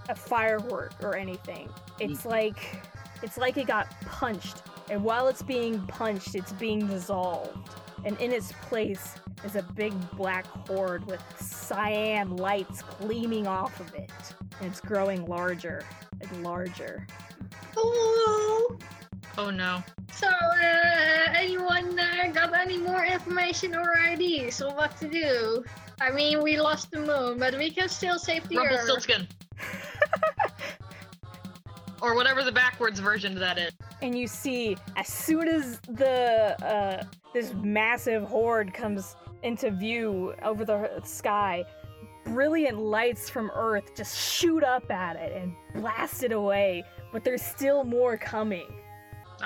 a 0.08 0.14
firework 0.14 0.94
or 1.02 1.16
anything. 1.16 1.68
It's 2.00 2.24
like 2.24 2.82
it's 3.22 3.38
like 3.38 3.56
it 3.56 3.66
got 3.66 3.88
punched, 4.02 4.62
and 4.90 5.02
while 5.02 5.28
it's 5.28 5.42
being 5.42 5.80
punched, 5.86 6.34
it's 6.34 6.52
being 6.52 6.86
dissolved. 6.86 7.70
And 8.04 8.20
in 8.20 8.32
its 8.32 8.52
place 8.68 9.14
is 9.44 9.56
a 9.56 9.62
big 9.62 9.94
black 10.12 10.46
horde 10.68 11.06
with 11.06 11.22
cyan 11.40 12.36
lights 12.36 12.82
gleaming 13.00 13.46
off 13.46 13.80
of 13.80 13.94
it. 13.94 14.10
And 14.60 14.70
it's 14.70 14.80
growing 14.80 15.24
larger 15.24 15.84
and 16.20 16.42
larger. 16.42 17.06
Ooh. 17.78 18.78
Oh 19.36 19.50
no. 19.50 19.82
So, 20.12 20.28
uh, 20.28 21.32
anyone 21.34 21.98
uh, 21.98 22.30
got 22.32 22.54
any 22.54 22.78
more 22.78 23.04
information 23.04 23.74
or 23.74 23.98
ideas 23.98 24.62
on 24.62 24.76
what 24.76 24.96
to 24.98 25.08
do? 25.08 25.64
I 26.00 26.12
mean, 26.12 26.42
we 26.42 26.56
lost 26.56 26.92
the 26.92 27.00
moon, 27.00 27.38
but 27.38 27.56
we 27.58 27.70
can 27.70 27.88
still 27.88 28.18
save 28.18 28.48
the 28.48 28.58
Earth. 28.58 28.70
Rumpelstiltskin. 28.70 29.26
or 32.00 32.14
whatever 32.14 32.44
the 32.44 32.52
backwards 32.52 33.00
version 33.00 33.32
of 33.32 33.40
that 33.40 33.58
is. 33.58 33.72
And 34.02 34.16
you 34.16 34.28
see, 34.28 34.76
as 34.96 35.08
soon 35.08 35.48
as 35.48 35.80
the 35.80 36.64
uh, 36.64 37.04
this 37.32 37.52
massive 37.54 38.24
horde 38.24 38.72
comes 38.72 39.16
into 39.42 39.70
view 39.70 40.34
over 40.44 40.64
the 40.64 41.00
sky, 41.02 41.64
brilliant 42.24 42.78
lights 42.78 43.28
from 43.28 43.50
Earth 43.54 43.94
just 43.96 44.16
shoot 44.16 44.62
up 44.62 44.90
at 44.90 45.16
it 45.16 45.32
and 45.32 45.54
blast 45.74 46.22
it 46.22 46.32
away. 46.32 46.84
But 47.12 47.24
there's 47.24 47.42
still 47.42 47.84
more 47.84 48.16
coming. 48.16 48.66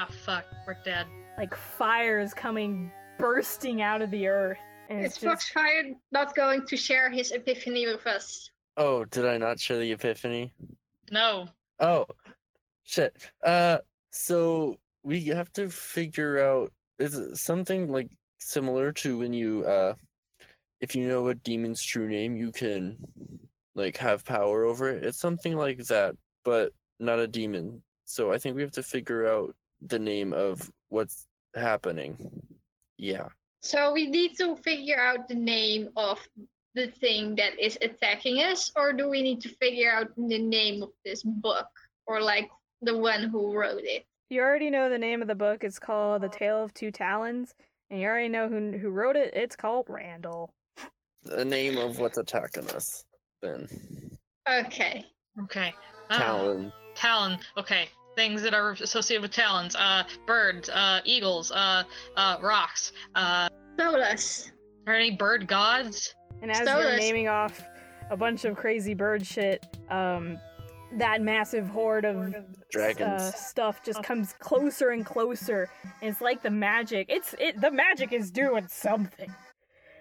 Ah, 0.00 0.06
fuck. 0.24 0.44
We're 0.64 0.76
dead. 0.84 1.08
Like 1.36 1.56
fires 1.56 2.32
coming 2.32 2.92
bursting 3.18 3.82
out 3.82 4.00
of 4.00 4.12
the 4.12 4.28
earth. 4.28 4.58
And 4.88 5.00
it's 5.00 5.16
Is 5.16 5.22
just 5.22 5.52
Foxfire 5.52 5.92
not 6.12 6.36
going 6.36 6.64
to 6.66 6.76
share 6.76 7.10
his 7.10 7.32
epiphany 7.32 7.84
with 7.84 8.06
us? 8.06 8.48
Oh, 8.76 9.04
did 9.06 9.26
I 9.26 9.38
not 9.38 9.58
share 9.58 9.78
the 9.78 9.90
epiphany? 9.90 10.54
No. 11.10 11.48
Oh, 11.80 12.06
shit. 12.84 13.12
Uh, 13.44 13.78
so 14.12 14.76
we 15.02 15.24
have 15.26 15.52
to 15.54 15.68
figure 15.68 16.44
out 16.46 16.72
is 17.00 17.16
it 17.16 17.36
something 17.36 17.90
like 17.90 18.08
similar 18.38 18.92
to 18.92 19.18
when 19.18 19.32
you 19.32 19.64
uh, 19.64 19.94
if 20.80 20.94
you 20.94 21.08
know 21.08 21.26
a 21.26 21.34
demon's 21.34 21.82
true 21.82 22.08
name, 22.08 22.36
you 22.36 22.52
can 22.52 22.98
like 23.74 23.96
have 23.96 24.24
power 24.24 24.64
over 24.64 24.90
it. 24.90 25.04
It's 25.04 25.18
something 25.18 25.56
like 25.56 25.78
that, 25.86 26.14
but 26.44 26.72
not 27.00 27.18
a 27.18 27.26
demon. 27.26 27.82
So 28.04 28.32
I 28.32 28.38
think 28.38 28.54
we 28.54 28.62
have 28.62 28.72
to 28.72 28.82
figure 28.84 29.26
out 29.26 29.56
the 29.80 29.98
name 29.98 30.32
of 30.32 30.70
what's 30.88 31.26
happening. 31.54 32.16
Yeah. 32.96 33.28
So 33.62 33.92
we 33.92 34.06
need 34.06 34.36
to 34.38 34.56
figure 34.56 34.98
out 34.98 35.28
the 35.28 35.34
name 35.34 35.90
of 35.96 36.20
the 36.74 36.88
thing 36.88 37.34
that 37.36 37.58
is 37.58 37.78
attacking 37.82 38.38
us, 38.38 38.70
or 38.76 38.92
do 38.92 39.08
we 39.08 39.22
need 39.22 39.40
to 39.42 39.48
figure 39.48 39.90
out 39.90 40.08
the 40.16 40.38
name 40.38 40.82
of 40.82 40.90
this 41.04 41.22
book, 41.22 41.66
or 42.06 42.20
like 42.20 42.48
the 42.82 42.96
one 42.96 43.24
who 43.24 43.52
wrote 43.56 43.82
it? 43.82 44.04
you 44.30 44.42
already 44.42 44.70
know 44.70 44.90
the 44.90 44.98
name 44.98 45.22
of 45.22 45.28
the 45.28 45.34
book. 45.34 45.64
It's 45.64 45.78
called 45.78 46.22
The 46.22 46.28
Tale 46.28 46.62
of 46.62 46.74
Two 46.74 46.90
Talons. 46.90 47.54
And 47.90 48.00
you 48.00 48.06
already 48.06 48.28
know 48.28 48.48
who 48.48 48.76
who 48.76 48.90
wrote 48.90 49.16
it. 49.16 49.32
It's 49.34 49.56
called 49.56 49.86
Randall. 49.88 50.52
The 51.24 51.44
name 51.44 51.78
of 51.78 51.98
what's 51.98 52.18
attacking 52.18 52.68
us. 52.70 53.04
Then 53.40 53.66
Okay. 54.48 55.06
Okay. 55.42 55.74
Ah, 56.10 56.18
Talon. 56.18 56.72
Talon. 56.94 57.38
Okay. 57.56 57.88
Things 58.18 58.42
that 58.42 58.52
are 58.52 58.72
associated 58.72 59.22
with 59.22 59.30
talons. 59.30 59.76
Uh, 59.76 60.02
birds. 60.26 60.68
Uh, 60.68 60.98
eagles. 61.04 61.52
Uh, 61.52 61.84
uh, 62.16 62.36
rocks. 62.42 62.90
Uh, 63.14 63.48
Solus. 63.78 64.50
are 64.88 64.94
any 64.94 65.12
bird 65.12 65.46
gods? 65.46 66.16
And 66.42 66.50
as 66.50 66.66
So 66.66 66.80
you're 66.80 66.96
naming 66.96 67.28
off 67.28 67.62
a 68.10 68.16
bunch 68.16 68.44
of 68.44 68.56
crazy 68.56 68.92
bird 68.92 69.24
shit, 69.24 69.64
um, 69.88 70.36
that 70.94 71.22
massive 71.22 71.68
horde 71.68 72.04
of 72.04 72.34
Dragons. 72.72 73.22
uh, 73.22 73.30
stuff 73.30 73.84
just 73.84 74.02
comes 74.02 74.32
closer 74.40 74.90
and 74.90 75.06
closer. 75.06 75.70
And 76.02 76.10
it's 76.10 76.20
like 76.20 76.42
the 76.42 76.50
magic. 76.50 77.06
It's 77.08 77.36
it. 77.38 77.60
The 77.60 77.70
magic 77.70 78.12
is 78.12 78.32
doing 78.32 78.66
something. 78.66 79.32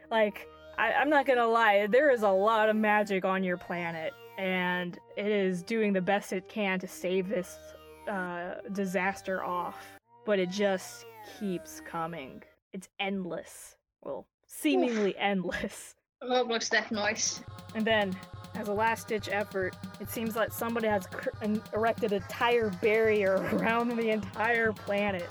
Like 0.09 0.47
I, 0.79 0.93
I'm 0.93 1.11
not 1.11 1.27
gonna 1.27 1.45
lie, 1.45 1.85
there 1.85 2.09
is 2.09 2.23
a 2.23 2.31
lot 2.31 2.67
of 2.67 2.75
magic 2.75 3.25
on 3.25 3.43
your 3.43 3.57
planet, 3.57 4.11
and 4.39 4.97
it 5.15 5.27
is 5.27 5.61
doing 5.61 5.93
the 5.93 6.01
best 6.01 6.33
it 6.33 6.49
can 6.49 6.79
to 6.79 6.87
save 6.87 7.29
this 7.29 7.59
uh, 8.07 8.55
disaster 8.73 9.43
off. 9.43 9.77
But 10.25 10.39
it 10.39 10.49
just 10.49 11.05
keeps 11.39 11.81
coming. 11.81 12.43
It's 12.73 12.89
endless. 12.99 13.77
Well, 14.01 14.27
seemingly 14.47 15.15
endless. 15.17 15.95
Roblox 16.23 16.69
that 16.69 16.91
noise. 16.91 17.41
And 17.75 17.85
then, 17.85 18.17
as 18.55 18.67
a 18.67 18.73
last 18.73 19.07
ditch 19.07 19.29
effort, 19.31 19.75
it 19.99 20.09
seems 20.09 20.35
like 20.35 20.51
somebody 20.51 20.87
has 20.87 21.05
cr- 21.07 21.29
erected 21.73 22.11
a 22.13 22.19
tire 22.21 22.69
barrier 22.81 23.35
around 23.53 23.89
the 23.89 24.09
entire 24.09 24.73
planet. 24.73 25.29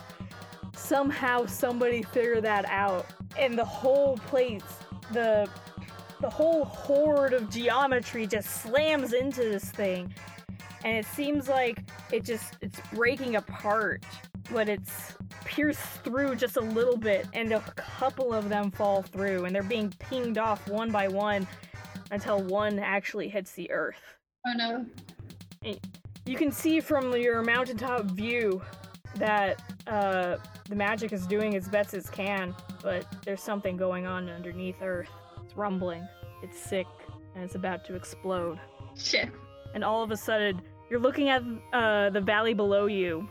Somehow, 0.75 1.47
somebody 1.47 2.03
figured 2.03 2.45
that 2.45 2.67
out, 2.67 3.07
and 3.39 3.59
the 3.59 3.65
whole 3.65 4.17
place, 4.19 4.63
the 5.13 5.49
the 6.21 6.31
whole 6.31 6.65
horde 6.65 7.35
of 7.35 7.51
geometry 7.51 8.27
just 8.27 8.63
slams 8.63 9.13
into 9.13 9.41
this 9.41 9.71
thing, 9.71 10.15
and 10.85 10.97
it 10.97 11.07
seems 11.07 11.49
like 11.49 11.83
it 12.13 12.25
just 12.25 12.57
it's 12.61 12.81
breaking 12.93 13.37
apart, 13.37 14.05
but 14.51 14.69
it's 14.69 15.15
pierced 15.45 15.81
through 16.05 16.37
just 16.37 16.57
a 16.57 16.61
little 16.61 16.97
bit, 16.97 17.27
and 17.33 17.53
a 17.53 17.61
couple 17.77 18.33
of 18.33 18.49
them 18.49 18.71
fall 18.71 19.03
through, 19.03 19.45
and 19.45 19.55
they're 19.55 19.63
being 19.63 19.93
pinged 19.99 20.39
off 20.39 20.69
one 20.69 20.91
by 20.91 21.09
one 21.09 21.47
until 22.11 22.43
one 22.43 22.79
actually 22.79 23.29
hits 23.29 23.53
the 23.53 23.71
earth. 23.71 24.01
Oh 24.47 24.53
no. 24.57 24.87
You 26.27 26.37
can 26.37 26.51
see 26.51 26.81
from 26.81 27.17
your 27.17 27.43
mountaintop 27.43 28.05
view 28.07 28.61
that 29.17 29.63
uh, 29.87 30.37
the 30.69 30.75
magic 30.75 31.13
is 31.13 31.27
doing 31.27 31.57
as 31.57 31.69
best 31.69 31.95
it 31.95 32.05
can, 32.11 32.55
but 32.83 33.07
there's 33.25 33.43
something 33.43 33.77
going 33.77 34.07
on 34.07 34.29
underneath 34.29 34.83
Earth. 34.83 35.09
It's 35.45 35.57
rumbling, 35.57 36.07
it's 36.43 36.59
sick, 36.59 36.87
and 37.35 37.45
it's 37.45 37.55
about 37.55 37.85
to 37.87 37.95
explode. 37.95 38.59
Shit. 38.97 39.31
And 39.75 39.85
all 39.85 40.03
of 40.03 40.11
a 40.11 40.17
sudden, 40.17 40.63
you're 40.91 41.01
looking 41.01 41.29
at 41.29 41.43
uh, 41.73 42.11
the 42.11 42.21
valley 42.21 42.55
below 42.55 42.87
you, 42.87 43.29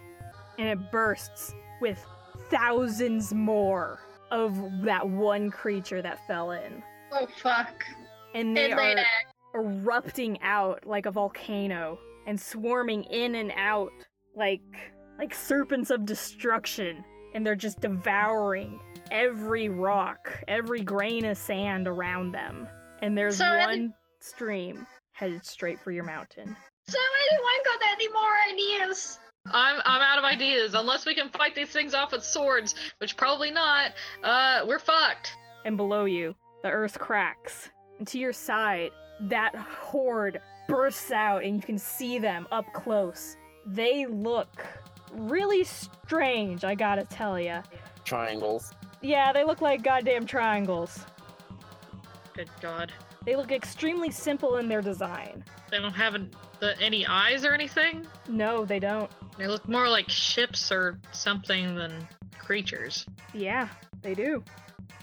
and 0.57 0.67
it 0.67 0.91
bursts 0.91 1.53
with 1.81 2.03
thousands 2.49 3.33
more 3.33 3.99
of 4.31 4.55
that 4.83 5.07
one 5.07 5.49
creature 5.49 6.01
that 6.01 6.25
fell 6.27 6.51
in. 6.51 6.83
Oh 7.11 7.27
fuck. 7.41 7.83
And 8.33 8.55
they 8.55 8.71
are 8.71 9.05
erupting 9.53 10.41
out 10.41 10.85
like 10.85 11.05
a 11.05 11.11
volcano 11.11 11.97
and 12.27 12.39
swarming 12.39 13.03
in 13.03 13.35
and 13.35 13.51
out 13.55 13.91
like 14.35 14.61
like 15.17 15.33
serpents 15.33 15.89
of 15.89 16.05
destruction 16.05 17.03
and 17.33 17.45
they're 17.45 17.55
just 17.55 17.79
devouring 17.79 18.79
every 19.11 19.69
rock 19.69 20.43
every 20.49 20.81
grain 20.81 21.23
of 21.23 21.37
sand 21.37 21.87
around 21.87 22.33
them 22.33 22.67
and 23.01 23.17
there's 23.17 23.37
So 23.37 23.57
one 23.59 23.93
stream 24.19 24.85
headed 25.15 25.45
straight 25.45 25.79
for 25.79 25.91
your 25.91 26.03
mountain 26.03 26.55
So 26.87 26.99
anyone 27.31 27.59
got 27.65 27.79
any 27.93 28.07
more 28.09 28.33
ideas? 28.51 29.17
I'm 29.47 29.79
I'm 29.85 30.01
out 30.01 30.17
of 30.19 30.23
ideas. 30.23 30.73
Unless 30.75 31.05
we 31.05 31.13
can 31.15 31.29
fight 31.29 31.55
these 31.55 31.69
things 31.69 31.93
off 31.93 32.11
with 32.11 32.23
swords, 32.23 32.75
which 32.99 33.15
probably 33.15 33.51
not. 33.51 33.91
Uh, 34.23 34.61
we're 34.67 34.79
fucked. 34.79 35.31
and 35.65 35.77
below 35.77 36.05
you 36.05 36.35
the 36.63 36.69
earth 36.69 36.97
cracks 36.99 37.69
and 37.99 38.07
to 38.07 38.17
your 38.19 38.33
side 38.33 38.91
that 39.21 39.55
horde 39.55 40.41
bursts 40.67 41.11
out 41.11 41.43
and 41.43 41.55
you 41.55 41.61
can 41.61 41.77
see 41.77 42.17
them 42.19 42.47
up 42.51 42.65
close 42.73 43.37
they 43.67 44.05
look 44.07 44.65
really 45.13 45.63
strange 45.63 46.63
i 46.65 46.73
gotta 46.75 47.03
tell 47.05 47.39
ya 47.39 47.61
Triangles. 48.03 48.73
Yeah, 49.01 49.31
they 49.33 49.43
look 49.43 49.61
like 49.61 49.81
goddamn 49.83 50.25
triangles. 50.27 50.99
Good 52.35 52.49
God. 52.61 52.91
They 53.25 53.35
look 53.35 53.51
extremely 53.51 54.11
simple 54.11 54.57
in 54.57 54.67
their 54.67 54.81
design. 54.81 55.43
They 55.71 55.79
don't 55.79 55.93
have 55.93 56.13
an, 56.13 56.29
the, 56.59 56.79
any 56.79 57.07
eyes 57.07 57.43
or 57.43 57.53
anything. 57.53 58.05
No, 58.29 58.65
they 58.65 58.79
don't. 58.79 59.09
They 59.37 59.47
look 59.47 59.67
more 59.67 59.89
like 59.89 60.09
ships 60.09 60.71
or 60.71 60.99
something 61.11 61.75
than 61.75 62.07
creatures. 62.37 63.05
Yeah, 63.33 63.67
they 64.03 64.13
do. 64.13 64.43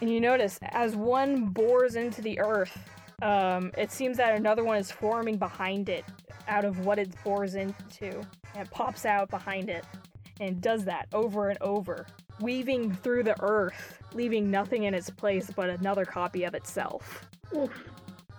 And 0.00 0.08
you 0.08 0.20
notice 0.20 0.58
as 0.62 0.94
one 0.94 1.46
bores 1.46 1.96
into 1.96 2.22
the 2.22 2.38
earth, 2.38 2.78
um, 3.22 3.72
it 3.76 3.90
seems 3.90 4.16
that 4.18 4.34
another 4.36 4.62
one 4.64 4.76
is 4.76 4.90
forming 4.90 5.36
behind 5.36 5.88
it 5.88 6.04
out 6.48 6.64
of 6.64 6.86
what 6.86 6.98
it 6.98 7.12
bores 7.24 7.56
into. 7.56 8.20
And 8.54 8.66
it 8.66 8.70
pops 8.70 9.04
out 9.04 9.30
behind 9.30 9.68
it. 9.68 9.84
And 10.40 10.60
does 10.60 10.84
that 10.84 11.08
over 11.12 11.50
and 11.50 11.60
over, 11.60 12.06
weaving 12.40 12.92
through 12.94 13.24
the 13.24 13.40
earth, 13.42 13.98
leaving 14.12 14.50
nothing 14.50 14.84
in 14.84 14.94
its 14.94 15.10
place 15.10 15.50
but 15.54 15.70
another 15.70 16.04
copy 16.04 16.44
of 16.44 16.54
itself. 16.54 17.28
Oof. 17.56 17.70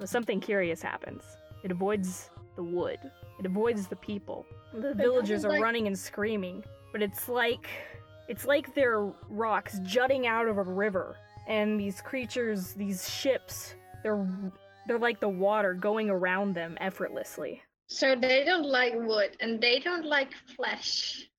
But 0.03 0.09
something 0.09 0.41
curious 0.41 0.81
happens. 0.81 1.23
It 1.63 1.71
avoids 1.71 2.29
the 2.57 2.63
wood. 2.63 2.99
It 3.39 3.45
avoids 3.45 3.87
the 3.87 3.95
people. 3.95 4.45
The 4.73 4.89
It 4.89 4.97
villagers 4.97 5.45
are 5.45 5.49
like- 5.51 5.63
running 5.63 5.87
and 5.87 5.97
screaming, 5.97 6.61
but 6.91 7.01
it's 7.01 7.29
like 7.29 7.69
it's 8.27 8.43
like 8.43 8.75
they're 8.75 9.05
rocks 9.29 9.79
jutting 9.83 10.27
out 10.27 10.49
of 10.49 10.57
a 10.57 10.63
river, 10.63 11.15
and 11.47 11.79
these 11.79 12.01
creatures, 12.01 12.73
these 12.73 13.09
ships, 13.09 13.75
they're 14.03 14.27
they're 14.87 14.99
like 14.99 15.21
the 15.21 15.29
water 15.29 15.73
going 15.73 16.09
around 16.09 16.53
them 16.53 16.77
effortlessly. 16.81 17.63
So 17.87 18.13
they 18.13 18.43
don't 18.43 18.65
like 18.65 18.95
wood 18.95 19.37
and 19.39 19.61
they 19.61 19.79
don't 19.79 20.03
like 20.05 20.33
flesh. 20.57 21.29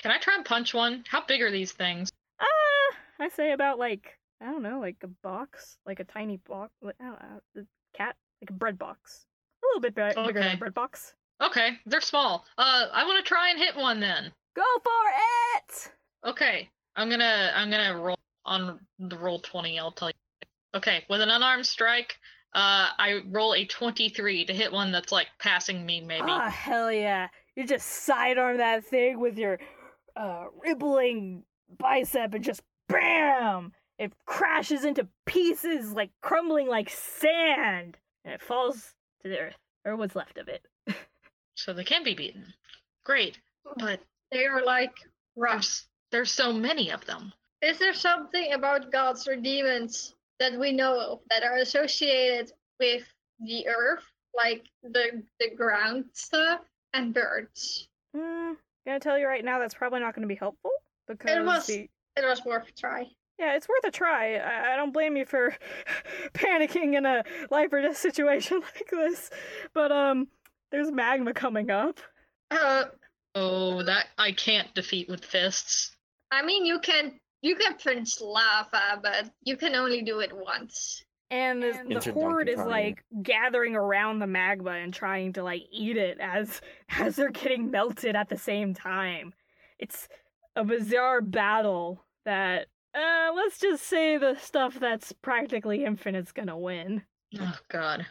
Can 0.00 0.10
I 0.10 0.18
try 0.18 0.34
and 0.34 0.44
punch 0.44 0.74
one? 0.74 1.04
How 1.08 1.24
big 1.24 1.40
are 1.40 1.52
these 1.52 1.70
things? 1.70 2.10
Ah, 2.40 2.96
I 3.20 3.28
say 3.28 3.52
about 3.52 3.78
like 3.78 4.18
I 4.40 4.46
don't 4.46 4.64
know, 4.64 4.80
like 4.80 4.96
a 5.04 5.08
box, 5.22 5.78
like 5.86 6.00
a 6.00 6.04
tiny 6.04 6.38
box, 6.38 6.72
like, 6.82 6.96
I 7.00 7.04
don't 7.04 7.22
know, 7.22 7.40
a 7.58 7.60
cat, 7.96 8.16
like 8.42 8.50
a 8.50 8.52
bread 8.52 8.78
box, 8.78 9.26
a 9.62 9.66
little 9.66 9.80
bit 9.80 9.94
bi- 9.94 10.26
bigger 10.26 10.40
than 10.40 10.54
a 10.54 10.58
bread 10.58 10.74
box. 10.74 11.14
Okay, 11.40 11.78
they're 11.86 12.00
small. 12.00 12.44
Uh, 12.56 12.86
I 12.92 13.04
want 13.04 13.24
to 13.24 13.28
try 13.28 13.50
and 13.50 13.58
hit 13.58 13.76
one 13.76 14.00
then. 14.00 14.32
Go 14.56 14.64
for 14.82 14.90
it! 15.56 15.92
Okay, 16.30 16.68
I'm 16.96 17.08
gonna 17.08 17.52
I'm 17.54 17.70
gonna 17.70 17.96
roll 17.96 18.18
on 18.44 18.80
the 18.98 19.16
roll 19.16 19.38
twenty. 19.38 19.78
I'll 19.78 19.92
tell 19.92 20.08
you. 20.08 20.14
Okay, 20.74 21.04
with 21.08 21.20
an 21.20 21.30
unarmed 21.30 21.66
strike, 21.66 22.16
uh, 22.54 22.90
I 22.98 23.20
roll 23.28 23.54
a 23.54 23.64
twenty-three 23.64 24.46
to 24.46 24.52
hit 24.52 24.72
one 24.72 24.90
that's 24.90 25.12
like 25.12 25.28
passing 25.38 25.86
me, 25.86 26.00
maybe. 26.00 26.26
Ah, 26.26 26.50
hell 26.50 26.90
yeah. 26.90 27.28
You 27.54 27.66
just 27.66 27.86
sidearm 27.88 28.58
that 28.58 28.84
thing 28.84 29.20
with 29.20 29.38
your 29.38 29.58
uh, 30.16 30.46
rippling 30.64 31.44
bicep 31.78 32.34
and 32.34 32.44
just 32.44 32.62
BAM! 32.88 33.72
It 33.98 34.12
crashes 34.26 34.84
into 34.84 35.08
pieces, 35.26 35.92
like 35.92 36.10
crumbling 36.22 36.68
like 36.68 36.90
sand. 36.90 37.96
And 38.24 38.34
it 38.34 38.42
falls 38.42 38.94
to 39.22 39.28
the 39.28 39.38
earth, 39.38 39.56
or 39.84 39.96
what's 39.96 40.16
left 40.16 40.38
of 40.38 40.48
it. 40.48 40.62
So 41.54 41.72
they 41.72 41.82
can 41.82 42.04
be 42.04 42.14
beaten. 42.14 42.54
Great, 43.04 43.40
but 43.78 43.98
They 44.30 44.46
are 44.46 44.62
like 44.64 44.92
rocks. 45.34 45.88
there's 46.12 46.28
there's 46.28 46.30
so 46.30 46.52
many 46.52 46.92
of 46.92 47.04
them. 47.04 47.32
Is 47.62 47.80
there 47.80 47.92
something 47.94 48.52
about 48.52 48.92
gods 48.92 49.26
or 49.26 49.34
demons 49.34 50.14
that 50.38 50.56
we 50.56 50.70
know 50.70 51.00
of 51.00 51.18
that 51.30 51.42
are 51.42 51.56
associated 51.56 52.52
with 52.78 53.02
the 53.40 53.66
earth, 53.66 54.04
like 54.36 54.66
the 54.84 55.20
the 55.40 55.50
ground 55.56 56.04
stuff 56.12 56.60
and 56.94 57.12
birds? 57.12 57.88
Hmm, 58.16 58.52
gonna 58.86 59.00
tell 59.00 59.18
you 59.18 59.26
right 59.26 59.44
now, 59.44 59.58
that's 59.58 59.74
probably 59.74 59.98
not 59.98 60.14
gonna 60.14 60.28
be 60.28 60.36
helpful. 60.36 60.70
Because 61.08 61.44
was- 61.44 61.66
the, 61.66 61.88
It 62.16 62.24
was 62.24 62.44
worth 62.44 62.68
a 62.68 62.72
try. 62.72 63.10
Yeah, 63.38 63.54
it's 63.56 63.68
worth 63.68 63.84
a 63.84 63.90
try. 63.90 64.36
I, 64.36 64.74
I 64.74 64.76
don't 64.76 64.92
blame 64.92 65.16
you 65.16 65.24
for 65.24 65.54
panicking 66.34 66.96
in 66.96 67.06
a 67.06 67.24
life 67.50 67.72
or 67.72 67.82
death 67.82 67.96
situation 67.96 68.60
like 68.74 68.90
this. 68.90 69.30
But, 69.74 69.92
um, 69.92 70.28
there's 70.70 70.90
magma 70.90 71.32
coming 71.32 71.70
up. 71.70 71.98
Uh, 72.50 72.84
Oh, 73.34 73.82
that 73.84 74.06
I 74.16 74.32
can't 74.32 74.74
defeat 74.74 75.08
with 75.08 75.24
fists. 75.24 75.96
I 76.30 76.44
mean, 76.44 76.66
you 76.66 76.80
can 76.80 77.18
you 77.40 77.54
can 77.54 77.76
punch 77.76 78.20
lava, 78.20 79.00
but 79.00 79.30
you 79.44 79.56
can 79.56 79.76
only 79.76 80.02
do 80.02 80.20
it 80.20 80.32
once. 80.34 81.04
And 81.30 81.62
the, 81.62 82.00
the 82.00 82.12
horde 82.12 82.48
is 82.48 82.58
like 82.58 83.04
gathering 83.22 83.76
around 83.76 84.18
the 84.18 84.26
magma 84.26 84.72
and 84.72 84.92
trying 84.92 85.34
to 85.34 85.44
like 85.44 85.62
eat 85.70 85.96
it 85.96 86.18
as 86.20 86.60
as 86.98 87.16
they're 87.16 87.30
getting 87.30 87.70
melted 87.70 88.16
at 88.16 88.28
the 88.28 88.38
same 88.38 88.74
time. 88.74 89.32
It's 89.78 90.08
a 90.56 90.64
bizarre 90.64 91.20
battle 91.20 92.04
that 92.24 92.66
uh 92.94 93.32
let's 93.34 93.58
just 93.58 93.84
say 93.84 94.16
the 94.16 94.36
stuff 94.40 94.78
that's 94.80 95.12
practically 95.12 95.84
infinite's 95.84 96.32
gonna 96.32 96.58
win. 96.58 97.02
Oh 97.40 97.58
God. 97.68 98.06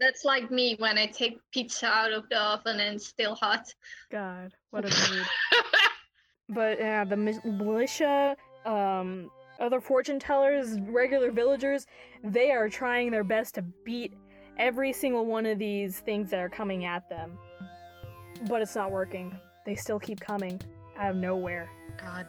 That's 0.00 0.24
like 0.24 0.50
me 0.50 0.76
when 0.78 0.96
I 0.96 1.06
take 1.06 1.40
pizza 1.52 1.86
out 1.86 2.12
of 2.12 2.28
the 2.28 2.40
oven 2.40 2.78
and 2.78 2.96
it's 2.96 3.08
still 3.08 3.34
hot. 3.34 3.74
God, 4.12 4.52
what 4.70 4.84
a 4.84 5.10
mood. 5.10 5.26
But 6.48 6.78
yeah, 6.78 7.04
the 7.04 7.16
militia, 7.16 8.36
um, 8.64 9.30
other 9.60 9.80
fortune 9.80 10.18
tellers, 10.18 10.80
regular 10.80 11.30
villagers, 11.30 11.86
they 12.24 12.50
are 12.52 12.68
trying 12.68 13.10
their 13.10 13.24
best 13.24 13.56
to 13.56 13.62
beat 13.84 14.14
every 14.58 14.92
single 14.92 15.26
one 15.26 15.46
of 15.46 15.58
these 15.58 16.00
things 16.00 16.30
that 16.30 16.40
are 16.40 16.48
coming 16.48 16.84
at 16.84 17.08
them. 17.08 17.38
But 18.48 18.62
it's 18.62 18.74
not 18.74 18.90
working. 18.90 19.38
They 19.66 19.74
still 19.74 19.98
keep 19.98 20.20
coming 20.20 20.60
out 20.96 21.10
of 21.10 21.16
nowhere. 21.16 21.68
God. 22.00 22.26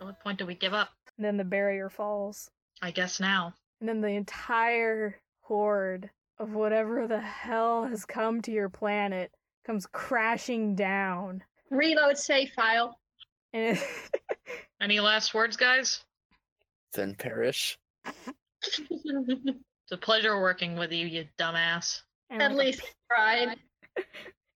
At 0.00 0.06
what 0.06 0.20
point 0.20 0.38
do 0.38 0.46
we 0.46 0.54
give 0.54 0.72
up? 0.74 0.88
And 1.16 1.24
then 1.24 1.36
the 1.36 1.44
barrier 1.44 1.90
falls. 1.90 2.50
I 2.82 2.90
guess 2.90 3.20
now. 3.20 3.54
And 3.80 3.88
then 3.88 4.00
the 4.00 4.08
entire 4.08 5.18
horde 5.42 6.08
of 6.38 6.54
whatever 6.54 7.06
the 7.06 7.20
hell 7.20 7.84
has 7.84 8.04
come 8.06 8.40
to 8.42 8.50
your 8.52 8.68
planet 8.70 9.30
comes 9.66 9.86
crashing 9.86 10.74
down. 10.74 11.42
Reload 11.70 12.16
save 12.16 12.50
file. 12.52 12.98
And 13.52 13.76
it- 13.76 13.84
Any 14.80 15.00
last 15.00 15.34
words, 15.34 15.56
guys? 15.56 16.02
Then 16.94 17.14
perish. 17.14 17.78
It's 18.62 19.92
a 19.92 19.96
pleasure 19.96 20.40
working 20.40 20.76
with 20.76 20.92
you, 20.92 21.06
you 21.06 21.24
dumbass. 21.38 22.02
and 22.28 22.40
At 22.42 22.52
like 22.52 22.60
a 22.62 22.66
least 22.66 22.94
tried. 23.10 23.56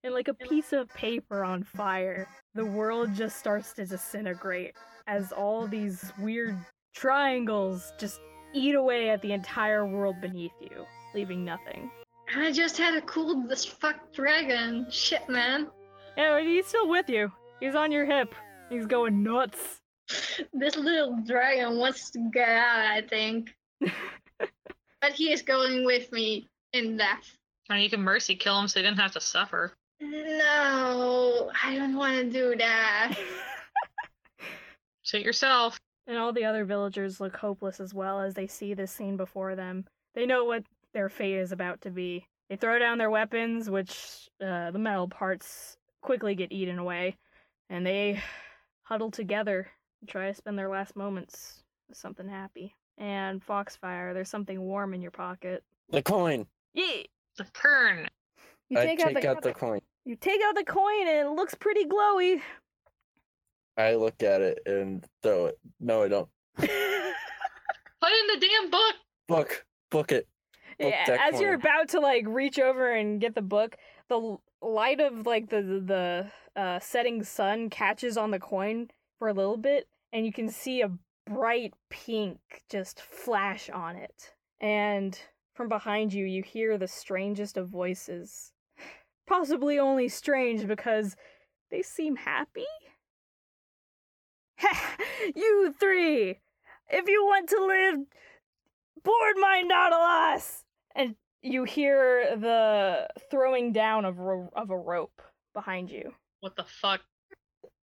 And 0.05 0.13
like 0.15 0.29
a 0.29 0.35
piece 0.35 0.73
of 0.75 0.89
paper 0.91 1.43
on 1.43 1.65
fire, 1.65 2.29
the 2.55 2.67
world 2.67 3.15
just 3.15 3.39
starts 3.39 3.73
to 3.73 3.87
disintegrate 3.87 4.75
as 5.07 5.33
all 5.33 5.67
these 5.67 6.13
weird 6.19 6.57
triangles 6.95 7.93
just 7.99 8.21
eat 8.53 8.75
away 8.75 9.11
at 9.11 9.21
the 9.23 9.33
entire 9.33 9.87
world 9.87 10.17
beneath 10.21 10.53
you, 10.61 10.87
leaving 11.15 11.45
nothing. 11.45 11.91
I 12.37 12.53
just 12.53 12.79
had 12.79 12.95
to 12.95 13.01
cool 13.03 13.47
this 13.47 13.65
fuck 13.65 14.13
dragon. 14.13 14.87
Shit, 14.91 15.29
man. 15.29 15.69
Yeah, 16.17 16.35
but 16.35 16.45
he's 16.45 16.67
still 16.67 16.89
with 16.89 17.09
you. 17.09 17.31
He's 17.61 17.75
on 17.75 17.93
your 17.93 18.07
hip. 18.07 18.35
He's 18.71 18.87
going 18.87 19.23
nuts. 19.23 19.81
this 20.53 20.77
little 20.77 21.19
dragon 21.27 21.79
wants 21.79 22.11
to 22.11 22.31
get 22.33 22.49
out, 22.49 22.81
I 22.81 23.03
think. 23.03 23.55
but 24.39 25.13
he 25.13 25.33
is 25.33 25.43
going 25.43 25.85
with 25.85 26.11
me 26.13 26.49
in 26.73 26.97
death. 26.97 27.37
And 27.71 27.83
you 27.83 27.91
can 27.91 28.03
mercy 28.03 28.35
kill 28.35 28.59
him 28.61 28.69
so 28.69 28.81
he 28.81 28.85
didn't 28.85 29.01
have 29.01 29.13
to 29.13 29.21
suffer. 29.21 29.75
No, 30.01 31.51
I 31.63 31.77
don't 31.77 31.97
want 31.97 32.17
to 32.17 32.31
do 32.31 32.57
that. 32.57 33.17
Suit 35.05 35.23
yourself. 35.23 35.79
And 36.07 36.19
all 36.19 36.33
the 36.33 36.45
other 36.45 36.65
villagers 36.65 37.21
look 37.21 37.37
hopeless 37.37 37.81
as 37.81 37.95
well 37.95 38.21
as 38.21 38.35
they 38.35 38.47
see 38.47 38.75
this 38.75 38.91
scene 38.91 39.17
before 39.17 39.55
them. 39.55 39.87
They 40.15 40.27
know 40.27 40.45
what 40.45 40.65
their 40.93 41.09
fate 41.09 41.39
is 41.39 41.53
about 41.53 41.81
to 41.83 41.91
be. 41.91 42.27
They 42.51 42.57
throw 42.57 42.79
down 42.79 42.99
their 42.99 43.11
weapons, 43.11 43.71
which 43.71 44.29
uh, 44.45 44.71
the 44.71 44.79
metal 44.79 45.09
parts 45.09 45.79
quickly 46.03 46.35
get 46.35 46.53
eaten 46.53 46.79
away, 46.79 47.17
and 47.71 47.87
they 47.87 48.23
huddle 48.83 49.11
together 49.11 49.67
and 50.01 50.11
try 50.11 50.29
to 50.29 50.35
spend 50.35 50.59
their 50.59 50.69
last 50.69 50.95
moments 50.95 51.63
with 51.89 51.97
something 51.97 52.29
happy. 52.29 52.75
And 52.99 53.43
Foxfire, 53.45 54.13
there's 54.13 54.29
something 54.29 54.61
warm 54.61 54.93
in 54.93 55.01
your 55.01 55.11
pocket. 55.11 55.65
The 55.91 56.03
coin. 56.03 56.47
Yeah. 56.75 57.03
The 57.39 57.47
kern. 57.53 58.07
You 58.69 58.79
I 58.79 58.87
take, 58.87 58.99
take 58.99 59.21
the, 59.21 59.29
out 59.31 59.43
the 59.43 59.53
coin. 59.53 59.81
you 60.05 60.17
take 60.17 60.41
out 60.47 60.55
the 60.55 60.65
coin 60.65 61.09
and 61.09 61.27
it 61.27 61.31
looks 61.31 61.55
pretty 61.55 61.87
glowy. 61.87 62.41
I 63.77 63.95
look 63.95 64.23
at 64.23 64.41
it 64.41 64.61
and 64.67 65.05
throw 65.23 65.47
it. 65.47 65.59
No, 65.81 66.03
I 66.03 66.09
don't. 66.09 66.29
Put 66.57 66.69
it 66.69 68.31
in 68.31 68.41
the 68.41 68.47
damn 68.47 68.71
book. 68.71 68.95
Book. 69.29 69.67
Book 69.91 70.13
it. 70.13 70.29
Book 70.79 70.91
yeah, 70.91 71.07
that 71.07 71.35
as 71.35 71.41
you're 71.41 71.55
about 71.55 71.89
to 71.91 72.01
like 72.01 72.25
reach 72.27 72.59
over 72.59 72.93
and 72.93 73.21
get 73.21 73.35
the 73.35 73.43
book, 73.43 73.77
the 74.09 74.37
light 74.61 75.01
of 75.01 75.27
like 75.27 75.49
the 75.49 75.63
the 75.63 75.81
the, 76.55 76.61
uh, 76.61 76.79
setting 76.81 77.23
sun 77.23 77.71
catches 77.71 78.17
on 78.17 78.31
the 78.31 78.41
coin 78.41 78.89
for 79.19 79.29
a 79.29 79.33
little 79.33 79.57
bit, 79.57 79.87
and 80.13 80.27
you 80.27 80.33
can 80.33 80.49
see 80.49 80.83
a 80.83 80.91
bright 81.27 81.75
pink 81.91 82.39
just 82.69 83.01
flash 83.01 83.71
on 83.71 83.97
it. 83.97 84.33
And 84.61 85.19
from 85.55 85.69
behind 85.69 86.13
you, 86.13 86.27
you 86.27 86.43
hear 86.43 86.77
the 86.77 86.89
strangest 86.89 87.57
of 87.57 87.69
voices. 87.69 88.53
Possibly 89.27 89.79
only 89.79 90.09
strange 90.09 90.67
because 90.67 91.17
they 91.71 91.83
seem 91.83 92.17
happy. 92.17 92.67
you 95.35 95.75
three, 95.79 96.41
if 96.89 97.09
you 97.09 97.25
want 97.25 97.49
to 97.51 97.65
live, 97.65 98.07
board 99.03 99.35
my 99.41 99.63
Nautilus! 99.63 100.65
And 100.95 101.17
you 101.43 101.65
hear 101.65 102.37
the 102.37 103.09
throwing 103.31 103.73
down 103.73 104.05
of, 104.05 104.19
ro- 104.19 104.51
of 104.55 104.71
a 104.71 104.77
rope 104.77 105.21
behind 105.53 105.91
you. 105.91 106.13
What 106.41 106.57
the 106.57 106.65
fuck? 106.65 107.01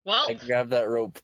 Well, 0.04 0.26
I 0.28 0.34
grab 0.34 0.70
that 0.70 0.88
rope. 0.88 1.18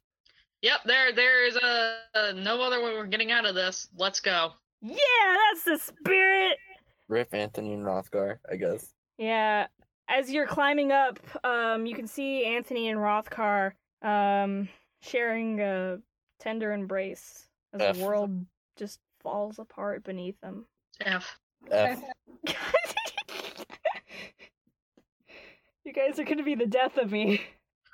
yep, 0.61 0.80
there 0.84 1.12
there 1.12 1.46
is 1.46 1.57
a, 1.57 1.96
a 2.14 2.32
no 2.32 2.61
other 2.61 2.82
way 2.82 2.92
we're 2.94 3.07
getting 3.07 3.30
out 3.30 3.46
of 3.46 3.55
this. 3.55 3.88
Let's 3.96 4.20
go. 4.20 4.53
Yeah, 4.80 4.96
that's 5.53 5.64
the 5.64 5.78
spirit! 5.78 6.59
Rip 7.09 7.32
Anthony 7.32 7.74
and 7.74 7.84
Rothgar, 7.84 8.38
I 8.50 8.57
guess. 8.57 8.92
Yeah, 9.18 9.66
as 10.09 10.30
you're 10.30 10.46
climbing 10.46 10.90
up, 10.90 11.20
um, 11.44 11.86
you 11.86 11.94
can 11.94 12.07
see 12.07 12.44
Anthony 12.44 12.88
and 12.88 12.98
Rothkar 12.98 13.72
um, 14.03 14.68
sharing 15.03 15.61
a 15.61 15.98
tender 16.40 16.72
embrace 16.72 17.46
as 17.74 17.80
F. 17.82 17.96
the 17.98 18.05
world 18.05 18.46
just 18.76 18.98
falls 19.20 19.59
apart 19.59 20.03
beneath 20.05 20.40
them. 20.40 20.64
F. 21.00 21.38
F. 21.70 22.03
you 25.84 25.92
guys 25.92 26.18
are 26.18 26.24
gonna 26.24 26.42
be 26.42 26.55
the 26.55 26.66
death 26.66 26.96
of 26.96 27.11
me. 27.12 27.40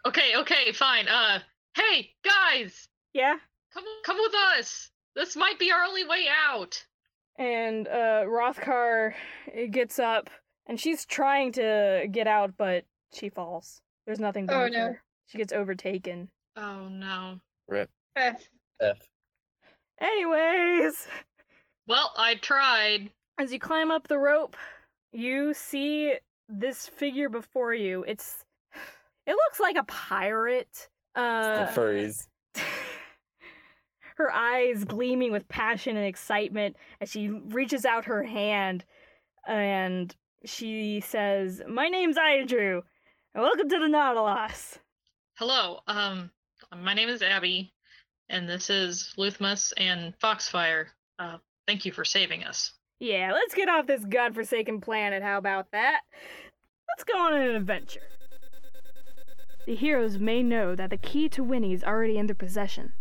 Okay, 0.06 0.36
okay, 0.36 0.72
fine. 0.72 1.08
Uh, 1.08 1.40
hey 1.76 2.10
guys, 2.24 2.88
Yeah? 3.12 3.34
come 3.74 3.84
come 4.04 4.16
with 4.16 4.34
us. 4.58 4.90
This 5.14 5.36
might 5.36 5.58
be 5.58 5.72
our 5.72 5.82
only 5.82 6.04
way 6.04 6.26
out. 6.48 6.84
And 7.36 7.86
uh, 7.88 8.24
Rothkar 8.26 9.12
uh, 9.48 9.66
gets 9.70 9.98
up, 9.98 10.28
and 10.66 10.78
she's 10.80 11.04
trying 11.04 11.52
to 11.52 12.06
get 12.10 12.26
out, 12.26 12.54
but 12.56 12.84
she 13.12 13.28
falls. 13.28 13.80
There's 14.06 14.18
nothing 14.20 14.48
Oh, 14.50 14.66
no. 14.68 14.78
her. 14.78 15.02
She 15.26 15.38
gets 15.38 15.52
overtaken. 15.52 16.30
Oh 16.60 16.88
no. 16.88 17.38
Rip. 17.68 17.88
F. 18.16 18.42
F. 18.80 18.98
Anyways, 20.00 21.06
Well, 21.86 22.12
I 22.16 22.34
tried. 22.34 23.10
as 23.38 23.52
you 23.52 23.60
climb 23.60 23.92
up 23.92 24.08
the 24.08 24.18
rope, 24.18 24.56
you 25.12 25.54
see 25.54 26.14
this 26.48 26.86
figure 26.88 27.28
before 27.28 27.74
you. 27.74 28.04
It's 28.08 28.44
it 29.26 29.32
looks 29.32 29.60
like 29.60 29.76
a 29.76 29.84
pirate. 29.84 30.88
Uh, 31.14 31.66
the 31.66 31.72
furries. 31.80 32.26
her 34.16 34.32
eyes 34.32 34.84
gleaming 34.84 35.30
with 35.30 35.46
passion 35.48 35.96
and 35.96 36.06
excitement 36.06 36.76
as 37.00 37.08
she 37.10 37.28
reaches 37.28 37.84
out 37.84 38.06
her 38.06 38.24
hand 38.24 38.84
and 39.46 40.14
she 40.44 41.00
says, 41.06 41.62
My 41.68 41.88
name's 41.88 42.16
Idrew, 42.16 42.82
and 43.34 43.42
welcome 43.44 43.68
to 43.68 43.78
the 43.78 43.88
Nautilus. 43.88 44.78
Hello. 45.36 45.80
Um, 45.86 46.30
my 46.76 46.94
name 46.94 47.08
is 47.08 47.22
Abby, 47.22 47.72
and 48.28 48.48
this 48.48 48.68
is 48.70 49.14
Luthmus 49.16 49.72
and 49.76 50.14
Foxfire. 50.18 50.88
Uh, 51.18 51.38
thank 51.66 51.84
you 51.84 51.92
for 51.92 52.04
saving 52.04 52.44
us. 52.44 52.72
Yeah, 53.00 53.32
let's 53.32 53.54
get 53.54 53.68
off 53.68 53.86
this 53.86 54.04
godforsaken 54.04 54.80
planet. 54.80 55.22
How 55.22 55.38
about 55.38 55.70
that? 55.72 56.00
Let's 56.88 57.04
go 57.04 57.18
on 57.18 57.34
an 57.34 57.54
adventure. 57.54 58.02
The 59.66 59.76
heroes 59.76 60.18
may 60.18 60.42
know 60.42 60.74
that 60.74 60.90
the 60.90 60.96
key 60.96 61.28
to 61.30 61.44
winning 61.44 61.72
is 61.72 61.84
already 61.84 62.18
in 62.18 62.26
their 62.26 62.34
possession, 62.34 62.92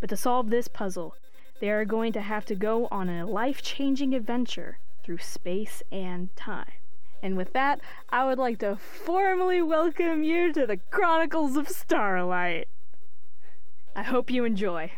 but 0.00 0.10
to 0.10 0.16
solve 0.16 0.50
this 0.50 0.68
puzzle, 0.68 1.14
they 1.60 1.70
are 1.70 1.84
going 1.84 2.12
to 2.12 2.20
have 2.20 2.44
to 2.46 2.54
go 2.54 2.88
on 2.90 3.08
a 3.08 3.26
life 3.26 3.62
changing 3.62 4.14
adventure 4.14 4.78
through 5.04 5.18
space 5.18 5.82
and 5.90 6.34
time. 6.36 6.72
And 7.22 7.36
with 7.36 7.52
that, 7.52 7.80
I 8.10 8.26
would 8.26 8.38
like 8.38 8.58
to 8.60 8.76
formally 8.76 9.60
welcome 9.60 10.22
you 10.22 10.52
to 10.52 10.66
the 10.66 10.76
Chronicles 10.90 11.56
of 11.56 11.68
Starlight. 11.68 12.68
I 13.98 14.02
hope 14.02 14.30
you 14.30 14.44
enjoy. 14.44 14.92